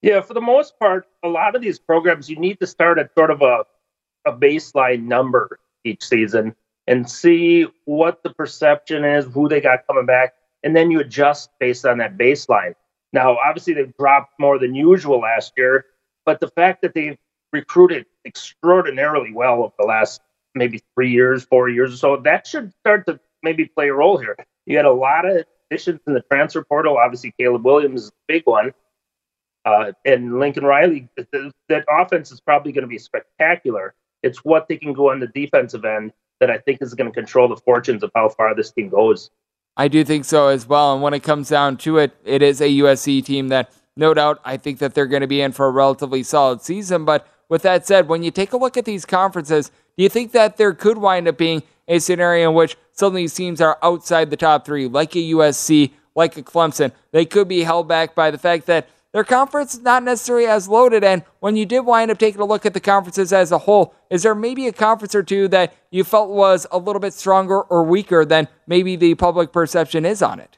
Yeah, 0.01 0.23
for 0.23 0.33
the 0.33 0.41
most 0.41 0.79
part, 0.79 1.07
a 1.23 1.29
lot 1.29 1.55
of 1.55 1.61
these 1.61 1.79
programs, 1.79 2.31
you 2.31 2.37
need 2.37 2.61
to 2.61 2.67
start 2.67 2.99
at 2.99 3.15
sort 3.15 3.31
of 3.31 3.43
a, 3.43 3.65
a 4.25 4.33
baseline 4.33 5.05
number 5.05 5.59
each 5.85 6.03
season 6.03 6.57
and 6.87 7.09
see 7.09 7.67
what 7.85 8.23
the 8.23 8.31
perception 8.31 9.05
is, 9.05 9.27
who 9.27 9.49
they 9.49 9.61
got 9.61 9.87
coming 9.87 10.07
back, 10.07 10.33
and 10.65 10.75
then 10.75 10.91
you 10.91 10.99
adjust 11.01 11.51
based 11.61 11.85
on 11.85 11.99
that 11.99 12.17
baseline. 12.17 12.75
Now, 13.13 13.37
obviously, 13.37 13.75
they've 13.75 13.97
dropped 13.99 14.33
more 14.41 14.59
than 14.59 14.75
usual 14.75 15.21
last 15.21 15.53
year, 15.59 15.85
but 16.25 16.41
the 16.41 16.49
fact 16.49 16.81
that 16.83 16.95
they've 16.95 17.19
recruited 17.53 18.07
extraordinarily 18.25 19.33
well 19.33 19.65
over 19.65 19.75
the 19.79 19.87
last 19.87 20.21
maybe 20.55 20.83
three 20.95 21.11
years, 21.11 21.45
four 21.45 21.69
years 21.69 21.95
or 21.95 21.97
so, 21.97 22.17
that 22.19 22.47
should 22.47 22.73
start 22.81 23.07
to 23.07 23.19
maybe 23.43 23.65
play 23.65 23.89
a 23.89 23.95
role 23.95 24.19
here. 24.19 24.37
You 24.67 24.77
had 24.77 24.87
a 24.87 24.93
lot 24.93 25.25
of 25.25 25.45
additions 25.71 26.01
in 26.07 26.15
the 26.15 26.23
transfer 26.31 26.63
portal. 26.63 26.99
Obviously, 26.99 27.35
Caleb 27.39 27.65
Williams 27.65 28.05
is 28.05 28.09
a 28.09 28.13
big 28.29 28.43
one. 28.45 28.73
Uh, 29.65 29.93
and 30.05 30.39
Lincoln 30.39 30.65
Riley, 30.65 31.09
that 31.17 31.85
offense 31.89 32.33
is 32.33 32.41
probably 32.41 32.73
going 32.73 32.83
to 32.83 32.89
be 32.89 32.99
spectacular. 32.99 33.95
It's 34.23 34.39
what 34.39 34.69
they 34.69 34.77
can 34.77 34.93
go 34.93 35.11
on 35.11 35.21
the 35.21 35.29
defensive 35.29 35.85
end 35.85 36.13
that 36.41 36.51
I 36.51 36.59
think 36.59 36.83
is 36.83 36.95
going 36.95 37.11
to 37.11 37.15
control 37.15 37.49
the 37.49 37.57
fortunes 37.57 38.03
of 38.03 38.11
how 38.15 38.29
far 38.29 38.55
this 38.55 38.73
team 38.73 38.89
goes. 38.89 39.31
I 39.77 39.89
do 39.89 40.05
think 40.05 40.25
so 40.25 40.49
as 40.49 40.67
well. 40.67 40.93
And 40.93 41.03
when 41.03 41.15
it 41.15 41.23
comes 41.23 41.49
down 41.49 41.77
to 41.79 41.99
it, 41.99 42.13
it 42.25 42.43
is 42.43 42.61
a 42.61 42.69
USC 42.69 43.25
team 43.25 43.49
that, 43.49 43.73
no 43.97 44.13
doubt, 44.13 44.41
I 44.45 44.57
think 44.57 44.79
that 44.81 44.95
they're 44.95 45.07
going 45.07 45.23
to 45.23 45.29
be 45.29 45.41
in 45.41 45.53
for 45.53 45.67
a 45.67 45.71
relatively 45.71 46.23
solid 46.23 46.61
season. 46.61 47.05
But 47.05 47.27
with 47.53 47.61
that 47.61 47.87
said, 47.87 48.09
when 48.09 48.23
you 48.23 48.31
take 48.31 48.55
a 48.55 48.57
look 48.57 48.79
at 48.79 48.87
these 48.87 49.05
conferences, 49.05 49.71
do 49.99 50.03
you 50.03 50.09
think 50.09 50.33
that 50.33 50.57
there 50.57 50.73
could 50.73 50.97
wind 50.97 51.29
up 51.29 51.37
being 51.37 51.63
a 51.87 51.99
scenario 51.99 52.49
in 52.49 52.57
which 52.57 52.79
some 52.93 53.09
of 53.09 53.15
these 53.15 53.35
teams 53.35 53.61
are 53.61 53.77
outside 53.83 54.31
the 54.31 54.39
top 54.39 54.65
three, 54.65 54.89
like 54.89 55.15
a 55.15 55.19
USC, 55.19 55.91
like 56.15 56.39
a 56.39 56.43
Clemson? 56.43 56.93
They 57.11 57.27
could 57.27 57.49
be 57.49 57.63
held 57.63 57.87
back 57.87 58.15
by 58.15 58.31
the 58.31 58.39
fact 58.39 58.65
that 58.69 58.89
their 59.13 59.23
conference 59.23 59.75
is 59.75 59.83
not 59.83 60.03
necessarily 60.03 60.47
as 60.47 60.67
loaded. 60.67 61.05
And 61.05 61.25
when 61.41 61.55
you 61.55 61.67
did 61.67 61.81
wind 61.81 62.11
up 62.11 62.17
taking 62.17 62.41
a 62.41 62.47
look 62.47 62.65
at 62.65 62.73
the 62.73 62.81
conferences 62.81 63.35
as 63.35 63.53
a 63.53 63.59
whole, 63.59 63.95
is 64.09 64.23
there 64.23 64.35
maybe 64.35 64.67
a 64.67 64.73
conference 64.73 65.15
or 65.15 65.23
two 65.23 65.47
that 65.49 65.75
you 65.91 66.05
felt 66.05 66.31
was 66.31 66.67
a 66.73 66.79
little 66.79 67.01
bit 67.01 67.13
stronger 67.13 67.61
or 67.61 67.85
weaker 67.85 68.25
than 68.25 68.49
maybe 68.67 68.97
the 68.97 69.15
public 69.15 69.53
perception 69.53 70.07
is 70.07 70.23
on 70.23 70.41
it? 70.41 70.57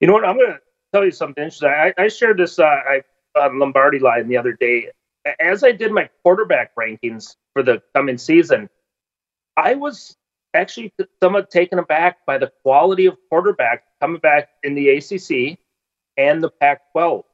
You 0.00 0.08
know 0.08 0.12
what? 0.12 0.26
I'm 0.26 0.36
going 0.36 0.52
to 0.52 0.58
tell 0.92 1.06
you 1.06 1.12
something 1.12 1.42
interesting. 1.42 1.70
I, 1.70 1.94
I 1.96 2.08
shared 2.08 2.36
this 2.36 2.58
uh, 2.58 2.64
I, 2.64 3.00
on 3.40 3.58
Lombardi 3.58 4.00
Line 4.00 4.28
the 4.28 4.36
other 4.36 4.52
day. 4.52 4.90
As 5.40 5.64
I 5.64 5.72
did 5.72 5.92
my 5.92 6.08
quarterback 6.22 6.74
rankings 6.76 7.36
for 7.52 7.62
the 7.62 7.82
coming 7.94 8.18
season, 8.18 8.68
I 9.56 9.74
was 9.74 10.16
actually 10.52 10.92
somewhat 11.22 11.50
taken 11.50 11.78
aback 11.78 12.24
by 12.26 12.38
the 12.38 12.52
quality 12.62 13.06
of 13.06 13.16
quarterback 13.28 13.84
coming 14.00 14.20
back 14.20 14.50
in 14.62 14.74
the 14.74 14.90
ACC 14.90 15.58
and 16.16 16.42
the 16.42 16.50
Pac 16.50 16.92
12 16.92 17.24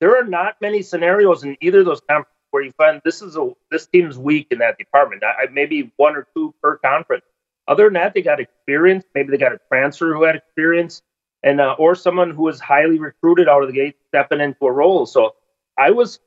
there 0.00 0.16
are 0.16 0.24
not 0.24 0.56
many 0.60 0.82
scenarios 0.82 1.44
in 1.44 1.56
either 1.60 1.80
of 1.80 1.86
those 1.86 2.00
conferences 2.00 2.34
where 2.50 2.62
you 2.62 2.72
find 2.72 3.00
this 3.04 3.20
is 3.20 3.36
a 3.36 3.50
this 3.70 3.86
team's 3.86 4.16
weak 4.18 4.48
in 4.50 4.58
that 4.58 4.78
department. 4.78 5.22
I, 5.24 5.46
maybe 5.52 5.92
one 5.96 6.16
or 6.16 6.26
two 6.34 6.54
per 6.62 6.76
conference. 6.78 7.24
Other 7.66 7.84
than 7.84 7.94
that, 7.94 8.14
they 8.14 8.22
got 8.22 8.40
experience. 8.40 9.04
Maybe 9.14 9.30
they 9.30 9.36
got 9.36 9.52
a 9.52 9.60
transfer 9.68 10.14
who 10.14 10.22
had 10.22 10.36
experience, 10.36 11.02
and 11.42 11.60
uh, 11.60 11.74
or 11.78 11.94
someone 11.94 12.30
who 12.30 12.42
was 12.42 12.60
highly 12.60 12.98
recruited 12.98 13.48
out 13.48 13.62
of 13.62 13.68
the 13.68 13.74
gate 13.74 13.96
stepping 14.08 14.40
into 14.40 14.66
a 14.66 14.72
role. 14.72 15.04
So 15.04 15.34
I 15.76 15.90
was 15.90 16.20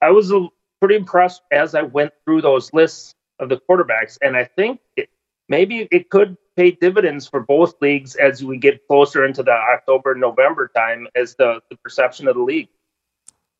I 0.00 0.10
was 0.10 0.32
pretty 0.80 0.96
impressed 0.96 1.42
as 1.50 1.74
I 1.74 1.82
went 1.82 2.12
through 2.24 2.42
those 2.42 2.72
lists 2.72 3.14
of 3.38 3.48
the 3.48 3.60
quarterbacks, 3.68 4.18
and 4.22 4.36
I 4.36 4.44
think 4.44 4.80
it, 4.96 5.08
maybe 5.48 5.88
it 5.90 6.10
could 6.10 6.36
pay 6.56 6.72
dividends 6.72 7.26
for 7.26 7.40
both 7.40 7.74
leagues 7.80 8.14
as 8.16 8.44
we 8.44 8.58
get 8.58 8.86
closer 8.86 9.24
into 9.24 9.42
the 9.42 9.52
October 9.52 10.14
November 10.14 10.70
time 10.74 11.06
as 11.14 11.34
the, 11.36 11.60
the 11.70 11.76
perception 11.76 12.28
of 12.28 12.36
the 12.36 12.42
league. 12.42 12.68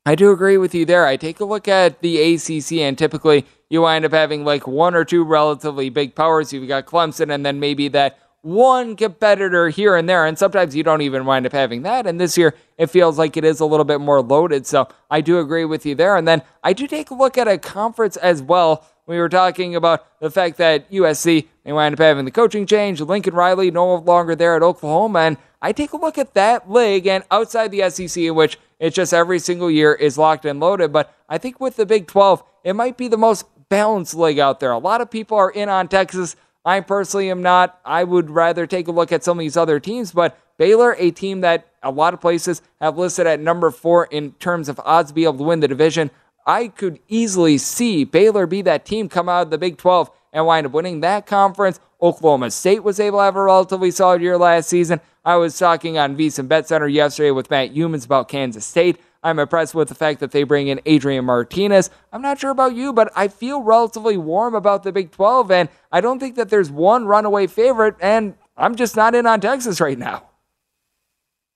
I 0.04 0.16
do 0.16 0.32
agree 0.32 0.56
with 0.56 0.74
you 0.74 0.85
there. 0.85 1.06
I 1.06 1.16
take 1.16 1.38
a 1.38 1.44
look 1.44 1.68
at 1.68 2.02
the 2.02 2.35
ACC, 2.35 2.80
and 2.80 2.98
typically 2.98 3.46
you 3.70 3.82
wind 3.82 4.04
up 4.04 4.12
having 4.12 4.44
like 4.44 4.66
one 4.66 4.94
or 4.94 5.04
two 5.04 5.24
relatively 5.24 5.90
big 5.90 6.14
powers. 6.14 6.52
You've 6.52 6.68
got 6.68 6.87
Clemson, 6.87 7.32
and 7.32 7.46
then 7.46 7.61
maybe 7.61 7.88
that 7.88 8.18
one 8.42 8.96
competitor 8.96 9.68
here 9.68 9.96
and 9.96 10.09
there. 10.09 10.26
And 10.26 10.38
sometimes 10.38 10.74
you 10.76 10.83
don't 10.83 11.00
even 11.00 11.24
wind 11.24 11.46
up 11.46 11.52
having 11.52 11.83
that. 11.83 12.07
And 12.07 12.20
this 12.20 12.37
year, 12.37 12.55
it 12.76 12.88
feels 12.88 13.18
like 13.18 13.37
it 13.37 13.44
is 13.44 13.61
a 13.61 13.66
little 13.66 13.85
bit 13.85 14.00
more 14.00 14.20
loaded. 14.20 14.66
So 14.66 14.88
I 15.11 15.20
do 15.20 15.38
agree 15.38 15.64
with 15.64 15.87
you 15.87 15.94
there. 15.94 16.16
And 16.16 16.26
then 16.26 16.42
I 16.62 16.72
do 16.72 16.87
take 16.87 17.11
a 17.11 17.14
look 17.14 17.38
at 17.38 17.48
a 17.48 17.57
conference 17.57 18.16
as 18.16 18.42
well. 18.42 18.85
We 19.07 19.18
were 19.18 19.28
talking 19.28 19.74
about 19.74 20.20
the 20.20 20.31
fact 20.31 20.59
that 20.59 20.90
USC, 20.90 21.46
they 21.64 21.72
wind 21.72 21.94
up 21.94 22.00
having 22.00 22.24
the 22.24 22.31
coaching 22.31 22.66
change. 22.66 23.00
Lincoln 23.00 23.35
Riley 23.35 23.70
no 23.70 23.96
longer 23.96 24.35
there 24.35 24.57
at 24.57 24.62
Oklahoma. 24.62 25.20
And 25.20 25.37
I 25.61 25.72
take 25.72 25.92
a 25.92 25.96
look 25.96 26.18
at 26.18 26.35
that 26.35 26.70
league 26.70 27.07
and 27.07 27.24
outside 27.31 27.70
the 27.70 27.88
SEC, 27.90 28.16
in 28.16 28.35
which 28.35 28.59
it's 28.81 28.96
just 28.96 29.14
every 29.14 29.38
single 29.38 29.70
year 29.70 29.94
is 29.94 30.18
locked 30.18 30.44
and 30.44 30.59
loaded. 30.59 30.92
But 30.92 31.14
I 31.28 31.38
think 31.38 31.61
with 31.61 31.76
the 31.76 31.87
Big 31.87 32.09
12, 32.09 32.42
it 32.64 32.74
might 32.74 32.96
be 32.96 33.07
the 33.07 33.16
most 33.16 33.46
balanced 33.68 34.14
league 34.14 34.40
out 34.40 34.61
there. 34.61 34.72
A 34.72 34.78
lot 34.78 35.00
of 35.00 35.11
people 35.11 35.38
are 35.38 35.50
in 35.50 35.68
on 35.68 35.88
Texas. 35.88 36.37
I 36.64 36.81
personally 36.81 37.31
am 37.31 37.42
not. 37.42 37.81
I 37.85 38.05
would 38.05 38.31
rather 38.31 38.66
take 38.66 38.88
a 38.88 38.92
look 38.92 39.12
at 39.12 39.25
some 39.25 39.38
of 39.38 39.40
these 39.40 39.57
other 39.57 39.81
teams, 39.81 40.12
but 40.12 40.38
Baylor, 40.59 40.94
a 40.98 41.11
team 41.11 41.40
that 41.40 41.68
a 41.83 41.90
lot 41.90 42.14
of 42.14 42.20
places 42.20 42.62
have 42.81 42.96
listed 42.96 43.27
at 43.27 43.40
number 43.40 43.70
four 43.70 44.05
in 44.07 44.33
terms 44.33 44.68
of 44.68 44.81
odds 44.85 45.11
to 45.11 45.14
be 45.14 45.25
able 45.25 45.38
to 45.38 45.44
win 45.44 45.61
the 45.61 45.68
division. 45.68 46.11
I 46.46 46.68
could 46.68 47.01
easily 47.09 47.59
see 47.59 48.05
Baylor 48.05 48.46
be 48.46 48.62
that 48.62 48.85
team 48.85 49.09
come 49.09 49.29
out 49.29 49.42
of 49.42 49.51
the 49.51 49.59
Big 49.59 49.77
12 49.77 50.11
and 50.33 50.46
wind 50.46 50.66
up 50.66 50.72
winning 50.72 51.01
that 51.01 51.27
conference. 51.27 51.81
Oklahoma 52.01 52.51
State 52.51 52.83
was 52.83 52.98
able 52.98 53.18
to 53.18 53.25
have 53.25 53.37
a 53.37 53.42
relatively 53.42 53.90
solid 53.90 54.22
year 54.22 54.38
last 54.38 54.68
season. 54.68 55.01
I 55.25 55.37
was 55.37 55.57
talking 55.57 55.98
on 55.98 56.16
VSiN 56.16 56.48
Bet 56.48 56.66
Center 56.66 56.88
yesterday 56.88 57.31
with 57.31 57.51
Matt 57.51 57.75
Youmans 57.75 58.05
about 58.05 58.29
Kansas 58.29 58.66
State. 58.66 59.01
I'm 59.22 59.38
impressed 59.38 59.74
with 59.74 59.88
the 59.88 59.94
fact 59.94 60.20
that 60.20 60.32
they 60.32 60.42
bring 60.42 60.68
in 60.68 60.80
Adrian 60.85 61.24
Martinez. 61.24 61.90
I'm 62.12 62.22
not 62.22 62.40
sure 62.40 62.50
about 62.50 62.74
you, 62.74 62.92
but 62.92 63.12
I 63.14 63.28
feel 63.28 63.62
relatively 63.62 64.16
warm 64.16 64.54
about 64.54 64.82
the 64.82 64.92
Big 64.92 65.12
12, 65.12 65.50
and 65.50 65.68
I 65.92 66.00
don't 66.00 66.18
think 66.18 66.35
that 66.37 66.48
there's 66.48 66.70
one 66.70 67.06
runaway 67.06 67.46
favorite, 67.46 67.94
and 68.00 68.35
I'm 68.56 68.74
just 68.74 68.96
not 68.96 69.14
in 69.14 69.26
on 69.26 69.40
Texas 69.40 69.80
right 69.80 69.98
now. 69.98 70.28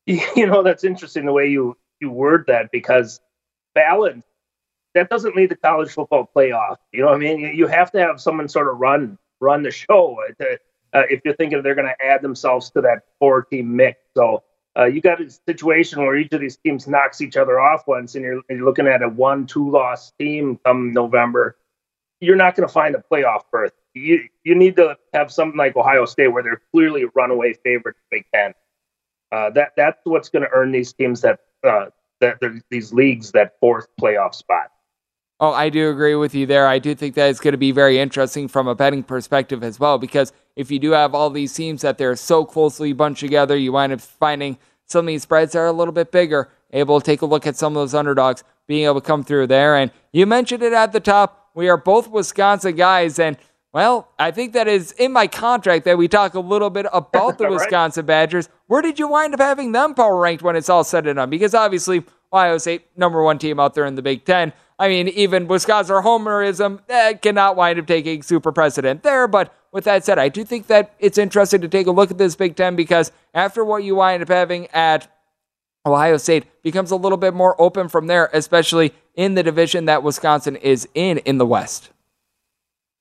You 0.36 0.46
know, 0.46 0.62
that's 0.62 0.84
interesting 0.84 1.26
the 1.26 1.32
way 1.32 1.48
you, 1.48 1.76
you 2.00 2.10
word 2.10 2.44
that 2.46 2.70
because 2.70 3.20
balance, 3.74 4.24
that 4.94 5.10
doesn't 5.10 5.34
lead 5.34 5.50
the 5.50 5.56
college 5.56 5.90
football 5.90 6.30
playoff. 6.34 6.76
You 6.92 7.00
know 7.00 7.06
what 7.06 7.16
I 7.16 7.18
mean? 7.18 7.40
You, 7.40 7.48
you 7.48 7.66
have 7.66 7.90
to 7.90 7.98
have 7.98 8.20
someone 8.20 8.48
sort 8.48 8.68
of 8.68 8.78
run 8.78 9.18
run 9.40 9.62
the 9.62 9.70
show. 9.70 10.16
Uh, 10.40 11.02
if 11.10 11.20
you're 11.24 11.34
thinking 11.34 11.62
they're 11.62 11.74
going 11.74 11.88
to 11.88 12.04
add 12.04 12.22
themselves 12.22 12.70
to 12.70 12.80
that 12.82 13.02
four 13.18 13.42
team 13.42 13.74
mix. 13.76 13.98
So 14.16 14.42
uh, 14.76 14.84
you 14.84 15.00
got 15.00 15.20
a 15.20 15.30
situation 15.30 16.00
where 16.00 16.16
each 16.16 16.32
of 16.32 16.40
these 16.40 16.56
teams 16.58 16.86
knocks 16.86 17.20
each 17.20 17.36
other 17.36 17.58
off 17.58 17.86
once, 17.86 18.14
and 18.14 18.24
you're, 18.24 18.42
you're 18.50 18.64
looking 18.64 18.86
at 18.86 19.02
a 19.02 19.08
one 19.08 19.46
two 19.46 19.70
loss 19.70 20.12
team 20.18 20.58
come 20.64 20.92
November. 20.92 21.56
You're 22.20 22.36
not 22.36 22.56
going 22.56 22.66
to 22.68 22.72
find 22.72 22.94
a 22.94 23.02
playoff 23.10 23.42
berth. 23.50 23.72
You 23.94 24.28
you 24.44 24.54
need 24.54 24.76
to 24.76 24.96
have 25.14 25.32
something 25.32 25.56
like 25.56 25.76
Ohio 25.76 26.04
State 26.04 26.28
where 26.28 26.42
they're 26.42 26.62
clearly 26.72 27.04
a 27.04 27.08
runaway 27.14 27.54
favorite 27.64 27.96
Big 28.10 28.24
Ten. 28.34 28.52
Uh, 29.32 29.50
that 29.50 29.72
that's 29.76 29.98
what's 30.04 30.28
going 30.28 30.42
to 30.42 30.50
earn 30.52 30.72
these 30.72 30.92
teams 30.92 31.22
that 31.22 31.40
uh, 31.64 31.86
that 32.20 32.38
these 32.70 32.92
leagues 32.92 33.32
that 33.32 33.54
fourth 33.60 33.86
playoff 34.00 34.34
spot. 34.34 34.70
Oh, 35.38 35.52
I 35.52 35.68
do 35.68 35.90
agree 35.90 36.14
with 36.14 36.34
you 36.34 36.46
there. 36.46 36.66
I 36.66 36.78
do 36.78 36.94
think 36.94 37.14
that 37.16 37.28
it's 37.28 37.40
going 37.40 37.52
to 37.52 37.58
be 37.58 37.70
very 37.70 37.98
interesting 37.98 38.48
from 38.48 38.66
a 38.68 38.74
betting 38.74 39.02
perspective 39.02 39.62
as 39.62 39.78
well, 39.78 39.98
because 39.98 40.32
if 40.54 40.70
you 40.70 40.78
do 40.78 40.92
have 40.92 41.14
all 41.14 41.28
these 41.28 41.52
teams 41.52 41.82
that 41.82 41.98
they're 41.98 42.16
so 42.16 42.44
closely 42.44 42.94
bunched 42.94 43.20
together, 43.20 43.54
you 43.54 43.72
wind 43.72 43.92
up 43.92 44.00
finding 44.00 44.56
some 44.86 45.00
of 45.00 45.08
these 45.08 45.22
spreads 45.22 45.52
that 45.52 45.58
are 45.58 45.66
a 45.66 45.72
little 45.72 45.92
bit 45.92 46.10
bigger, 46.10 46.48
able 46.72 47.00
to 47.00 47.04
take 47.04 47.20
a 47.20 47.26
look 47.26 47.46
at 47.46 47.56
some 47.56 47.76
of 47.76 47.82
those 47.82 47.94
underdogs 47.94 48.44
being 48.66 48.86
able 48.86 49.00
to 49.00 49.06
come 49.06 49.22
through 49.22 49.46
there. 49.48 49.76
And 49.76 49.90
you 50.12 50.24
mentioned 50.24 50.62
it 50.62 50.72
at 50.72 50.92
the 50.92 51.00
top. 51.00 51.50
We 51.54 51.68
are 51.68 51.76
both 51.76 52.08
Wisconsin 52.08 52.74
guys, 52.74 53.18
and 53.18 53.36
well, 53.72 54.08
I 54.18 54.30
think 54.30 54.54
that 54.54 54.68
is 54.68 54.92
in 54.92 55.12
my 55.12 55.26
contract 55.26 55.84
that 55.84 55.98
we 55.98 56.08
talk 56.08 56.32
a 56.32 56.40
little 56.40 56.70
bit 56.70 56.86
about 56.94 57.36
the 57.38 57.50
Wisconsin 57.50 58.02
right. 58.02 58.06
Badgers. 58.06 58.48
Where 58.68 58.80
did 58.80 58.98
you 58.98 59.08
wind 59.08 59.34
up 59.34 59.40
having 59.40 59.72
them 59.72 59.92
power 59.92 60.18
ranked 60.18 60.42
when 60.42 60.56
it's 60.56 60.70
all 60.70 60.82
said 60.82 61.06
and 61.06 61.16
done? 61.16 61.28
Because 61.28 61.54
obviously, 61.54 62.02
Ohio 62.32 62.58
State, 62.58 62.86
number 62.96 63.22
one 63.22 63.38
team 63.38 63.60
out 63.60 63.74
there 63.74 63.86
in 63.86 63.94
the 63.94 64.02
Big 64.02 64.24
Ten. 64.24 64.52
I 64.78 64.88
mean, 64.88 65.08
even 65.08 65.48
Wisconsin 65.48 65.96
homerism 65.96 66.80
eh, 66.88 67.14
cannot 67.14 67.56
wind 67.56 67.78
up 67.78 67.86
taking 67.86 68.22
super 68.22 68.52
precedent 68.52 69.02
there. 69.02 69.26
But 69.26 69.54
with 69.72 69.84
that 69.84 70.04
said, 70.04 70.18
I 70.18 70.28
do 70.28 70.44
think 70.44 70.66
that 70.66 70.94
it's 70.98 71.18
interesting 71.18 71.60
to 71.62 71.68
take 71.68 71.86
a 71.86 71.90
look 71.90 72.10
at 72.10 72.18
this 72.18 72.36
Big 72.36 72.56
Ten 72.56 72.76
because 72.76 73.12
after 73.32 73.64
what 73.64 73.84
you 73.84 73.94
wind 73.94 74.22
up 74.22 74.28
having 74.28 74.66
at 74.68 75.08
Ohio 75.86 76.16
State 76.16 76.44
becomes 76.62 76.90
a 76.90 76.96
little 76.96 77.16
bit 77.16 77.32
more 77.32 77.60
open 77.60 77.88
from 77.88 78.06
there, 78.06 78.28
especially 78.32 78.92
in 79.14 79.34
the 79.34 79.42
division 79.42 79.86
that 79.86 80.02
Wisconsin 80.02 80.56
is 80.56 80.88
in 80.94 81.18
in 81.18 81.38
the 81.38 81.46
West. 81.46 81.90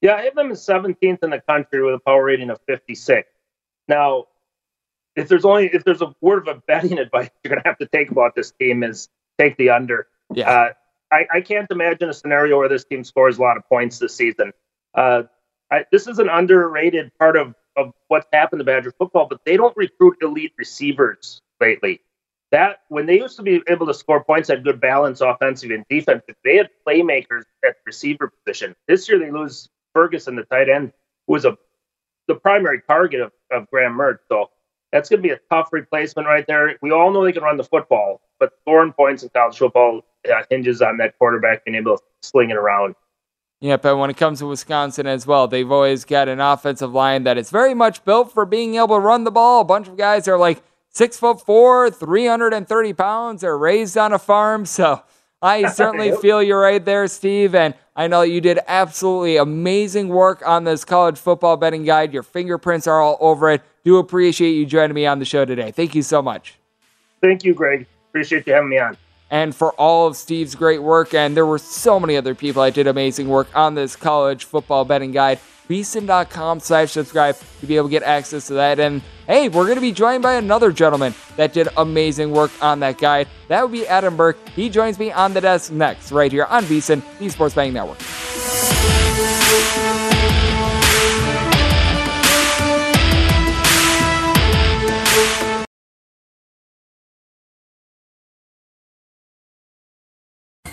Yeah, 0.01 0.15
I 0.15 0.21
have 0.23 0.36
them 0.36 0.51
as 0.51 0.65
17th 0.65 1.23
in 1.23 1.32
the 1.32 1.41
country 1.41 1.84
with 1.84 1.95
a 1.95 1.99
power 1.99 2.23
rating 2.23 2.51
of 2.51 2.59
56. 2.67 3.28
Now, 3.88 4.26
if 5.16 5.28
there's 5.28 5.45
only 5.45 5.68
if 5.68 5.84
there's 5.84 6.01
a 6.01 6.13
word 6.22 6.47
of 6.47 6.57
a 6.57 6.61
betting 6.61 6.99
advice 6.99 7.30
you're 7.43 7.49
going 7.49 7.61
to 7.61 7.68
have 7.68 7.78
to 7.78 7.88
take 7.88 8.11
about 8.11 8.36
this 8.36 8.51
team 8.51 8.84
is 8.84 9.09
take 9.39 9.57
the 9.57 9.70
under. 9.70 10.07
Yeah. 10.34 10.49
Uh, 10.49 10.70
I, 11.11 11.26
I 11.36 11.41
can't 11.41 11.70
imagine 11.70 12.09
a 12.09 12.13
scenario 12.13 12.57
where 12.57 12.70
this 12.70 12.84
team 12.84 13.03
scores 13.03 13.38
a 13.38 13.41
lot 13.41 13.57
of 13.57 13.68
points 13.70 13.99
this 13.99 14.16
season. 14.16 14.53
Uh, 14.93 15.24
I, 15.72 15.86
this 15.91 16.07
is 16.07 16.20
an 16.20 16.30
underrated 16.30 17.11
part 17.20 17.38
of, 17.38 17.53
of 17.76 17.93
what's 18.07 18.28
happened 18.34 18.59
to 18.59 18.63
Badger 18.63 18.91
football, 18.97 19.28
but 19.30 19.39
they 19.45 19.57
don't 19.57 19.76
recruit 19.78 20.18
elite 20.22 20.53
receivers 20.57 21.41
lately. 21.61 22.01
That 22.51 22.80
when 22.89 23.05
they 23.05 23.20
used 23.20 23.38
to 23.38 23.43
be 23.43 23.61
able 23.68 23.88
to 23.88 23.93
score 23.93 24.24
points 24.24 24.49
at 24.49 24.63
good 24.63 24.80
balance, 24.80 25.22
offensive 25.22 25.72
and 25.72 25.86
defensive, 25.89 26.36
they 26.43 26.57
had 26.57 26.70
playmakers 26.88 27.43
at 27.63 27.76
receiver 27.86 28.32
position. 28.45 28.76
This 28.88 29.09
year 29.09 29.20
they 29.20 29.32
lose 29.32 29.68
Ferguson, 29.93 30.36
the 30.36 30.43
tight 30.43 30.70
end, 30.70 30.91
who 31.28 31.34
was 31.34 31.45
a 31.45 31.57
the 32.28 32.36
primary 32.36 32.82
target 32.88 33.22
of, 33.22 33.32
of 33.51 33.70
Graham 33.70 33.93
Mertz. 33.97 34.20
So 34.30 34.49
that's 34.95 35.09
going 35.09 35.21
to 35.21 35.27
be 35.27 35.33
a 35.33 35.39
tough 35.51 35.73
replacement 35.73 36.25
right 36.25 36.47
there. 36.47 36.77
We 36.81 36.91
all 36.91 37.11
know 37.11 37.25
they 37.25 37.33
can 37.33 37.43
run 37.43 37.57
the 37.57 37.65
football, 37.65 38.21
but 38.39 38.53
scoring 38.61 38.93
points 38.93 39.23
in 39.23 39.29
college 39.29 39.57
football 39.57 40.05
uh, 40.25 40.43
hinges 40.49 40.81
on 40.81 40.95
that 40.97 41.17
quarterback 41.17 41.65
being 41.65 41.75
able 41.75 41.97
to 41.97 42.03
sling 42.21 42.49
it 42.49 42.55
around. 42.55 42.95
Yeah, 43.59 43.75
but 43.75 43.97
when 43.97 44.09
it 44.09 44.15
comes 44.15 44.39
to 44.39 44.47
Wisconsin 44.47 45.05
as 45.05 45.27
well, 45.27 45.49
they've 45.49 45.69
always 45.69 46.05
got 46.05 46.29
an 46.29 46.39
offensive 46.39 46.93
line 46.93 47.23
that 47.23 47.37
is 47.37 47.49
very 47.49 47.73
much 47.73 48.05
built 48.05 48.31
for 48.31 48.45
being 48.45 48.75
able 48.75 48.95
to 48.95 48.99
run 48.99 49.25
the 49.25 49.31
ball. 49.31 49.59
A 49.59 49.65
bunch 49.65 49.89
of 49.89 49.97
guys 49.97 50.29
are 50.29 50.37
like 50.37 50.63
six 50.87 51.17
foot 51.17 51.41
four, 51.41 51.91
330 51.91 52.93
pounds. 52.93 53.41
They're 53.41 53.57
raised 53.57 53.97
on 53.97 54.13
a 54.13 54.19
farm. 54.19 54.65
So 54.75 55.03
I 55.41 55.69
certainly 55.71 56.13
feel 56.13 56.41
you 56.41 56.55
right 56.55 56.83
there, 56.83 57.07
Steve. 57.07 57.53
And 57.53 57.73
I 57.97 58.07
know 58.07 58.21
you 58.21 58.39
did 58.39 58.59
absolutely 58.65 59.35
amazing 59.35 60.07
work 60.07 60.41
on 60.45 60.63
this 60.63 60.85
college 60.85 61.17
football 61.17 61.57
betting 61.57 61.83
guide. 61.83 62.13
Your 62.13 62.23
fingerprints 62.23 62.87
are 62.87 63.01
all 63.01 63.17
over 63.19 63.51
it. 63.51 63.61
Do 63.86 63.97
appreciate 63.97 64.53
you 64.53 64.65
joining 64.65 64.95
me 64.95 65.05
on 65.05 65.19
the 65.19 65.25
show 65.25 65.45
today. 65.45 65.71
Thank 65.71 65.93
you 65.93 66.01
so 66.01 66.21
much. 66.21 66.55
Thank 67.21 67.43
you, 67.43 67.53
Greg. 67.53 67.86
Appreciate 68.09 68.45
you 68.47 68.53
having 68.53 68.69
me 68.69 68.79
on. 68.79 68.97
And 69.29 69.55
for 69.55 69.73
all 69.73 70.07
of 70.07 70.15
Steve's 70.15 70.55
great 70.55 70.81
work, 70.81 71.13
and 71.13 71.38
there 71.38 71.45
were 71.45 71.59
so 71.59 71.99
many 71.99 72.17
other 72.17 72.33
people 72.36 72.63
that 72.63 72.73
did 72.73 72.88
amazing 72.88 73.29
work 73.29 73.47
on 73.55 73.75
this 73.75 73.95
college 73.95 74.43
football 74.45 74.86
betting 74.86 75.11
guide. 75.11 75.39
VSiN.com 75.69 76.59
slash 76.59 76.91
subscribe 76.91 77.36
to 77.59 77.65
be 77.65 77.75
able 77.75 77.88
to 77.88 77.91
get 77.91 78.03
access 78.03 78.47
to 78.47 78.53
that. 78.53 78.79
And 78.79 79.01
hey, 79.27 79.49
we're 79.49 79.65
going 79.65 79.75
to 79.75 79.81
be 79.81 79.91
joined 79.91 80.21
by 80.21 80.36
another 80.36 80.71
gentleman 80.71 81.15
that 81.38 81.53
did 81.53 81.69
amazing 81.77 82.31
work 82.31 82.51
on 82.61 82.79
that 82.81 82.97
guide. 82.99 83.27
That 83.47 83.63
would 83.63 83.71
be 83.71 83.88
Adam 83.88 84.15
Burke. 84.15 84.38
He 84.49 84.69
joins 84.69 84.99
me 84.99 85.11
on 85.11 85.33
the 85.33 85.41
desk 85.41 85.71
next, 85.71 86.11
right 86.11 86.31
here 86.31 86.45
on 86.45 86.63
VSiN, 86.65 87.01
the 87.17 87.29
Sports 87.29 87.55
Betting 87.55 87.73
Network. 87.73 87.97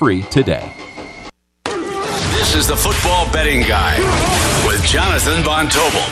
Free 0.03 0.22
today. 0.32 0.68
This 1.64 2.57
is 2.57 2.66
the 2.66 2.74
Football 2.74 3.30
Betting 3.32 3.61
Guide 3.61 4.00
with 4.66 4.84
Jonathan 4.84 5.44
Von 5.44 5.68
Tobel. 5.68 6.03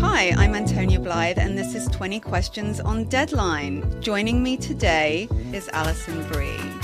Hi, 0.00 0.34
I'm 0.36 0.54
Antonia 0.54 0.98
Blyth, 0.98 1.38
and 1.38 1.56
this 1.56 1.74
is 1.74 1.86
20 1.86 2.20
Questions 2.20 2.80
on 2.80 3.04
Deadline. 3.04 3.98
Joining 4.02 4.42
me 4.42 4.58
today 4.58 5.26
is 5.54 5.70
Alison 5.70 6.22
Brie. 6.28 6.83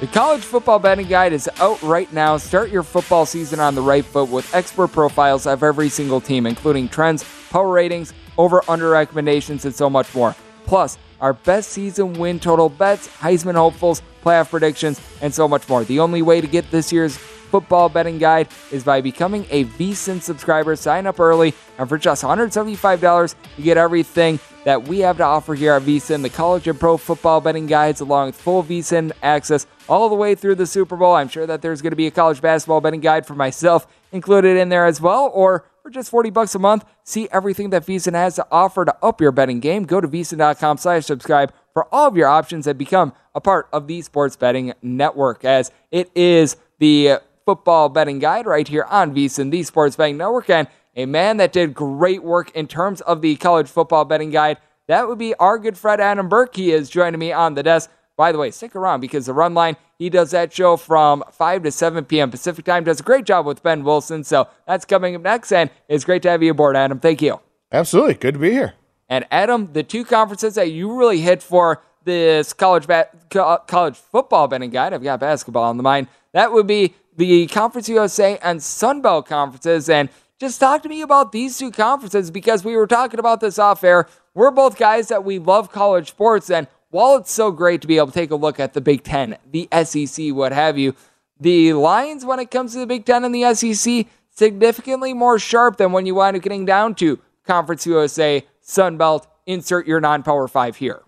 The 0.00 0.06
College 0.06 0.42
Football 0.42 0.78
Betting 0.78 1.08
Guide 1.08 1.32
is 1.32 1.50
out 1.58 1.82
right 1.82 2.12
now. 2.12 2.36
Start 2.36 2.70
your 2.70 2.84
football 2.84 3.26
season 3.26 3.58
on 3.58 3.74
the 3.74 3.82
right 3.82 4.04
foot 4.04 4.30
with 4.30 4.54
expert 4.54 4.92
profiles 4.92 5.44
of 5.44 5.64
every 5.64 5.88
single 5.88 6.20
team, 6.20 6.46
including 6.46 6.88
trends, 6.88 7.24
power 7.50 7.68
ratings, 7.68 8.14
over 8.36 8.62
under 8.68 8.90
recommendations, 8.90 9.64
and 9.64 9.74
so 9.74 9.90
much 9.90 10.14
more. 10.14 10.36
Plus, 10.66 10.98
our 11.20 11.32
best 11.32 11.70
season 11.70 12.12
win 12.12 12.38
total 12.38 12.68
bets, 12.68 13.08
Heisman 13.08 13.56
hopefuls, 13.56 14.00
playoff 14.24 14.50
predictions, 14.50 15.00
and 15.20 15.34
so 15.34 15.48
much 15.48 15.68
more. 15.68 15.82
The 15.82 15.98
only 15.98 16.22
way 16.22 16.40
to 16.40 16.46
get 16.46 16.70
this 16.70 16.92
year's 16.92 17.18
football 17.48 17.88
betting 17.88 18.18
guide 18.18 18.48
is 18.70 18.84
by 18.84 19.00
becoming 19.00 19.46
a 19.50 19.64
VSIN 19.64 20.20
subscriber. 20.22 20.76
Sign 20.76 21.06
up 21.06 21.18
early, 21.20 21.54
and 21.78 21.88
for 21.88 21.98
just 21.98 22.22
$175, 22.22 23.34
you 23.56 23.64
get 23.64 23.76
everything 23.76 24.38
that 24.64 24.86
we 24.86 24.98
have 25.00 25.16
to 25.16 25.24
offer 25.24 25.54
here 25.54 25.72
at 25.74 25.82
VSIN 25.82 26.22
the 26.22 26.28
college 26.28 26.68
and 26.68 26.78
pro 26.78 26.96
football 26.96 27.40
betting 27.40 27.66
guides, 27.66 28.00
along 28.00 28.26
with 28.26 28.36
full 28.36 28.62
VSIN 28.62 29.12
access 29.22 29.66
all 29.88 30.08
the 30.08 30.14
way 30.14 30.34
through 30.34 30.54
the 30.54 30.66
Super 30.66 30.96
Bowl. 30.96 31.14
I'm 31.14 31.28
sure 31.28 31.46
that 31.46 31.62
there's 31.62 31.80
going 31.80 31.92
to 31.92 31.96
be 31.96 32.06
a 32.06 32.10
college 32.10 32.40
basketball 32.40 32.80
betting 32.80 33.00
guide 33.00 33.26
for 33.26 33.34
myself 33.34 33.86
included 34.12 34.56
in 34.56 34.68
there 34.68 34.86
as 34.86 35.00
well, 35.00 35.30
or 35.32 35.64
for 35.82 35.90
just 35.90 36.10
40 36.10 36.28
bucks 36.28 36.54
a 36.54 36.58
month, 36.58 36.84
see 37.02 37.28
everything 37.32 37.70
that 37.70 37.86
VSIN 37.86 38.12
has 38.12 38.34
to 38.36 38.46
offer 38.50 38.84
to 38.84 38.94
up 39.02 39.22
your 39.22 39.32
betting 39.32 39.60
game. 39.60 39.84
Go 39.84 40.02
to 40.02 40.08
VSIN.com 40.08 40.76
slash 40.76 41.06
subscribe 41.06 41.50
for 41.72 41.86
all 41.94 42.08
of 42.08 42.16
your 42.16 42.28
options 42.28 42.66
and 42.66 42.78
become 42.78 43.14
a 43.34 43.40
part 43.40 43.68
of 43.72 43.86
the 43.86 44.02
sports 44.02 44.36
betting 44.36 44.74
network 44.82 45.46
as 45.46 45.70
it 45.90 46.10
is 46.14 46.56
the 46.78 47.20
football 47.48 47.88
betting 47.88 48.18
guide 48.18 48.44
right 48.44 48.68
here 48.68 48.84
on 48.90 49.14
VSIN, 49.14 49.50
the 49.50 49.62
sports 49.62 49.96
betting 49.96 50.18
network. 50.18 50.50
And 50.50 50.68
a 50.94 51.06
man 51.06 51.38
that 51.38 51.50
did 51.50 51.72
great 51.72 52.22
work 52.22 52.50
in 52.50 52.66
terms 52.66 53.00
of 53.00 53.22
the 53.22 53.36
college 53.36 53.68
football 53.68 54.04
betting 54.04 54.28
guide, 54.28 54.58
that 54.86 55.08
would 55.08 55.16
be 55.16 55.32
our 55.36 55.58
good 55.58 55.78
friend 55.78 55.98
Adam 55.98 56.28
Burke. 56.28 56.54
He 56.54 56.72
is 56.72 56.90
joining 56.90 57.18
me 57.18 57.32
on 57.32 57.54
the 57.54 57.62
desk. 57.62 57.90
By 58.18 58.32
the 58.32 58.38
way, 58.38 58.50
stick 58.50 58.76
around 58.76 59.00
because 59.00 59.24
the 59.24 59.32
run 59.32 59.54
line, 59.54 59.78
he 59.98 60.10
does 60.10 60.32
that 60.32 60.52
show 60.52 60.76
from 60.76 61.24
5 61.32 61.62
to 61.62 61.70
7 61.70 62.04
p.m. 62.04 62.30
Pacific 62.30 62.66
time. 62.66 62.84
Does 62.84 63.00
a 63.00 63.02
great 63.02 63.24
job 63.24 63.46
with 63.46 63.62
Ben 63.62 63.82
Wilson. 63.82 64.24
So 64.24 64.48
that's 64.66 64.84
coming 64.84 65.16
up 65.16 65.22
next. 65.22 65.50
And 65.50 65.70
it's 65.88 66.04
great 66.04 66.20
to 66.24 66.30
have 66.30 66.42
you 66.42 66.50
aboard, 66.50 66.76
Adam. 66.76 67.00
Thank 67.00 67.22
you. 67.22 67.40
Absolutely. 67.72 68.12
Good 68.12 68.34
to 68.34 68.40
be 68.40 68.50
here. 68.50 68.74
And 69.08 69.24
Adam, 69.30 69.72
the 69.72 69.82
two 69.82 70.04
conferences 70.04 70.56
that 70.56 70.70
you 70.70 70.94
really 70.98 71.22
hit 71.22 71.42
for 71.42 71.80
this 72.08 72.52
college 72.52 72.86
ba- 72.86 73.08
co- 73.30 73.58
college 73.66 73.96
football 73.96 74.48
betting 74.48 74.70
guide, 74.70 74.94
I've 74.94 75.02
got 75.02 75.20
basketball 75.20 75.64
on 75.64 75.76
the 75.76 75.82
mind. 75.82 76.08
That 76.32 76.52
would 76.52 76.66
be 76.66 76.94
the 77.16 77.46
Conference 77.48 77.88
USA 77.88 78.38
and 78.38 78.62
Sun 78.62 79.02
Belt 79.02 79.26
conferences. 79.26 79.88
And 79.90 80.08
just 80.40 80.58
talk 80.58 80.82
to 80.82 80.88
me 80.88 81.02
about 81.02 81.32
these 81.32 81.58
two 81.58 81.70
conferences 81.70 82.30
because 82.30 82.64
we 82.64 82.76
were 82.76 82.86
talking 82.86 83.20
about 83.20 83.40
this 83.40 83.58
off 83.58 83.84
air. 83.84 84.08
We're 84.34 84.50
both 84.50 84.78
guys 84.78 85.08
that 85.08 85.24
we 85.24 85.38
love 85.38 85.70
college 85.70 86.08
sports. 86.08 86.50
And 86.50 86.66
while 86.90 87.16
it's 87.16 87.30
so 87.30 87.50
great 87.50 87.82
to 87.82 87.86
be 87.86 87.98
able 87.98 88.06
to 88.06 88.12
take 88.12 88.30
a 88.30 88.36
look 88.36 88.58
at 88.58 88.72
the 88.72 88.80
Big 88.80 89.02
Ten, 89.02 89.36
the 89.50 89.68
SEC, 89.84 90.32
what 90.32 90.52
have 90.52 90.78
you, 90.78 90.94
the 91.38 91.74
lines 91.74 92.24
when 92.24 92.38
it 92.38 92.50
comes 92.50 92.72
to 92.72 92.78
the 92.78 92.86
Big 92.86 93.04
Ten 93.04 93.24
and 93.24 93.34
the 93.34 93.52
SEC 93.54 94.06
significantly 94.30 95.12
more 95.12 95.38
sharp 95.38 95.76
than 95.76 95.92
when 95.92 96.06
you 96.06 96.14
wind 96.14 96.36
up 96.36 96.42
getting 96.42 96.64
down 96.64 96.94
to 96.94 97.18
Conference 97.46 97.84
USA, 97.86 98.46
Sun 98.60 98.96
Belt, 98.96 99.26
insert 99.46 99.86
your 99.86 100.00
non 100.00 100.22
power 100.22 100.48
five 100.48 100.76
here. 100.76 101.02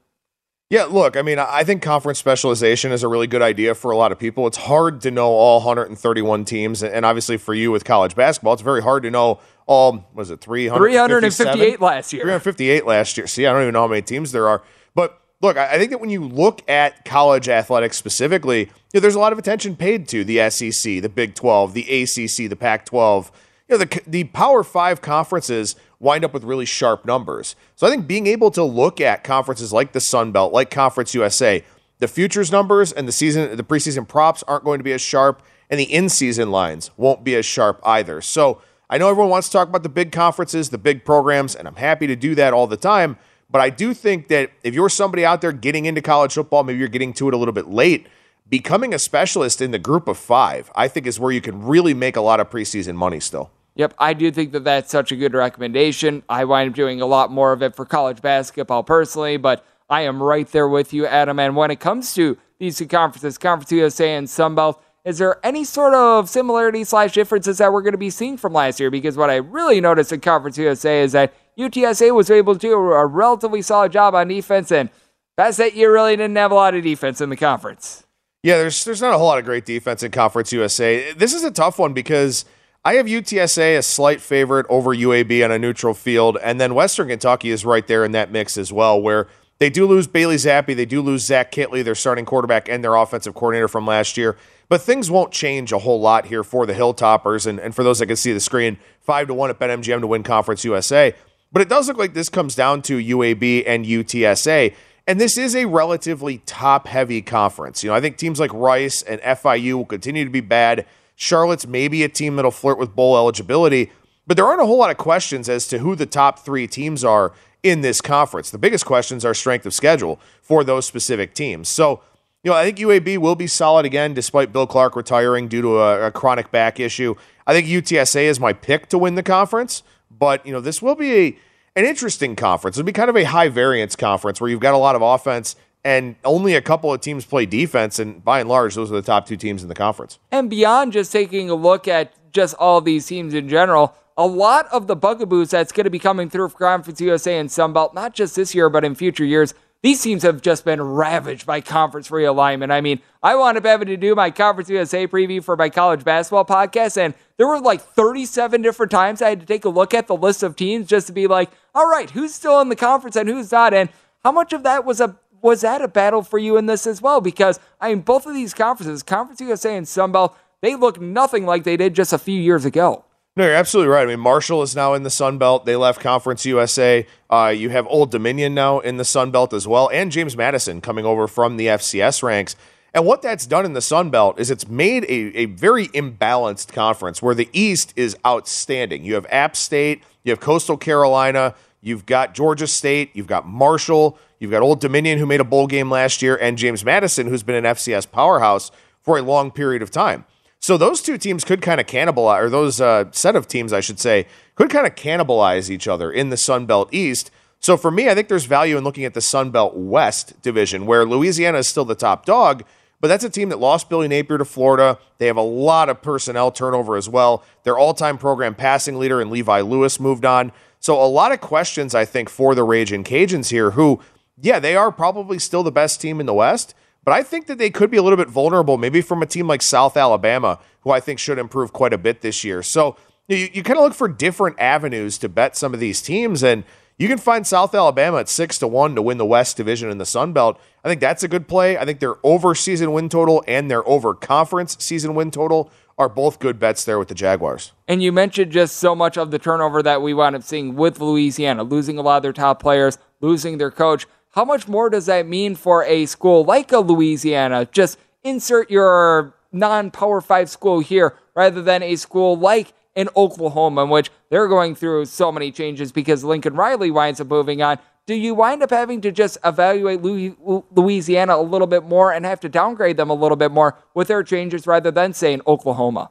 Yeah, 0.71 0.85
look, 0.85 1.17
I 1.17 1.23
mean, 1.23 1.41
I 1.41 1.65
think 1.65 1.83
conference 1.83 2.21
specialization 2.21 2.93
is 2.93 3.03
a 3.03 3.09
really 3.09 3.27
good 3.27 3.43
idea 3.43 3.75
for 3.75 3.91
a 3.91 3.97
lot 3.97 4.13
of 4.13 4.21
people. 4.21 4.47
It's 4.47 4.57
hard 4.57 5.01
to 5.01 5.11
know 5.11 5.27
all 5.27 5.59
131 5.59 6.45
teams, 6.45 6.85
and 6.85 7.05
obviously 7.05 7.37
for 7.39 7.53
you 7.55 7.73
with 7.73 7.85
college 7.85 8.15
basketball, 8.15 8.53
it's 8.53 8.63
very 8.63 8.81
hard 8.81 9.03
to 9.03 9.11
know 9.11 9.41
all, 9.67 10.09
was 10.15 10.31
it 10.31 10.41
358 10.41 11.81
last 11.81 12.13
year? 12.13 12.23
358 12.23 12.87
last 12.87 13.17
year. 13.17 13.27
See, 13.27 13.47
I 13.47 13.53
don't 13.53 13.63
even 13.63 13.73
know 13.73 13.81
how 13.81 13.89
many 13.89 14.03
teams 14.03 14.31
there 14.31 14.47
are. 14.47 14.63
But 14.95 15.21
look, 15.41 15.57
I 15.57 15.77
think 15.77 15.91
that 15.91 16.01
when 16.01 16.11
you 16.11 16.23
look 16.23 16.63
at 16.71 17.05
college 17.05 17.49
athletics 17.49 17.97
specifically, 17.97 18.61
you 18.61 18.71
know, 18.95 19.01
there's 19.01 19.17
a 19.17 19.21
lot 19.21 19.33
of 19.33 19.41
attention 19.41 19.75
paid 19.75 20.07
to 20.09 20.23
the 20.23 20.49
SEC, 20.51 21.03
the 21.03 21.09
Big 21.09 21.35
12, 21.35 21.75
the 21.75 22.03
ACC, 22.03 22.49
the 22.49 22.57
Pac 22.57 22.87
12. 22.87 23.33
You 23.71 23.79
know, 23.79 23.85
the, 23.85 24.03
the 24.05 24.25
Power 24.25 24.65
Five 24.65 25.01
conferences 25.01 25.77
wind 26.01 26.25
up 26.25 26.35
with 26.35 26.43
really 26.43 26.65
sharp 26.65 27.05
numbers. 27.05 27.55
So 27.77 27.87
I 27.87 27.91
think 27.91 28.09
being 28.09 28.27
able 28.27 28.51
to 28.51 28.65
look 28.65 29.01
at 29.01 29.23
conferences 29.23 29.73
like 29.73 29.93
the 29.93 30.01
Sun 30.01 30.33
Belt, 30.33 30.53
like 30.53 30.73
Conference 30.73 31.15
USA, 31.15 31.63
the 32.01 32.09
futures 32.09 32.51
numbers 32.51 32.91
and 32.91 33.07
the 33.07 33.13
season, 33.13 33.57
the 33.57 33.63
preseason 33.63 34.09
props 34.09 34.43
aren't 34.49 34.65
going 34.65 34.81
to 34.81 34.83
be 34.83 34.93
as 34.93 35.01
sharp, 35.01 35.41
and 35.71 35.79
the 35.79 35.85
in-season 35.85 36.51
lines 36.51 36.91
won't 36.97 37.23
be 37.23 37.37
as 37.37 37.47
sharp 37.47 37.81
either. 37.85 38.21
So 38.21 38.61
I 38.89 38.99
know 38.99 39.09
everyone 39.09 39.31
wants 39.31 39.49
to 39.51 39.53
talk 39.53 39.69
about 39.69 39.85
the 39.85 39.89
big 39.89 40.11
conferences, 40.11 40.71
the 40.71 40.79
big 40.79 41.05
programs, 41.05 41.55
and 41.55 41.69
I'm 41.69 41.77
happy 41.77 42.09
to 42.09 42.17
do 42.17 42.35
that 42.35 42.53
all 42.53 42.67
the 42.67 42.77
time. 42.77 43.19
But 43.49 43.61
I 43.61 43.71
do 43.71 43.95
think 43.95 44.27
that 44.29 44.51
if 44.65 44.75
you're 44.75 44.89
somebody 44.89 45.25
out 45.25 45.43
there 45.43 45.53
getting 45.53 45.85
into 45.85 46.03
college 46.03 46.35
football, 46.35 46.65
maybe 46.65 46.81
you're 46.81 46.89
getting 46.89 47.13
to 47.13 47.29
it 47.29 47.35
a 47.35 47.37
little 47.37 47.55
bit 47.55 47.69
late, 47.69 48.09
becoming 48.49 48.93
a 48.93 48.99
specialist 48.99 49.61
in 49.61 49.71
the 49.71 49.79
group 49.79 50.09
of 50.09 50.19
five, 50.19 50.73
I 50.75 50.89
think 50.89 51.07
is 51.07 51.21
where 51.21 51.31
you 51.31 51.41
can 51.41 51.65
really 51.65 51.95
make 51.95 52.17
a 52.17 52.21
lot 52.21 52.41
of 52.41 52.51
preseason 52.51 52.97
money 52.97 53.21
still. 53.21 53.53
Yep, 53.81 53.95
I 53.99 54.13
do 54.13 54.31
think 54.31 54.53
that 54.53 54.65
that's 54.65 54.91
such 54.91 55.11
a 55.11 55.17
good 55.17 55.33
recommendation. 55.33 56.23
I 56.29 56.45
wind 56.45 56.69
up 56.69 56.77
doing 56.77 57.01
a 57.01 57.07
lot 57.07 57.33
more 57.33 57.51
of 57.55 57.63
it 57.63 57.75
for 57.75 57.87
college 57.87 58.21
basketball 58.21 58.83
personally, 58.83 59.39
but 59.39 59.65
I 59.89 60.03
am 60.03 60.23
right 60.23 60.47
there 60.49 60.69
with 60.69 60.93
you, 60.93 61.07
Adam. 61.07 61.39
And 61.39 61.57
when 61.57 61.71
it 61.71 61.81
comes 61.81 62.13
to 62.17 62.37
these 62.59 62.77
two 62.77 62.87
conferences, 62.87 63.39
Conference 63.39 63.73
USA 63.73 64.17
and 64.17 64.27
Sunbelt, 64.27 64.79
is 65.07 65.17
there 65.17 65.41
any 65.43 65.65
sort 65.65 65.95
of 65.95 66.29
similarity 66.29 66.85
slash 66.85 67.15
differences 67.15 67.57
that 67.57 67.73
we're 67.73 67.81
going 67.81 67.93
to 67.93 67.99
be 67.99 68.11
seeing 68.11 68.37
from 68.37 68.53
last 68.53 68.81
year? 68.81 68.91
Because 68.91 69.17
what 69.17 69.31
I 69.31 69.37
really 69.37 69.81
noticed 69.81 70.13
in 70.13 70.21
Conference 70.21 70.59
USA 70.59 71.01
is 71.01 71.13
that 71.13 71.33
UTSA 71.59 72.15
was 72.15 72.31
able 72.31 72.53
to 72.53 72.61
do 72.61 72.75
a 72.75 73.07
relatively 73.07 73.63
solid 73.63 73.93
job 73.93 74.15
on 74.15 74.29
defense, 74.29 74.71
and 74.71 74.91
past 75.39 75.57
that 75.57 75.75
year 75.75 75.91
really 75.91 76.17
didn't 76.17 76.37
have 76.37 76.53
a 76.53 76.55
lot 76.55 76.75
of 76.75 76.83
defense 76.83 77.23
in 77.23 77.31
the 77.31 77.37
conference. 77.37 78.05
Yeah, 78.43 78.59
there's 78.59 78.85
there's 78.85 79.01
not 79.01 79.15
a 79.15 79.17
whole 79.17 79.29
lot 79.29 79.39
of 79.39 79.47
great 79.47 79.65
defense 79.65 80.03
in 80.03 80.11
Conference 80.11 80.53
USA. 80.53 81.15
This 81.15 81.33
is 81.33 81.45
a 81.45 81.51
tough 81.51 81.79
one 81.79 81.95
because– 81.95 82.45
I 82.83 82.95
have 82.95 83.05
UTSA 83.05 83.77
a 83.77 83.83
slight 83.83 84.23
favorite 84.23 84.65
over 84.71 84.97
UAB 84.97 85.45
on 85.45 85.53
a 85.53 85.59
neutral 85.59 85.93
field, 85.93 86.39
and 86.43 86.59
then 86.59 86.75
Western 86.75 87.09
Kentucky 87.09 87.51
is 87.51 87.63
right 87.63 87.87
there 87.87 88.07
in 88.07 88.13
that 88.13 88.33
mix 88.33 88.57
as 88.57 88.73
well, 88.73 88.99
where 88.99 89.29
they 89.59 89.69
do 89.69 89.87
lose 89.87 90.07
Bailey 90.07 90.37
Zappe, 90.37 90.75
they 90.75 90.87
do 90.87 91.03
lose 91.03 91.27
Zach 91.27 91.53
Kittley, 91.53 91.85
their 91.85 91.95
starting 91.95 92.25
quarterback 92.25 92.71
and 92.71 92.83
their 92.83 92.95
offensive 92.95 93.35
coordinator 93.35 93.69
from 93.69 93.87
last 93.87 94.17
year. 94.17 94.39
But 94.71 94.81
things 94.81 95.11
won't 95.11 95.31
change 95.31 95.73
a 95.73 95.79
whole 95.81 96.01
lot 96.01 96.25
here 96.25 96.43
for 96.43 96.65
the 96.65 96.73
Hilltoppers, 96.73 97.47
and, 97.47 97.61
and 97.61 97.75
for 97.75 97.85
those 97.85 97.99
that 97.99 98.07
can 98.07 98.17
see 98.17 98.33
the 98.33 98.41
screen, 98.41 98.79
five 99.03 99.27
to 99.27 99.35
one 99.35 99.51
at 99.51 99.59
BetMGM 99.59 100.01
to 100.01 100.07
win 100.07 100.23
Conference 100.23 100.65
USA. 100.65 101.15
But 101.53 101.61
it 101.61 101.69
does 101.69 101.87
look 101.87 101.99
like 101.99 102.15
this 102.15 102.31
comes 102.31 102.55
down 102.55 102.81
to 102.83 102.97
UAB 102.97 103.65
and 103.67 103.85
UTSA. 103.85 104.75
And 105.07 105.21
this 105.21 105.37
is 105.37 105.55
a 105.55 105.67
relatively 105.67 106.39
top 106.47 106.87
heavy 106.87 107.21
conference. 107.21 107.85
You 107.85 107.91
know, 107.91 107.97
I 107.97 108.01
think 108.01 108.17
teams 108.17 108.41
like 108.41 108.55
Rice 108.55 109.03
and 109.03 109.21
FIU 109.21 109.75
will 109.75 109.85
continue 109.85 110.25
to 110.25 110.31
be 110.31 110.41
bad. 110.41 110.87
Charlotte's 111.21 111.67
maybe 111.67 112.03
a 112.03 112.09
team 112.09 112.37
that'll 112.37 112.51
flirt 112.51 112.79
with 112.79 112.97
bowl 112.97 113.15
eligibility, 113.15 113.93
but 114.27 114.39
there 114.39 114.47
aren't 114.47 114.63
a 114.63 114.67
whole 114.67 114.79
lot 114.79 114.91
of 114.91 114.97
questions 114.97 115.51
as 115.51 115.69
to 115.69 115.81
who 115.81 115.95
the 115.95 116.07
top 116.07 116.39
three 116.39 116.67
teams 116.67 117.05
are 117.05 117.35
in 117.63 117.83
this 117.83 118.01
conference. 118.01 118.49
The 118.49 118.57
biggest 118.57 118.87
questions 118.87 119.23
are 119.23 119.35
strength 119.35 119.67
of 119.67 119.75
schedule 119.75 120.19
for 120.41 120.65
those 120.65 120.87
specific 120.87 121.35
teams. 121.35 121.69
So, 121.69 122.01
you 122.43 122.51
know, 122.51 122.57
I 122.57 122.65
think 122.65 122.79
UAB 122.79 123.19
will 123.19 123.35
be 123.35 123.47
solid 123.47 123.85
again, 123.85 124.15
despite 124.15 124.51
Bill 124.51 124.67
Clark 124.67 124.97
retiring 124.97 125.47
due 125.47 125.61
to 125.61 125.79
a, 125.79 126.07
a 126.07 126.11
chronic 126.11 126.51
back 126.51 126.81
issue. 126.81 127.15
I 127.47 127.53
think 127.53 127.67
UTSA 127.67 128.23
is 128.23 128.41
my 128.41 128.55
pick 128.55 128.89
to 128.89 128.97
win 128.97 129.15
the 129.15 129.23
conference, 129.23 129.83
but 130.11 130.45
you 130.47 130.55
know, 130.55 130.61
this 130.61 130.81
will 130.81 130.95
be 130.95 131.13
a 131.13 131.39
an 131.77 131.85
interesting 131.85 132.35
conference. 132.35 132.79
It'll 132.79 132.87
be 132.87 132.93
kind 132.93 133.11
of 133.11 133.17
a 133.17 133.25
high 133.25 133.49
variance 133.49 133.95
conference 133.95 134.41
where 134.41 134.49
you've 134.49 134.61
got 134.61 134.75
a 134.75 134.79
lot 134.79 134.97
of 134.97 135.03
offense 135.03 135.55
and 135.85 136.17
only 136.25 136.55
a 136.55 136.61
couple 136.61 136.93
of 136.93 137.01
teams 137.01 137.25
play 137.25 137.47
defense, 137.47 137.99
and 137.99 138.25
by 138.25 138.41
and 138.41 138.49
large, 138.49 138.75
those 138.75 138.91
are 138.93 138.97
the 138.97 139.03
top 139.03 139.27
two 139.27 139.37
teams 139.37 139.63
in 139.63 139.69
the 139.69 139.75
conference. 139.75 140.19
And 140.31 140.51
beyond 140.51 140.93
just 140.93 141.13
taking 141.13 141.51
a 141.51 141.55
look 141.55 141.89
at 141.89 142.13
just 142.33 142.55
all 142.57 142.81
these 142.81 143.07
teams 143.07 143.35
in 143.35 143.49
general, 143.49 143.95
a 144.17 144.27
lot 144.27 144.67
of 144.71 144.87
the 144.87 144.97
bugaboos 144.97 145.51
that's 145.51 145.73
going 145.73 145.85
to 145.85 145.91
be 145.91 145.99
coming 145.99 146.29
through 146.29 146.51
for 146.51 146.59
Conference 146.59 147.01
USA 147.01 147.39
and 147.39 147.49
Sunbelt, 147.49 147.95
not 147.95 148.15
just 148.15 148.37
this 148.37 148.55
year, 148.55 148.69
but 148.69 148.85
in 148.85 148.95
future 148.95 149.25
years, 149.25 149.55
these 149.83 150.03
teams 150.03 150.23
have 150.25 150.43
just 150.43 150.67
been 150.67 150.83
ravaged 150.83 151.47
by 151.47 151.63
conference 151.63 152.11
realignment. 152.11 152.71
I 152.71 152.83
mean, 152.83 153.01
I 153.23 153.35
wound 153.35 153.57
up 153.57 153.65
having 153.65 153.89
to 153.89 153.97
do 153.97 154.15
my 154.15 154.31
Conference 154.31 154.69
USA 154.69 155.07
preview 155.07 155.43
for 155.43 155.57
my 155.57 155.71
college 155.71 156.05
basketball 156.05 156.45
podcast, 156.45 156.99
and 156.99 157.15
there 157.39 157.47
were 157.47 157.61
like 157.61 157.81
37 157.81 158.61
different 158.61 158.93
times 158.93 159.23
I 159.23 159.31
had 159.31 159.41
to 159.41 159.47
take 159.47 159.65
a 159.65 159.71
look 159.71 159.95
at 159.95 160.07
the 160.07 160.17
list 160.17 160.43
of 160.43 160.55
teams 160.55 160.87
just 160.87 161.07
to 161.07 161.15
be 161.15 161.27
like, 161.27 161.51
all 161.75 161.89
right, 161.89 162.11
who's 162.11 162.35
still 162.35 162.61
in 162.61 162.69
the 162.69 162.77
conference 162.77 163.17
and 163.17 163.27
who's 163.27 163.51
not? 163.51 163.73
And 163.73 163.89
how 164.23 164.33
much 164.33 164.53
of 164.53 164.65
that 164.65 164.85
was 164.85 165.01
a 165.01 165.17
was 165.43 165.63
that 165.63 165.83
a 165.83 165.89
battle 165.89 166.23
for 166.23 166.39
you 166.39 166.57
in 166.57 166.67
this 166.67 166.87
as 166.87 167.01
well? 167.01 167.21
Because 167.21 167.59
I 167.81 167.91
mean, 167.91 168.01
both 168.03 168.27
of 168.27 168.35
these 168.35 168.55
conferences, 168.55 169.03
Conference 169.03 169.41
USA 169.41 169.77
and 169.77 169.87
Sunbelt, 169.87 170.35
they 170.61 170.75
look 170.75 171.01
nothing 171.01 171.47
like 171.47 171.65
they 171.65 171.77
did 171.77 171.95
just 171.95 172.13
a 172.13 172.19
few 172.19 172.41
years 172.41 172.65
ago. 172.65 173.05
No, 173.37 173.45
you're 173.45 173.55
absolutely 173.55 173.93
right. 173.93 174.03
I 174.03 174.07
mean, 174.07 174.21
Marshall 174.21 174.61
is 174.63 174.75
now 174.75 174.95
in 174.95 175.05
the 175.05 175.11
Sun 175.11 175.39
Belt. 175.39 175.65
They 175.65 175.77
left 175.77 176.01
Conference 176.01 176.45
USA. 176.45 177.07
Uh, 177.31 177.55
you 177.57 177.71
have 177.71 177.87
Old 177.87 178.11
Dominion 178.11 178.55
now 178.55 178.81
in 178.81 178.97
the 178.97 179.05
Sun 179.05 179.31
Belt 179.31 179.55
as 179.55 179.69
well, 179.69 179.89
and 179.93 180.11
James 180.11 180.37
Madison 180.37 180.81
coming 180.81 181.07
over 181.07 181.29
from 181.29 181.57
the 181.57 181.69
FCS 181.69 182.23
ranks. 182.23 182.57
And 182.93 183.07
what 183.07 183.23
that's 183.23 183.47
done 183.47 183.65
in 183.65 183.73
the 183.73 183.81
Sun 183.81 184.11
Belt 184.11 184.41
is 184.41 184.51
it's 184.51 184.69
made 184.69 185.05
a, 185.05 185.39
a 185.39 185.45
very 185.45 185.87
imbalanced 185.89 186.73
conference 186.73 187.23
where 187.23 187.37
the 187.37 187.49
East 187.53 187.93
is 187.95 188.17
outstanding. 188.27 189.05
You 189.05 189.15
have 189.15 189.27
App 189.31 189.55
State, 189.55 190.03
you 190.25 190.33
have 190.33 190.41
Coastal 190.41 190.77
Carolina, 190.77 191.55
you've 191.81 192.07
got 192.07 192.35
Georgia 192.35 192.67
State, 192.67 193.11
you've 193.15 193.29
got 193.29 193.47
Marshall, 193.47 194.19
You've 194.41 194.51
got 194.51 194.63
Old 194.63 194.81
Dominion, 194.81 195.19
who 195.19 195.27
made 195.27 195.41
a 195.41 195.45
bowl 195.45 195.67
game 195.67 195.91
last 195.91 196.23
year, 196.23 196.35
and 196.35 196.57
James 196.57 196.83
Madison, 196.83 197.27
who's 197.27 197.43
been 197.43 197.55
an 197.55 197.75
FCS 197.75 198.11
powerhouse 198.11 198.71
for 199.03 199.19
a 199.19 199.23
long 199.23 199.51
period 199.51 199.83
of 199.83 199.91
time. 199.91 200.25
So 200.59 200.79
those 200.79 201.03
two 201.03 201.19
teams 201.19 201.45
could 201.45 201.61
kind 201.61 201.79
of 201.79 201.87
cannibalize, 201.87 202.41
or 202.41 202.49
those 202.49 202.81
uh, 202.81 203.05
set 203.13 203.37
of 203.37 203.47
teams, 203.47 203.73
I 203.73 203.81
should 203.81 204.01
say, 204.01 204.27
could 204.55 204.71
kind 204.71 204.87
of 204.87 204.95
cannibalize 204.95 205.69
each 205.69 205.87
other 205.87 206.11
in 206.11 206.31
the 206.31 206.39
Sun 206.39 206.65
Belt 206.65 206.89
East. 206.91 207.31
So 207.61 207.77
for 207.77 207.91
me, 207.91 208.09
I 208.09 208.15
think 208.15 208.29
there's 208.29 208.47
value 208.47 208.79
in 208.79 208.85
looking 208.85 209.05
at 209.05 209.13
the 209.13 209.21
Sun 209.21 209.51
Belt 209.51 209.77
West 209.77 210.41
division, 210.41 210.87
where 210.87 211.05
Louisiana 211.05 211.59
is 211.59 211.69
still 211.69 211.85
the 211.85 211.95
top 211.95 212.25
dog, 212.25 212.65
but 213.01 213.09
that's 213.09 213.25
a 213.25 213.31
team 213.31 213.51
that 213.51 213.59
lost 213.59 213.91
Billy 213.91 214.09
Napier 214.09 214.39
to 214.39 214.45
Florida. 214.47 214.99
They 215.19 215.27
have 215.27 215.37
a 215.37 215.43
lot 215.43 215.91
of 215.91 216.01
personnel 216.01 216.51
turnover 216.51 216.97
as 216.97 217.11
well. 217.11 217.45
Their 217.65 217.79
all 217.79 217.93
time 217.93 218.17
program 218.17 218.55
passing 218.55 218.99
leader 218.99 219.21
and 219.21 219.31
Levi 219.31 219.61
Lewis 219.61 220.01
moved 220.01 220.25
on. 220.25 220.53
So 220.79 221.03
a 221.03 221.05
lot 221.05 221.33
of 221.33 221.43
questions, 221.43 221.95
I 221.95 222.07
think, 222.07 222.31
for 222.31 222.55
the 222.55 222.65
Raging 222.65 223.05
Cajuns 223.05 223.51
here, 223.51 223.73
who 223.73 224.01
yeah, 224.43 224.59
they 224.59 224.77
are 224.77 224.91
probably 224.91 225.39
still 225.39 225.63
the 225.63 225.73
best 225.73 226.01
team 226.01 226.21
in 226.21 226.27
the 226.27 226.35
West, 226.35 226.75
but 227.05 227.13
I 227.13 227.23
think 227.23 227.47
that 227.47 227.59
they 227.59 227.71
could 227.71 227.91
be 227.91 227.97
a 227.97 228.03
little 228.03 228.17
bit 228.17 228.29
vulnerable, 228.29 228.77
maybe 228.77 229.01
from 229.01 229.23
a 229.23 229.27
team 229.27 229.47
like 229.47 229.63
South 229.63 229.97
Alabama, 229.97 230.59
who 230.83 230.91
I 230.91 231.01
think 231.01 231.19
should 231.19 231.39
improve 231.39 231.73
quite 231.73 231.93
a 231.93 231.99
bit 231.99 232.21
this 232.21 232.45
year. 232.45 232.63
So 232.63 232.97
you, 233.29 233.49
you 233.53 233.63
kind 233.63 233.79
of 233.79 233.85
look 233.85 233.95
for 233.95 234.09
different 234.09 234.59
avenues 234.59 235.19
to 235.19 235.29
bet 235.29 235.57
some 235.57 235.73
of 235.73 235.81
these 235.81 236.03
teams, 236.03 236.43
and 236.43 236.65
you 236.99 237.09
can 237.09 237.19
find 237.19 237.47
South 237.47 237.75
Alabama 237.75 238.19
at 238.19 238.29
six 238.29 238.59
to 238.59 238.69
one 238.69 238.95
to 238.95 239.03
win 239.03 239.17
the 239.17 239.25
West 239.25 239.57
Division 239.57 239.91
in 239.91 239.99
the 239.99 240.05
Sun 240.05 240.35
Belt. 240.35 240.61
I 240.85 240.89
think 240.89 241.01
that's 241.01 241.23
a 241.23 241.29
good 241.29 241.49
play. 241.49 241.79
I 241.79 241.85
think 241.87 242.01
their 242.01 242.17
over 242.23 242.55
season 242.55 242.93
win 242.93 243.09
total 243.09 243.43
and 243.49 243.71
their 243.71 243.87
over 243.89 244.15
conference 244.15 244.77
season 244.81 245.15
win 245.15 245.31
total 245.31 245.71
are 245.97 246.09
both 246.09 246.39
good 246.39 246.59
bets 246.59 246.85
there 246.85 246.99
with 246.99 247.09
the 247.09 247.15
Jaguars. 247.15 247.73
And 247.87 248.03
you 248.03 248.11
mentioned 248.11 248.53
just 248.53 248.77
so 248.77 248.95
much 248.95 249.17
of 249.17 249.31
the 249.31 249.39
turnover 249.39 249.83
that 249.83 250.03
we 250.03 250.15
wound 250.15 250.37
up 250.37 250.43
seeing 250.43 250.75
with 250.75 251.01
Louisiana, 251.01 251.63
losing 251.63 251.99
a 251.99 252.03
lot 252.03 252.19
of 252.19 252.23
their 252.23 252.33
top 252.33 252.61
players, 252.61 252.99
losing 253.21 253.59
their 253.59 253.71
coach. 253.71 254.07
How 254.33 254.45
much 254.45 254.69
more 254.69 254.89
does 254.89 255.07
that 255.07 255.27
mean 255.27 255.57
for 255.57 255.85
a 255.85 256.07
school 256.07 256.45
like 256.45 256.71
a 256.71 256.79
Louisiana? 256.79 257.67
Just 257.73 257.99
insert 258.23 258.71
your 258.71 259.35
non 259.51 259.91
Power 259.91 260.21
5 260.21 260.49
school 260.49 260.79
here 260.79 261.17
rather 261.35 261.61
than 261.61 261.83
a 261.83 261.97
school 261.97 262.39
like 262.39 262.73
in 262.95 263.09
Oklahoma, 263.17 263.83
in 263.83 263.89
which 263.89 264.09
they're 264.29 264.47
going 264.47 264.77
through 264.77 265.07
so 265.07 265.33
many 265.33 265.51
changes 265.51 265.91
because 265.91 266.23
Lincoln 266.23 266.55
Riley 266.55 266.93
winds 266.93 267.21
up 267.21 267.27
moving 267.27 267.61
on. 267.61 267.81
Do 268.07 268.15
you 268.15 268.37
wind 268.37 268.63
up 268.63 268.71
having 268.71 269.01
to 269.01 269.11
just 269.11 269.37
evaluate 269.45 270.01
Louisiana 270.01 271.35
a 271.35 271.43
little 271.43 271.67
bit 271.67 271.83
more 271.83 272.13
and 272.13 272.25
have 272.25 272.41
to 272.41 272.49
downgrade 272.49 272.97
them 272.97 273.11
a 273.11 273.15
little 273.15 273.37
bit 273.37 273.51
more 273.51 273.77
with 273.95 274.09
their 274.09 274.23
changes 274.23 274.65
rather 274.65 274.93
than, 274.93 275.13
say, 275.13 275.33
in 275.33 275.43
Oklahoma? 275.45 276.11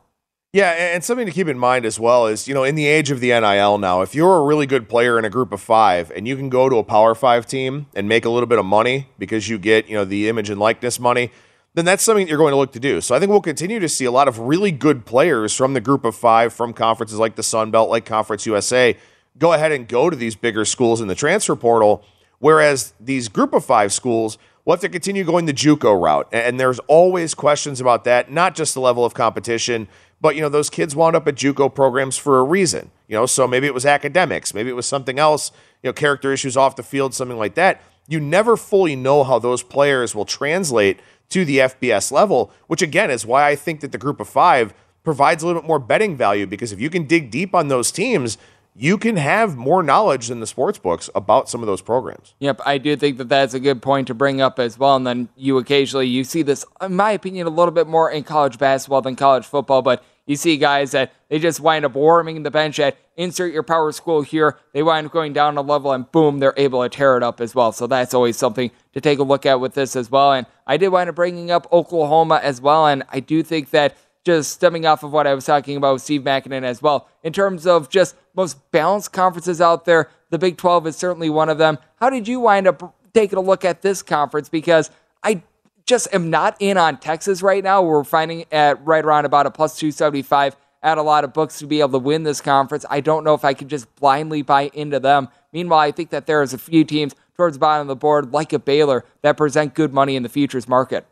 Yeah, 0.52 0.72
and 0.72 1.04
something 1.04 1.28
to 1.28 1.32
keep 1.32 1.48
in 1.48 1.60
mind 1.60 1.86
as 1.86 2.00
well 2.00 2.26
is, 2.26 2.48
you 2.48 2.56
know, 2.56 2.64
in 2.64 2.74
the 2.74 2.88
age 2.88 3.12
of 3.12 3.20
the 3.20 3.28
NIL 3.28 3.78
now, 3.78 4.02
if 4.02 4.16
you're 4.16 4.38
a 4.38 4.42
really 4.42 4.66
good 4.66 4.90
player 4.90 5.20
in 5.20 5.24
a 5.24 5.30
group 5.30 5.52
of 5.52 5.62
five 5.62 6.12
and 6.16 6.28
you 6.28 6.36
can 6.36 6.50
go 6.50 6.68
to 6.70 6.78
a 6.78 6.84
Power 6.84 7.14
Five 7.14 7.46
team 7.46 7.86
and 7.94 8.10
make 8.10 8.26
a 8.26 8.32
little 8.32 8.48
bit 8.48 8.58
of 8.58 8.66
money 8.66 9.10
because 9.20 9.48
you 9.48 9.60
get, 9.60 9.88
you 9.88 9.94
know, 9.94 10.06
the 10.06 10.28
image 10.28 10.50
and 10.50 10.60
likeness 10.60 11.00
money, 11.00 11.32
then 11.76 11.86
that's 11.86 12.04
something 12.04 12.26
that 12.26 12.30
you're 12.30 12.40
going 12.40 12.52
to 12.52 12.58
look 12.58 12.72
to 12.72 12.80
do. 12.80 13.00
So 13.00 13.14
I 13.14 13.20
think 13.20 13.30
we'll 13.30 13.42
continue 13.42 13.80
to 13.80 13.88
see 13.88 14.06
a 14.06 14.12
lot 14.12 14.28
of 14.28 14.40
really 14.40 14.72
good 14.72 15.06
players 15.06 15.56
from 15.56 15.76
the 15.76 15.82
group 15.82 16.04
of 16.04 16.16
five 16.16 16.52
from 16.52 16.74
conferences 16.74 17.20
like 17.20 17.36
the 17.36 17.44
Sun 17.44 17.70
Belt, 17.70 17.92
like 17.92 18.08
Conference 18.08 18.48
USA, 18.48 18.98
go 19.38 19.54
ahead 19.54 19.72
and 19.72 19.88
go 19.88 20.10
to 20.10 20.16
these 20.16 20.36
bigger 20.36 20.66
schools 20.66 21.00
in 21.00 21.08
the 21.08 21.14
transfer 21.14 21.56
portal. 21.56 22.04
Whereas 22.40 22.96
these 23.00 23.28
group 23.28 23.54
of 23.54 23.64
five 23.64 23.94
schools 23.94 24.40
will 24.66 24.74
have 24.74 24.82
to 24.82 24.90
continue 24.90 25.24
going 25.24 25.46
the 25.46 25.54
JUCO 25.54 26.02
route. 26.02 26.28
And 26.32 26.60
there's 26.60 26.80
always 26.88 27.36
questions 27.36 27.80
about 27.80 28.04
that, 28.06 28.32
not 28.32 28.56
just 28.56 28.74
the 28.74 28.80
level 28.80 29.06
of 29.06 29.14
competition, 29.14 29.88
but 30.22 30.36
you 30.36 30.42
know, 30.42 30.50
those 30.50 30.70
kids 30.70 30.96
wound 30.96 31.16
up 31.16 31.28
at 31.28 31.36
JUCO 31.36 31.74
programs 31.74 32.18
for 32.18 32.40
a 32.40 32.44
reason. 32.44 32.92
You 33.08 33.16
know, 33.16 33.26
so 33.26 33.48
maybe 33.48 33.68
it 33.68 33.74
was 33.74 33.86
academics, 33.86 34.54
maybe 34.54 34.70
it 34.70 34.76
was 34.76 34.86
something 34.86 35.18
else, 35.18 35.52
you 35.82 35.90
know, 35.90 35.94
character 35.94 36.32
issues 36.32 36.56
off 36.56 36.76
the 36.76 36.84
field, 36.84 37.14
something 37.14 37.38
like 37.38 37.56
that. 37.56 37.82
You 38.08 38.20
never 38.20 38.58
fully 38.58 38.96
know 38.96 39.24
how 39.24 39.40
those 39.40 39.64
players 39.64 40.16
will 40.16 40.26
translate 40.26 41.00
to 41.30 41.46
the 41.46 41.60
FBS 41.60 42.12
level, 42.12 42.52
which 42.68 42.82
again 42.82 43.12
is 43.12 43.26
why 43.26 43.48
I 43.48 43.56
think 43.56 43.82
that 43.82 43.92
the 43.92 43.98
group 43.98 44.20
of 44.20 44.28
five 44.28 44.74
provides 45.04 45.42
a 45.42 45.48
little 45.48 45.62
bit 45.62 45.68
more 45.68 45.80
betting 45.80 46.16
value 46.16 46.46
because 46.46 46.72
if 46.72 46.80
you 46.80 46.90
can 46.90 47.06
dig 47.06 47.32
deep 47.32 47.56
on 47.56 47.68
those 47.68 47.92
teams, 47.92 48.38
you 48.82 48.98
can 48.98 49.18
have 49.18 49.58
more 49.58 49.84
knowledge 49.84 50.30
than 50.30 50.40
the 50.40 50.48
sports 50.48 50.80
books 50.80 51.10
about 51.14 51.50
some 51.50 51.62
of 51.62 51.68
those 51.68 51.82
programs. 51.82 52.34
Yep, 52.40 52.62
I 52.66 52.78
do 52.78 52.96
think 52.96 53.18
that 53.18 53.28
that's 53.28 53.54
a 53.54 53.60
good 53.60 53.82
point 53.82 54.08
to 54.08 54.14
bring 54.14 54.40
up 54.40 54.58
as 54.58 54.80
well. 54.80 54.96
And 54.96 55.06
then 55.06 55.28
you 55.36 55.58
occasionally 55.58 56.08
you 56.08 56.24
see 56.24 56.44
this, 56.44 56.64
in 56.82 56.96
my 56.96 57.12
opinion, 57.12 57.46
a 57.46 57.50
little 57.50 57.74
bit 57.74 57.88
more 57.88 58.10
in 58.10 58.24
college 58.24 58.58
basketball 58.58 59.02
than 59.02 59.18
college 59.18 59.46
football. 59.46 59.82
But 59.82 60.02
you 60.26 60.38
see 60.38 60.56
guys 60.56 60.92
that 60.92 61.12
they 61.28 61.40
just 61.40 61.60
wind 61.60 61.84
up 61.84 61.94
warming 61.94 62.44
the 62.44 62.52
bench 62.52 62.80
at 62.80 62.98
insert 63.18 63.52
your 63.52 63.64
power 63.64 63.92
school 63.92 64.22
here. 64.22 64.58
They 64.72 64.82
wind 64.82 65.08
up 65.08 65.12
going 65.12 65.34
down 65.34 65.58
a 65.58 65.62
level 65.62 65.92
and 65.92 66.10
boom, 66.10 66.40
they're 66.40 66.54
able 66.56 66.82
to 66.82 66.88
tear 66.88 67.18
it 67.18 67.24
up 67.24 67.42
as 67.42 67.54
well. 67.54 67.74
So 67.74 67.86
that's 67.86 68.14
always 68.14 68.38
something 68.38 68.72
to 68.94 69.02
take 69.02 69.20
a 69.20 69.24
look 69.24 69.46
at 69.46 69.60
with 69.60 69.74
this 69.74 69.98
as 69.98 70.10
well. 70.10 70.32
And 70.32 70.48
I 70.66 70.78
did 70.78 70.88
wind 70.88 71.10
up 71.10 71.16
bringing 71.18 71.52
up 71.52 71.68
Oklahoma 71.74 72.40
as 72.42 72.62
well. 72.62 72.88
And 72.88 73.04
I 73.10 73.20
do 73.20 73.44
think 73.44 73.72
that 73.72 73.98
just 74.26 74.52
stemming 74.52 74.86
off 74.86 75.04
of 75.04 75.12
what 75.12 75.28
I 75.28 75.34
was 75.34 75.46
talking 75.46 75.78
about 75.78 75.94
with 75.94 76.02
Steve 76.02 76.22
Makinen 76.22 76.64
as 76.64 76.82
well, 76.82 77.08
in 77.24 77.34
terms 77.34 77.66
of 77.66 77.90
just 77.90 78.16
most 78.40 78.72
balanced 78.72 79.12
conferences 79.12 79.60
out 79.60 79.84
there, 79.84 80.10
the 80.30 80.40
Big 80.40 80.56
12 80.56 80.88
is 80.88 80.96
certainly 80.96 81.30
one 81.30 81.50
of 81.50 81.58
them. 81.58 81.78
How 81.98 82.10
did 82.10 82.26
you 82.26 82.40
wind 82.40 82.68
up 82.68 82.96
taking 83.14 83.38
a 83.38 83.42
look 83.42 83.66
at 83.66 83.82
this 83.82 84.02
conference? 84.02 84.48
Because 84.48 84.90
I 85.22 85.44
just 85.86 86.08
am 86.14 86.30
not 86.30 86.56
in 86.62 86.78
on 86.78 86.98
Texas 87.00 87.42
right 87.42 87.62
now. 87.62 87.82
We're 87.82 88.06
finding 88.06 88.46
at 88.50 88.84
right 88.86 89.04
around 89.04 89.26
about 89.26 89.46
a 89.46 89.52
plus 89.52 89.78
275 89.78 90.56
at 90.82 90.98
a 90.98 91.02
lot 91.02 91.26
of 91.26 91.34
books 91.34 91.60
to 91.60 91.68
be 91.68 91.82
able 91.82 91.92
to 91.92 92.00
win 92.00 92.24
this 92.24 92.40
conference. 92.40 92.86
I 92.90 93.02
don't 93.02 93.26
know 93.26 93.34
if 93.34 93.44
I 93.44 93.54
could 93.54 93.68
just 93.68 93.94
blindly 93.98 94.42
buy 94.42 94.72
into 94.74 95.02
them. 95.02 95.28
Meanwhile, 95.52 95.80
I 95.80 95.92
think 95.92 96.10
that 96.12 96.26
there 96.26 96.42
is 96.42 96.54
a 96.54 96.58
few 96.58 96.86
teams 96.86 97.16
towards 97.36 97.58
the 97.58 97.60
bottom 97.60 97.82
of 97.82 97.88
the 97.88 97.96
board, 97.98 98.32
like 98.32 98.54
a 98.54 98.60
Baylor, 98.60 99.04
that 99.22 99.36
present 99.36 99.74
good 99.74 99.94
money 99.94 100.16
in 100.16 100.24
the 100.24 100.30
futures 100.30 100.68
market. 100.70 101.06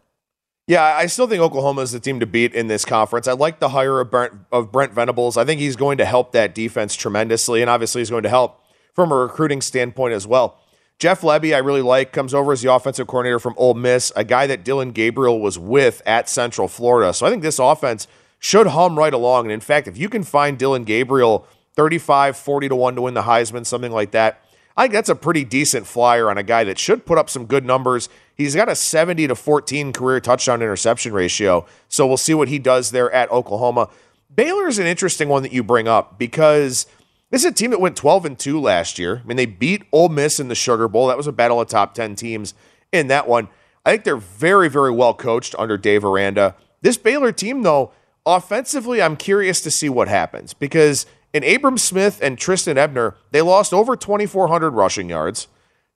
Yeah, 0.68 0.84
I 0.84 1.06
still 1.06 1.28
think 1.28 1.42
Oklahoma 1.42 1.82
is 1.82 1.94
the 1.94 2.00
team 2.02 2.20
to 2.20 2.26
beat 2.26 2.54
in 2.54 2.68
this 2.68 2.84
conference. 2.84 3.26
I 3.26 3.32
like 3.32 3.60
the 3.60 3.70
hire 3.70 4.02
of 4.02 4.12
Brent, 4.12 4.34
of 4.52 4.70
Brent 4.70 4.92
Venables. 4.92 5.38
I 5.38 5.46
think 5.46 5.62
he's 5.62 5.78
going 5.78 5.98
to 6.00 6.06
help 6.06 6.34
that 6.34 6.54
defense 6.54 6.94
tremendously, 6.94 7.62
and 7.62 7.70
obviously 7.70 8.02
he's 8.02 8.10
going 8.10 8.24
to 8.24 8.30
help 8.30 8.62
from 8.94 9.14
a 9.14 9.16
recruiting 9.16 9.62
standpoint 9.62 10.14
as 10.14 10.28
well. 10.28 10.60
Jeff 11.00 11.22
Lebby, 11.22 11.56
I 11.56 11.60
really 11.60 11.82
like, 11.82 12.12
comes 12.12 12.34
over 12.34 12.52
as 12.52 12.64
the 12.64 12.74
offensive 12.74 13.08
coordinator 13.08 13.40
from 13.40 13.54
Ole 13.56 13.76
Miss, 13.76 14.12
a 14.18 14.26
guy 14.26 14.46
that 14.48 14.66
Dillon 14.66 14.92
Gabriel 14.92 15.40
was 15.40 15.58
with 15.58 16.02
at 16.06 16.28
Central 16.28 16.68
Florida. 16.68 17.14
So 17.14 17.26
I 17.26 17.30
think 17.30 17.44
this 17.44 17.60
offense 17.60 18.06
should 18.40 18.68
hum 18.68 18.98
right 18.98 19.14
along. 19.14 19.46
And 19.46 19.54
in 19.54 19.62
fact, 19.62 19.88
if 19.88 19.98
you 19.98 20.10
can 20.10 20.24
find 20.24 20.58
Dillon 20.58 20.84
Gabriel 20.84 21.48
35, 21.76 22.36
40 22.36 22.70
to 22.70 22.76
1 22.76 22.96
to 22.96 23.02
win 23.04 23.14
the 23.14 23.22
Heisman, 23.22 23.66
something 23.66 23.92
like 23.92 24.12
that, 24.12 24.42
I 24.76 24.84
think 24.84 24.94
that's 24.94 25.10
a 25.10 25.16
pretty 25.16 25.46
decent 25.46 25.88
flyer 25.88 26.30
on 26.30 26.38
a 26.38 26.44
guy 26.44 26.64
that 26.66 26.78
should 26.78 27.06
put 27.06 27.18
up 27.18 27.30
some 27.30 27.46
good 27.46 27.64
numbers. 27.64 28.10
He's 28.38 28.56
got 28.56 28.70
a 28.70 28.76
70 28.76 29.28
to 29.28 29.36
14 29.36 29.92
career 29.92 30.20
touchdown 30.20 30.62
interception 30.62 31.12
ratio. 31.12 31.66
So 31.90 32.06
we'll 32.06 32.18
see 32.18 32.36
what 32.36 32.48
he 32.48 32.60
does 32.60 32.92
there 32.92 33.12
at 33.12 33.32
Oklahoma. 33.32 33.90
Baylor 34.34 34.68
is 34.68 34.78
an 34.78 34.86
interesting 34.86 35.28
one 35.28 35.42
that 35.42 35.52
you 35.52 35.64
bring 35.64 35.88
up 35.88 36.20
because 36.20 36.86
this 37.32 37.44
is 37.44 37.52
a 37.52 37.54
team 37.54 37.72
that 37.72 37.82
went 37.82 37.98
12 37.98 38.26
and 38.26 38.40
2 38.40 38.62
last 38.62 39.00
year. 39.00 39.22
I 39.24 39.28
mean, 39.28 39.38
they 39.38 39.48
beat 39.48 39.84
Ole 39.92 40.10
Miss 40.10 40.40
in 40.40 40.48
the 40.48 40.56
Sugar 40.56 40.88
Bowl. 40.88 41.08
That 41.08 41.18
was 41.18 41.28
a 41.28 41.32
battle 41.32 41.60
of 41.60 41.68
top 41.68 41.96
10 41.96 42.16
teams 42.16 42.54
in 42.92 43.08
that 43.08 43.28
one. 43.28 43.50
I 43.86 43.92
think 43.92 44.04
they're 44.04 44.18
very, 44.18 44.70
very 44.70 44.92
well 44.92 45.14
coached 45.14 45.56
under 45.58 45.78
Dave 45.78 46.06
Aranda. 46.06 46.56
This 46.82 46.98
Baylor 46.98 47.32
team, 47.32 47.64
though, 47.64 47.92
offensively, 48.26 49.02
I'm 49.02 49.18
curious 49.18 49.62
to 49.62 49.72
see 49.72 49.90
what 49.90 50.08
happens 50.08 50.54
because 50.54 51.06
in 51.34 51.44
Abram 51.44 51.78
Smith 51.78 52.20
and 52.22 52.38
Trestan 52.38 52.78
Ebner, 52.78 53.16
they 53.32 53.42
lost 53.42 53.74
over 53.74 53.96
2,400 53.96 54.72
rushing 54.72 55.10
yards. 55.10 55.48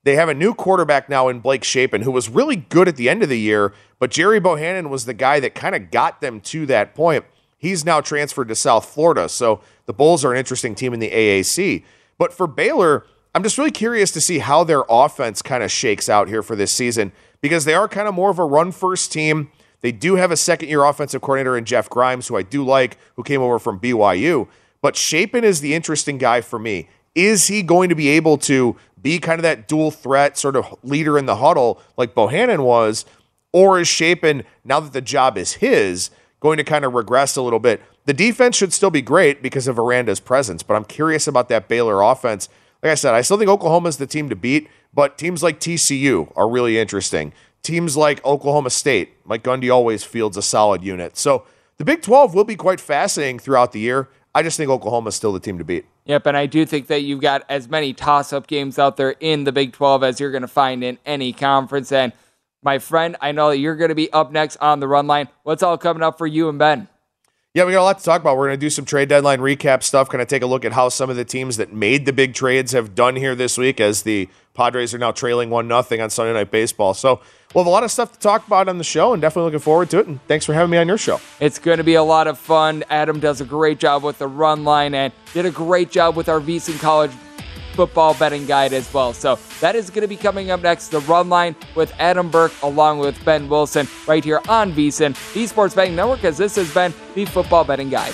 They 0.03 0.15
have 0.15 0.29
a 0.29 0.33
new 0.33 0.53
quarterback 0.53 1.09
now 1.09 1.27
in 1.27 1.39
Blake 1.39 1.63
Shapen, 1.63 2.01
who 2.01 2.11
was 2.11 2.27
really 2.27 2.55
good 2.55 2.87
at 2.87 2.95
the 2.95 3.07
end 3.07 3.21
of 3.21 3.29
the 3.29 3.39
year, 3.39 3.73
but 3.99 4.09
Gerry 4.09 4.39
Bohanon 4.39 4.89
was 4.89 5.05
the 5.05 5.13
guy 5.13 5.39
that 5.39 5.53
kind 5.53 5.75
of 5.75 5.91
got 5.91 6.21
them 6.21 6.41
to 6.41 6.65
that 6.65 6.95
point. 6.95 7.23
He's 7.57 7.85
now 7.85 8.01
transferred 8.01 8.47
to 8.47 8.55
South 8.55 8.85
Florida, 8.85 9.29
so 9.29 9.61
the 9.85 9.93
Bulls 9.93 10.25
are 10.25 10.31
an 10.31 10.39
interesting 10.39 10.73
team 10.73 10.93
in 10.93 10.99
the 10.99 11.11
AAC. 11.11 11.83
But 12.17 12.33
for 12.33 12.47
Baylor, 12.47 13.05
I'm 13.35 13.43
just 13.43 13.59
really 13.59 13.71
curious 13.71 14.11
to 14.11 14.21
see 14.21 14.39
how 14.39 14.63
their 14.63 14.83
offense 14.89 15.43
kind 15.43 15.61
of 15.61 15.71
shakes 15.71 16.09
out 16.09 16.27
here 16.27 16.41
for 16.41 16.55
this 16.55 16.73
season 16.73 17.11
because 17.39 17.65
they 17.65 17.75
are 17.75 17.87
kind 17.87 18.07
of 18.07 18.15
more 18.15 18.31
of 18.31 18.39
a 18.39 18.45
run 18.45 18.71
first 18.71 19.11
team. 19.11 19.51
They 19.81 19.91
do 19.91 20.15
have 20.15 20.31
a 20.31 20.37
second 20.37 20.69
year 20.69 20.83
offensive 20.83 21.21
coordinator 21.21 21.55
in 21.55 21.65
Jeff 21.65 21.89
Grimes, 21.89 22.27
who 22.27 22.35
I 22.35 22.41
do 22.41 22.63
like, 22.65 22.97
who 23.15 23.23
came 23.23 23.41
over 23.41 23.59
from 23.59 23.79
BYU. 23.79 24.47
But 24.81 24.95
Shapen 24.95 25.43
is 25.43 25.61
the 25.61 25.75
interesting 25.75 26.17
guy 26.17 26.41
for 26.41 26.57
me. 26.57 26.89
Is 27.13 27.47
he 27.47 27.61
going 27.61 27.89
to 27.89 27.95
be 27.95 28.09
able 28.09 28.37
to 28.39 28.75
be 29.01 29.19
kind 29.19 29.39
of 29.39 29.43
that 29.43 29.67
dual 29.67 29.91
threat 29.91 30.37
sort 30.37 30.55
of 30.55 30.77
leader 30.83 31.17
in 31.17 31.25
the 31.25 31.37
huddle 31.37 31.81
like 31.97 32.13
Bohanon 32.13 32.63
was? 32.63 33.05
Or 33.53 33.79
is 33.79 33.87
Shapen, 33.87 34.43
now 34.63 34.79
that 34.79 34.93
the 34.93 35.01
job 35.01 35.37
is 35.37 35.53
his, 35.55 36.09
going 36.39 36.57
to 36.57 36.63
kind 36.63 36.85
of 36.85 36.93
regress 36.93 37.35
a 37.35 37.41
little 37.41 37.59
bit? 37.59 37.81
The 38.05 38.13
defense 38.13 38.55
should 38.55 38.73
still 38.73 38.89
be 38.89 39.01
great 39.01 39.43
because 39.43 39.67
of 39.67 39.77
Aranda's 39.77 40.19
presence, 40.19 40.63
but 40.63 40.75
I'm 40.75 40.85
curious 40.85 41.27
about 41.27 41.49
that 41.49 41.67
Baylor 41.67 42.01
offense. 42.01 42.49
Like 42.81 42.93
I 42.93 42.95
said, 42.95 43.13
I 43.13 43.21
still 43.21 43.37
think 43.37 43.49
Oklahoma's 43.49 43.97
the 43.97 44.07
team 44.07 44.29
to 44.29 44.35
beat, 44.35 44.69
but 44.93 45.17
teams 45.17 45.43
like 45.43 45.59
TCU 45.59 46.31
are 46.35 46.49
really 46.49 46.79
interesting. 46.79 47.33
Teams 47.61 47.95
like 47.95 48.25
Oklahoma 48.25 48.71
State, 48.71 49.13
Mike 49.23 49.43
Gundy 49.43 49.71
always 49.71 50.03
fields 50.03 50.35
a 50.35 50.41
solid 50.41 50.83
unit. 50.83 51.15
So 51.15 51.45
the 51.77 51.85
Big 51.85 52.01
12 52.01 52.33
will 52.33 52.43
be 52.43 52.55
quite 52.55 52.79
fascinating 52.79 53.37
throughout 53.37 53.71
the 53.71 53.79
year. 53.79 54.09
I 54.33 54.41
just 54.41 54.57
think 54.57 54.69
Oklahoma's 54.69 55.15
still 55.15 55.33
the 55.33 55.39
team 55.39 55.57
to 55.59 55.63
beat. 55.63 55.85
Yep, 56.05 56.25
and 56.25 56.35
I 56.35 56.47
do 56.47 56.65
think 56.65 56.87
that 56.87 57.03
you've 57.03 57.21
got 57.21 57.43
as 57.47 57.69
many 57.69 57.93
toss 57.93 58.33
up 58.33 58.47
games 58.47 58.79
out 58.79 58.97
there 58.97 59.15
in 59.19 59.43
the 59.43 59.51
Big 59.51 59.71
12 59.71 60.03
as 60.03 60.19
you're 60.19 60.31
going 60.31 60.41
to 60.41 60.47
find 60.47 60.83
in 60.83 60.97
any 61.05 61.31
conference. 61.31 61.91
And 61.91 62.11
my 62.63 62.79
friend, 62.79 63.15
I 63.21 63.31
know 63.31 63.49
that 63.49 63.57
you're 63.57 63.75
going 63.75 63.89
to 63.89 63.95
be 63.95 64.11
up 64.11 64.31
next 64.31 64.57
on 64.57 64.79
the 64.79 64.87
run 64.87 65.05
line. 65.05 65.27
What's 65.43 65.61
all 65.61 65.77
coming 65.77 66.01
up 66.01 66.17
for 66.17 66.25
you 66.27 66.49
and 66.49 66.57
Ben? 66.57 66.87
Yeah, 67.53 67.65
we 67.65 67.73
got 67.73 67.81
a 67.81 67.83
lot 67.83 67.99
to 67.99 68.03
talk 68.05 68.21
about. 68.21 68.37
We're 68.37 68.47
going 68.47 68.59
to 68.59 68.65
do 68.65 68.69
some 68.69 68.85
trade 68.85 69.09
deadline 69.09 69.39
recap 69.39 69.83
stuff, 69.83 70.09
kind 70.09 70.21
of 70.21 70.27
take 70.27 70.41
a 70.41 70.45
look 70.45 70.63
at 70.63 70.71
how 70.71 70.89
some 70.89 71.09
of 71.09 71.17
the 71.17 71.25
teams 71.25 71.57
that 71.57 71.73
made 71.73 72.05
the 72.05 72.13
big 72.13 72.33
trades 72.33 72.71
have 72.71 72.95
done 72.95 73.17
here 73.17 73.35
this 73.35 73.57
week 73.57 73.81
as 73.81 74.03
the 74.03 74.29
Padres 74.53 74.93
are 74.93 74.97
now 74.97 75.11
trailing 75.11 75.49
1 75.49 75.67
nothing 75.67 76.01
on 76.01 76.09
Sunday 76.09 76.33
Night 76.33 76.49
Baseball. 76.49 76.93
So 76.93 77.19
we'll 77.53 77.63
have 77.63 77.67
a 77.67 77.71
lot 77.71 77.83
of 77.83 77.91
stuff 77.91 78.11
to 78.13 78.19
talk 78.19 78.45
about 78.47 78.67
on 78.67 78.77
the 78.77 78.83
show 78.83 79.13
and 79.13 79.21
definitely 79.21 79.45
looking 79.45 79.59
forward 79.59 79.89
to 79.91 79.99
it. 79.99 80.07
And 80.07 80.19
thanks 80.27 80.45
for 80.45 80.53
having 80.53 80.71
me 80.71 80.77
on 80.77 80.87
your 80.87 80.97
show. 80.97 81.19
It's 81.39 81.59
going 81.59 81.77
to 81.77 81.83
be 81.83 81.95
a 81.95 82.03
lot 82.03 82.27
of 82.27 82.37
fun. 82.37 82.83
Adam 82.89 83.19
does 83.19 83.41
a 83.41 83.45
great 83.45 83.79
job 83.79 84.03
with 84.03 84.17
the 84.19 84.27
run 84.27 84.63
line 84.63 84.93
and 84.93 85.13
did 85.33 85.45
a 85.45 85.51
great 85.51 85.91
job 85.91 86.15
with 86.15 86.29
our 86.29 86.39
VSiN 86.39 86.79
College 86.79 87.11
football 87.73 88.13
betting 88.13 88.45
guide 88.45 88.73
as 88.73 88.93
well. 88.93 89.13
So 89.13 89.39
that 89.59 89.75
is 89.75 89.89
going 89.89 90.01
to 90.01 90.07
be 90.07 90.17
coming 90.17 90.51
up 90.51 90.61
next. 90.61 90.89
The 90.89 90.99
run 91.01 91.29
line 91.29 91.55
with 91.75 91.93
Adam 91.99 92.29
Burke 92.29 92.53
along 92.63 92.99
with 92.99 93.23
Ben 93.23 93.47
Wilson 93.49 93.87
right 94.07 94.23
here 94.23 94.41
on 94.49 94.73
VSiN, 94.73 95.33
the 95.33 95.47
Sports 95.47 95.73
Betting 95.73 95.95
Network, 95.95 96.23
as 96.23 96.37
this 96.37 96.55
has 96.55 96.73
been 96.73 96.93
the 97.15 97.25
football 97.25 97.63
betting 97.63 97.89
guide. 97.89 98.13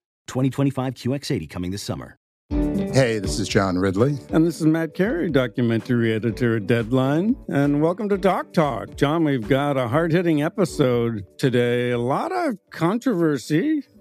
2025 0.27 0.93
QX80 0.93 1.49
coming 1.49 1.71
this 1.71 1.83
summer. 1.83 2.17
Hey, 2.49 3.19
this 3.19 3.39
is 3.39 3.47
John 3.47 3.77
Ridley. 3.77 4.17
And 4.31 4.45
this 4.45 4.59
is 4.59 4.65
Matt 4.65 4.93
Carey, 4.93 5.29
documentary 5.29 6.13
editor 6.13 6.57
at 6.57 6.67
Deadline. 6.67 7.37
And 7.47 7.81
welcome 7.81 8.09
to 8.09 8.17
Doc 8.17 8.51
Talk. 8.51 8.95
John, 8.97 9.23
we've 9.23 9.47
got 9.47 9.77
a 9.77 9.87
hard 9.87 10.11
hitting 10.11 10.43
episode 10.43 11.25
today. 11.37 11.91
A 11.91 11.97
lot 11.97 12.33
of 12.33 12.57
controversy 12.69 13.83